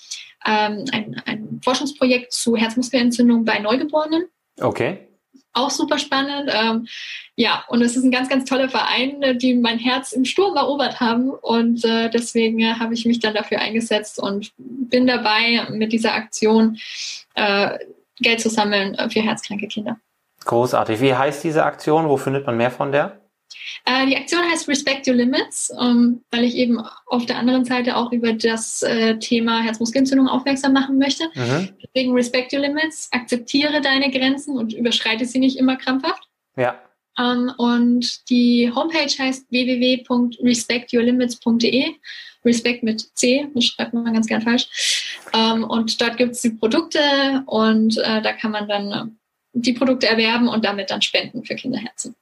ähm, 0.46 0.84
ein, 0.92 1.22
ein 1.24 1.60
Forschungsprojekt 1.62 2.32
zu 2.32 2.56
Herzmuskelentzündung 2.56 3.44
bei 3.44 3.58
Neugeborenen. 3.58 4.24
Okay 4.60 5.09
auch 5.52 5.70
super 5.70 5.98
spannend. 5.98 6.50
Ähm, 6.52 6.86
ja, 7.36 7.64
und 7.68 7.82
es 7.82 7.96
ist 7.96 8.04
ein 8.04 8.10
ganz, 8.10 8.28
ganz 8.28 8.48
toller 8.48 8.68
Verein, 8.68 9.22
äh, 9.22 9.36
die 9.36 9.54
mein 9.54 9.78
Herz 9.78 10.12
im 10.12 10.24
Sturm 10.24 10.56
erobert 10.56 11.00
haben. 11.00 11.30
Und 11.30 11.84
äh, 11.84 12.10
deswegen 12.10 12.60
äh, 12.60 12.74
habe 12.74 12.94
ich 12.94 13.04
mich 13.06 13.20
dann 13.20 13.34
dafür 13.34 13.60
eingesetzt 13.60 14.18
und 14.18 14.52
bin 14.56 15.06
dabei, 15.06 15.66
mit 15.70 15.92
dieser 15.92 16.14
Aktion 16.14 16.78
äh, 17.34 17.78
Geld 18.18 18.40
zu 18.40 18.50
sammeln 18.50 18.96
für 19.10 19.20
herzkranke 19.20 19.66
Kinder. 19.66 19.96
Großartig. 20.44 21.00
Wie 21.00 21.14
heißt 21.14 21.42
diese 21.42 21.64
Aktion? 21.64 22.08
Wo 22.08 22.16
findet 22.16 22.46
man 22.46 22.56
mehr 22.56 22.70
von 22.70 22.92
der? 22.92 23.19
Äh, 23.84 24.06
die 24.06 24.16
Aktion 24.16 24.42
heißt 24.42 24.66
Respect 24.68 25.06
Your 25.06 25.14
Limits, 25.14 25.72
ähm, 25.80 26.22
weil 26.30 26.42
ich 26.44 26.56
eben 26.56 26.80
auf 27.06 27.26
der 27.26 27.38
anderen 27.38 27.64
Seite 27.64 27.96
auch 27.96 28.10
über 28.12 28.32
das 28.32 28.82
äh, 28.82 29.18
Thema 29.18 29.62
Herzmuskelentzündung 29.62 30.26
aufmerksam 30.28 30.72
machen 30.72 30.98
möchte. 30.98 31.24
Mhm. 31.34 31.68
Deswegen 31.82 32.14
Respect 32.14 32.52
Your 32.52 32.60
Limits, 32.60 33.08
akzeptiere 33.12 33.80
deine 33.80 34.10
Grenzen 34.10 34.56
und 34.56 34.72
überschreite 34.72 35.24
sie 35.24 35.38
nicht 35.38 35.56
immer 35.58 35.76
krampfhaft. 35.76 36.28
Ja. 36.56 36.80
Ähm, 37.18 37.52
und 37.58 38.28
die 38.30 38.72
Homepage 38.74 39.12
heißt 39.18 39.50
www.respectyourlimits.de. 39.50 41.94
Respect 42.42 42.82
mit 42.82 43.02
C, 43.18 43.48
das 43.54 43.66
schreibt 43.66 43.92
man 43.92 44.14
ganz 44.14 44.26
gern 44.26 44.40
falsch. 44.40 45.20
Ähm, 45.34 45.62
und 45.64 46.00
dort 46.00 46.16
gibt 46.16 46.32
es 46.32 46.40
die 46.40 46.48
Produkte 46.50 47.42
und 47.46 47.98
äh, 47.98 48.22
da 48.22 48.32
kann 48.32 48.52
man 48.52 48.66
dann 48.66 49.18
die 49.52 49.74
Produkte 49.74 50.08
erwerben 50.08 50.48
und 50.48 50.64
damit 50.64 50.90
dann 50.90 51.02
spenden 51.02 51.44
für 51.44 51.54
Kinderherzen. 51.54 52.16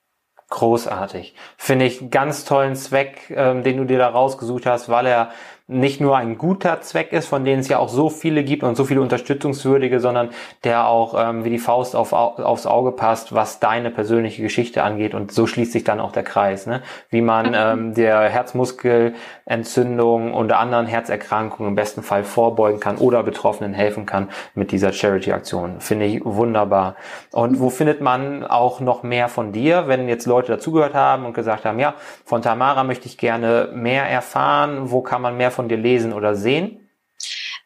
Großartig. 0.51 1.35
Finde 1.59 1.85
ich 1.85 2.11
ganz 2.11 2.47
tollen 2.47 2.75
Zweck, 2.75 3.31
ähm, 3.31 3.63
den 3.63 3.77
du 3.77 3.85
dir 3.85 3.99
da 3.99 4.09
rausgesucht 4.09 4.65
hast, 4.65 4.89
weil 4.89 5.07
er 5.07 5.31
nicht 5.71 6.01
nur 6.01 6.17
ein 6.17 6.39
guter 6.39 6.81
Zweck 6.81 7.13
ist, 7.13 7.27
von 7.27 7.45
denen 7.45 7.61
es 7.61 7.69
ja 7.69 7.79
auch 7.79 7.91
so 7.91 8.09
viele 8.09 8.43
gibt 8.43 8.63
und 8.63 8.75
so 8.75 8.87
viele 8.87 9.03
unterstützungswürdige, 9.03 10.01
sondern 10.01 10.31
der 10.65 10.89
auch 10.89 11.15
ähm, 11.19 11.45
wie 11.45 11.51
die 11.51 11.59
Faust 11.59 11.95
auf, 11.95 12.15
aufs 12.15 12.67
Auge 12.67 12.93
passt, 12.93 13.35
was 13.35 13.61
deine 13.61 13.91
persönliche 13.91 14.41
Geschichte 14.41 14.83
angeht. 14.83 15.15
Und 15.15 15.31
so 15.31 15.47
schließt 15.47 15.73
sich 15.73 15.85
dann 15.85 16.01
auch 16.01 16.11
der 16.11 16.23
Kreis, 16.23 16.67
ne? 16.67 16.81
wie 17.11 17.21
man 17.21 17.53
ähm, 17.55 17.93
der 17.93 18.31
Herzmuskelentzündung 18.31 20.33
und 20.33 20.53
anderen 20.53 20.87
Herzerkrankungen 20.87 21.73
im 21.73 21.77
besten 21.77 22.03
Fall 22.03 22.25
vorbeugen 22.25 22.81
kann 22.81 22.97
oder 22.97 23.23
Betroffenen 23.23 23.75
helfen 23.75 24.07
kann 24.07 24.31
mit 24.55 24.73
dieser 24.73 24.93
Charity-Aktion. 24.93 25.83
Finde 25.83 26.07
ich 26.07 26.25
wunderbar. 26.25 26.97
Und 27.31 27.61
wo 27.61 27.69
findet 27.69 28.01
man 28.01 28.43
auch 28.43 28.81
noch 28.81 29.03
mehr 29.03 29.29
von 29.29 29.53
dir, 29.53 29.87
wenn 29.87 30.09
jetzt 30.09 30.25
Leute 30.25 30.53
dazugehört 30.53 30.95
haben 30.95 31.27
und 31.27 31.35
gesagt 31.35 31.67
haben, 31.67 31.79
ja, 31.79 31.93
von 32.25 32.41
Tamara 32.41 32.85
möchte 32.85 33.05
ich 33.05 33.19
gerne 33.19 33.69
mehr 33.75 34.09
erfahren. 34.09 34.91
Wo 34.91 35.03
kann 35.03 35.21
man 35.21 35.37
mehr 35.37 35.58
von 35.59 35.69
dir 35.69 35.77
lesen 35.77 36.13
oder 36.13 36.37
sehen? 36.37 36.89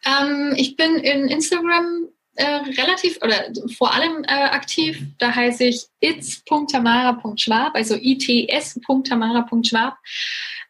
Ähm, 0.07 0.55
ich 0.57 0.77
bin 0.77 0.97
in 0.97 1.29
Instagram 1.29 2.09
äh, 2.37 2.61
relativ 2.81 3.19
oder 3.21 3.37
vor 3.77 3.93
allem 3.93 4.25
äh, 4.25 4.33
aktiv. 4.33 4.99
Da 5.19 5.35
heiße 5.35 5.65
ich 5.65 5.85
its.tamara.schwab, 6.01 7.75
also 7.75 7.95
its.tamara.schwab. 7.95 9.99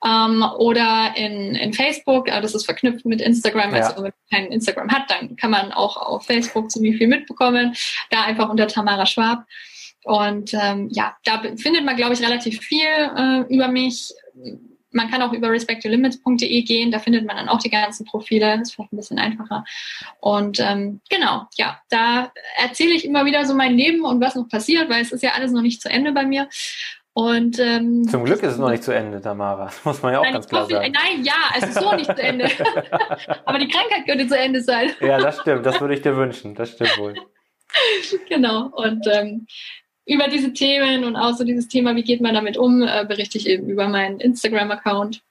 Ähm, 0.04 0.44
oder 0.58 1.12
in, 1.14 1.54
in 1.54 1.72
Facebook, 1.72 2.28
äh, 2.28 2.40
das 2.40 2.56
ist 2.56 2.64
verknüpft 2.64 3.06
mit 3.06 3.20
Instagram. 3.20 3.72
Ja. 3.72 3.82
Also 3.82 3.98
wenn 3.98 4.02
man 4.02 4.12
kein 4.32 4.50
Instagram 4.50 4.90
hat, 4.90 5.08
dann 5.08 5.36
kann 5.36 5.52
man 5.52 5.70
auch 5.70 5.96
auf 5.96 6.26
Facebook 6.26 6.72
ziemlich 6.72 6.96
viel 6.96 7.06
mitbekommen. 7.06 7.76
Da 8.10 8.24
einfach 8.24 8.48
unter 8.48 8.66
Tamara 8.66 9.06
Schwab. 9.06 9.44
Und 10.02 10.54
ähm, 10.54 10.88
ja, 10.90 11.16
da 11.24 11.40
findet 11.56 11.84
man, 11.84 11.94
glaube 11.94 12.14
ich, 12.14 12.20
relativ 12.20 12.58
viel 12.58 12.88
äh, 13.16 13.42
über 13.54 13.68
mich. 13.68 14.12
Man 14.93 15.11
kann 15.11 15.22
auch 15.22 15.32
über 15.32 15.51
respectyourlimits.de 15.51 16.62
gehen, 16.62 16.90
da 16.90 16.99
findet 16.99 17.26
man 17.26 17.36
dann 17.36 17.49
auch 17.49 17.59
die 17.59 17.70
ganzen 17.70 18.05
Profile, 18.05 18.59
das 18.59 18.68
ist 18.68 18.74
vielleicht 18.74 18.93
ein 18.93 18.97
bisschen 18.97 19.18
einfacher. 19.18 19.64
Und 20.20 20.61
ähm, 20.61 21.01
genau, 21.09 21.47
ja, 21.57 21.80
da 21.88 22.32
erzähle 22.57 22.93
ich 22.93 23.05
immer 23.05 23.24
wieder 23.24 23.45
so 23.45 23.55
mein 23.55 23.76
Leben 23.76 24.05
und 24.05 24.20
was 24.20 24.34
noch 24.34 24.49
passiert, 24.49 24.88
weil 24.88 25.03
es 25.03 25.12
ist 25.12 25.22
ja 25.22 25.30
alles 25.34 25.53
noch 25.53 25.62
nicht 25.62 25.82
zu 25.82 25.88
Ende 25.88 26.12
bei 26.12 26.24
mir. 26.24 26.49
Und 27.14 27.59
ähm, 27.59 28.09
zum 28.09 28.24
Glück 28.24 28.43
ist 28.43 28.53
es 28.53 28.59
noch 28.59 28.70
nicht 28.70 28.84
zu 28.84 28.93
Ende, 28.93 29.20
Tamara. 29.20 29.66
Das 29.66 29.84
muss 29.84 30.03
man 30.03 30.14
ja 30.14 30.20
auch 30.20 30.24
nein, 30.24 30.32
ganz 30.32 30.49
klar 30.49 30.66
sagen. 30.66 30.93
Nein, 30.93 31.22
ja, 31.22 31.34
es 31.59 31.68
ist 31.68 31.80
so 31.80 31.95
nicht 31.95 32.07
zu 32.07 32.22
Ende. 32.22 32.49
Aber 33.45 33.59
die 33.59 33.68
Krankheit 33.68 34.07
könnte 34.07 34.26
zu 34.26 34.38
Ende 34.38 34.62
sein. 34.62 34.90
ja, 35.01 35.18
das 35.18 35.40
stimmt. 35.40 35.66
Das 35.66 35.78
würde 35.80 35.95
ich 35.95 36.01
dir 36.01 36.16
wünschen. 36.16 36.55
Das 36.55 36.70
stimmt 36.70 36.99
wohl. 36.99 37.14
Genau. 38.28 38.66
Und 38.66 39.07
ähm, 39.11 39.47
über 40.07 40.28
diese 40.28 40.53
Themen 40.53 41.05
und 41.05 41.16
auch 41.16 41.34
so 41.34 41.44
dieses 41.44 41.68
Thema, 41.68 41.94
wie 41.96 42.03
geht 42.03 42.20
man 42.20 42.34
damit 42.34 42.57
um, 42.57 42.82
äh, 42.82 43.05
berichte 43.07 43.38
ich 43.38 43.48
eben 43.48 43.68
über 43.68 43.88
meinen 43.88 44.20
Instagram-Account. 44.20 45.22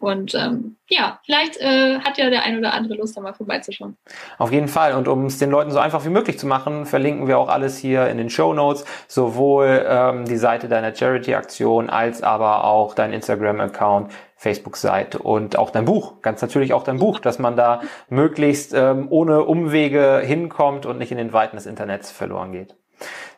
Und 0.00 0.34
ähm, 0.34 0.76
ja, 0.88 1.20
vielleicht 1.26 1.58
äh, 1.58 1.98
hat 2.00 2.16
ja 2.16 2.30
der 2.30 2.42
ein 2.44 2.56
oder 2.56 2.72
andere 2.72 2.94
Lust, 2.94 3.18
da 3.18 3.20
mal 3.20 3.34
vorbeizuschauen. 3.34 3.98
Auf 4.38 4.50
jeden 4.50 4.68
Fall. 4.68 4.94
Und 4.94 5.08
um 5.08 5.26
es 5.26 5.38
den 5.38 5.50
Leuten 5.50 5.70
so 5.70 5.78
einfach 5.78 6.06
wie 6.06 6.10
möglich 6.10 6.38
zu 6.38 6.46
machen, 6.46 6.86
verlinken 6.86 7.28
wir 7.28 7.38
auch 7.38 7.50
alles 7.50 7.76
hier 7.76 8.08
in 8.08 8.16
den 8.16 8.30
Show 8.30 8.54
Notes. 8.54 8.86
Sowohl 9.08 9.84
ähm, 9.86 10.24
die 10.24 10.38
Seite 10.38 10.68
deiner 10.68 10.94
Charity-Aktion 10.94 11.90
als 11.90 12.22
aber 12.22 12.64
auch 12.64 12.94
dein 12.94 13.12
Instagram-Account, 13.12 14.10
Facebook-Seite 14.36 15.18
und 15.18 15.58
auch 15.58 15.68
dein 15.68 15.84
Buch. 15.84 16.22
Ganz 16.22 16.40
natürlich 16.40 16.72
auch 16.72 16.82
dein 16.82 16.98
Buch, 16.98 17.20
dass 17.20 17.38
man 17.38 17.56
da 17.56 17.82
möglichst 18.08 18.72
ähm, 18.72 19.06
ohne 19.10 19.44
Umwege 19.44 20.22
hinkommt 20.24 20.86
und 20.86 20.96
nicht 20.96 21.12
in 21.12 21.18
den 21.18 21.34
Weiten 21.34 21.56
des 21.56 21.66
Internets 21.66 22.10
verloren 22.10 22.52
geht. 22.52 22.74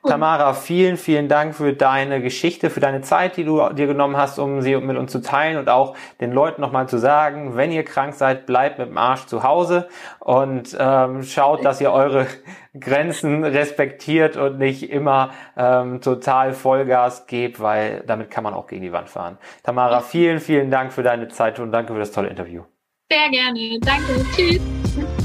Tamara, 0.05 0.53
vielen, 0.55 0.97
vielen 0.97 1.29
Dank 1.29 1.55
für 1.55 1.75
deine 1.75 2.21
Geschichte, 2.21 2.71
für 2.71 2.81
deine 2.81 3.03
Zeit, 3.03 3.37
die 3.37 3.45
du 3.45 3.69
dir 3.73 3.87
genommen 3.87 4.17
hast, 4.17 4.39
um 4.41 4.61
sie 4.61 4.77
mit 4.77 4.97
uns 4.97 5.13
zu 5.13 5.23
teilen 5.23 5.59
und 5.59 5.69
auch 5.69 5.97
den 6.21 6.33
Leuten 6.33 6.61
nochmal 6.61 6.89
zu 6.89 6.99
sagen, 6.99 7.57
wenn 7.57 7.71
ihr 7.71 7.85
krank 7.85 8.15
seid, 8.15 8.45
bleibt 8.47 8.79
mit 8.79 8.89
dem 8.89 8.99
Arsch 8.99 9.27
zu 9.27 9.45
Hause 9.45 9.89
und 10.19 10.77
ähm, 10.79 11.23
schaut, 11.23 11.65
dass 11.65 11.81
ihr 11.81 11.93
eure 11.93 12.27
Grenzen 12.79 13.45
respektiert 13.45 14.37
und 14.37 14.59
nicht 14.59 14.91
immer 14.91 15.31
ähm, 15.57 16.01
total 16.01 16.53
Vollgas 16.53 17.27
gebt, 17.27 17.61
weil 17.61 18.03
damit 18.07 18.31
kann 18.31 18.43
man 18.43 18.55
auch 18.55 18.67
gegen 18.67 18.83
die 18.83 18.93
Wand 18.93 19.09
fahren. 19.09 19.39
Tamara, 19.63 20.01
vielen, 20.01 20.41
vielen 20.41 20.71
Dank 20.71 20.93
für 20.93 21.05
deine 21.05 21.29
Zeit 21.29 21.61
und 21.61 21.71
danke 21.71 21.93
für 21.93 22.01
das 22.01 22.11
tolle 22.11 22.29
Interview. 22.29 22.65
Sehr 23.09 23.31
gerne. 23.31 23.79
Danke. 23.81 24.25
Tschüss. 24.35 25.22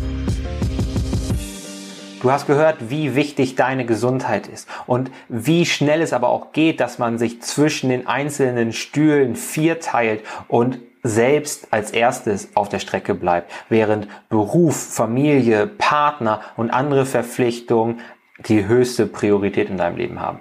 Du 2.21 2.31
hast 2.31 2.47
gehört, 2.47 2.89
wie 2.89 3.15
wichtig 3.15 3.55
deine 3.55 3.85
Gesundheit 3.85 4.47
ist 4.47 4.67
und 4.87 5.11
wie 5.29 5.65
schnell 5.67 6.01
es 6.01 6.13
aber 6.13 6.29
auch 6.29 6.51
geht, 6.51 6.79
dass 6.79 6.97
man 6.97 7.19
sich 7.19 7.41
zwischen 7.41 7.89
den 7.89 8.07
einzelnen 8.07 8.73
Stühlen 8.73 9.35
vierteilt 9.35 10.23
und 10.47 10.79
selbst 11.03 11.67
als 11.71 11.91
erstes 11.91 12.49
auf 12.55 12.69
der 12.69 12.79
Strecke 12.79 13.13
bleibt, 13.13 13.51
während 13.69 14.07
Beruf, 14.29 14.75
Familie, 14.75 15.67
Partner 15.67 16.41
und 16.55 16.71
andere 16.71 17.05
Verpflichtungen 17.05 17.99
die 18.47 18.65
höchste 18.65 19.05
Priorität 19.05 19.69
in 19.69 19.77
deinem 19.77 19.97
Leben 19.97 20.19
haben. 20.19 20.39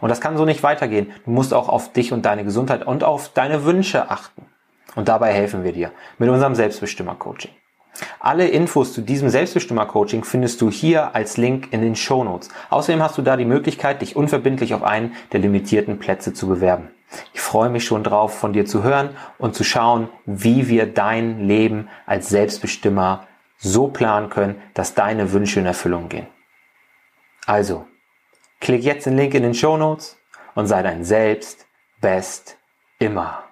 Und 0.00 0.08
das 0.08 0.20
kann 0.20 0.38
so 0.38 0.46
nicht 0.46 0.62
weitergehen. 0.62 1.12
Du 1.24 1.30
musst 1.30 1.52
auch 1.52 1.68
auf 1.68 1.92
dich 1.92 2.12
und 2.12 2.24
deine 2.24 2.44
Gesundheit 2.44 2.86
und 2.86 3.04
auf 3.04 3.28
deine 3.30 3.64
Wünsche 3.64 4.10
achten. 4.10 4.46
Und 4.94 5.08
dabei 5.08 5.32
helfen 5.32 5.64
wir 5.64 5.72
dir 5.72 5.92
mit 6.18 6.28
unserem 6.28 6.54
Selbstbestimmer-Coaching. 6.54 7.50
Alle 8.18 8.48
Infos 8.48 8.92
zu 8.92 9.00
diesem 9.00 9.28
Selbstbestimmer-Coaching 9.28 10.24
findest 10.24 10.60
du 10.60 10.70
hier 10.70 11.14
als 11.14 11.36
Link 11.36 11.68
in 11.72 11.80
den 11.80 11.96
Show 11.96 12.24
Notes. 12.24 12.48
Außerdem 12.70 13.02
hast 13.02 13.18
du 13.18 13.22
da 13.22 13.36
die 13.36 13.44
Möglichkeit, 13.44 14.02
dich 14.02 14.16
unverbindlich 14.16 14.74
auf 14.74 14.82
einen 14.82 15.14
der 15.32 15.40
limitierten 15.40 15.98
Plätze 15.98 16.32
zu 16.32 16.48
bewerben. 16.48 16.90
Ich 17.34 17.40
freue 17.40 17.70
mich 17.70 17.84
schon 17.84 18.04
drauf, 18.04 18.38
von 18.38 18.52
dir 18.52 18.66
zu 18.66 18.82
hören 18.82 19.10
und 19.38 19.54
zu 19.54 19.64
schauen, 19.64 20.08
wie 20.26 20.68
wir 20.68 20.86
dein 20.86 21.46
Leben 21.46 21.88
als 22.06 22.28
Selbstbestimmer 22.28 23.26
so 23.58 23.88
planen 23.88 24.30
können, 24.30 24.60
dass 24.74 24.94
deine 24.94 25.32
Wünsche 25.32 25.60
in 25.60 25.66
Erfüllung 25.66 26.08
gehen. 26.08 26.26
Also, 27.46 27.86
klick 28.60 28.82
jetzt 28.82 29.06
den 29.06 29.16
Link 29.16 29.34
in 29.34 29.42
den 29.42 29.54
Show 29.54 29.76
Notes 29.76 30.16
und 30.54 30.66
sei 30.66 30.82
dein 30.82 31.04
Selbst 31.04 31.66
best 32.00 32.56
immer. 32.98 33.49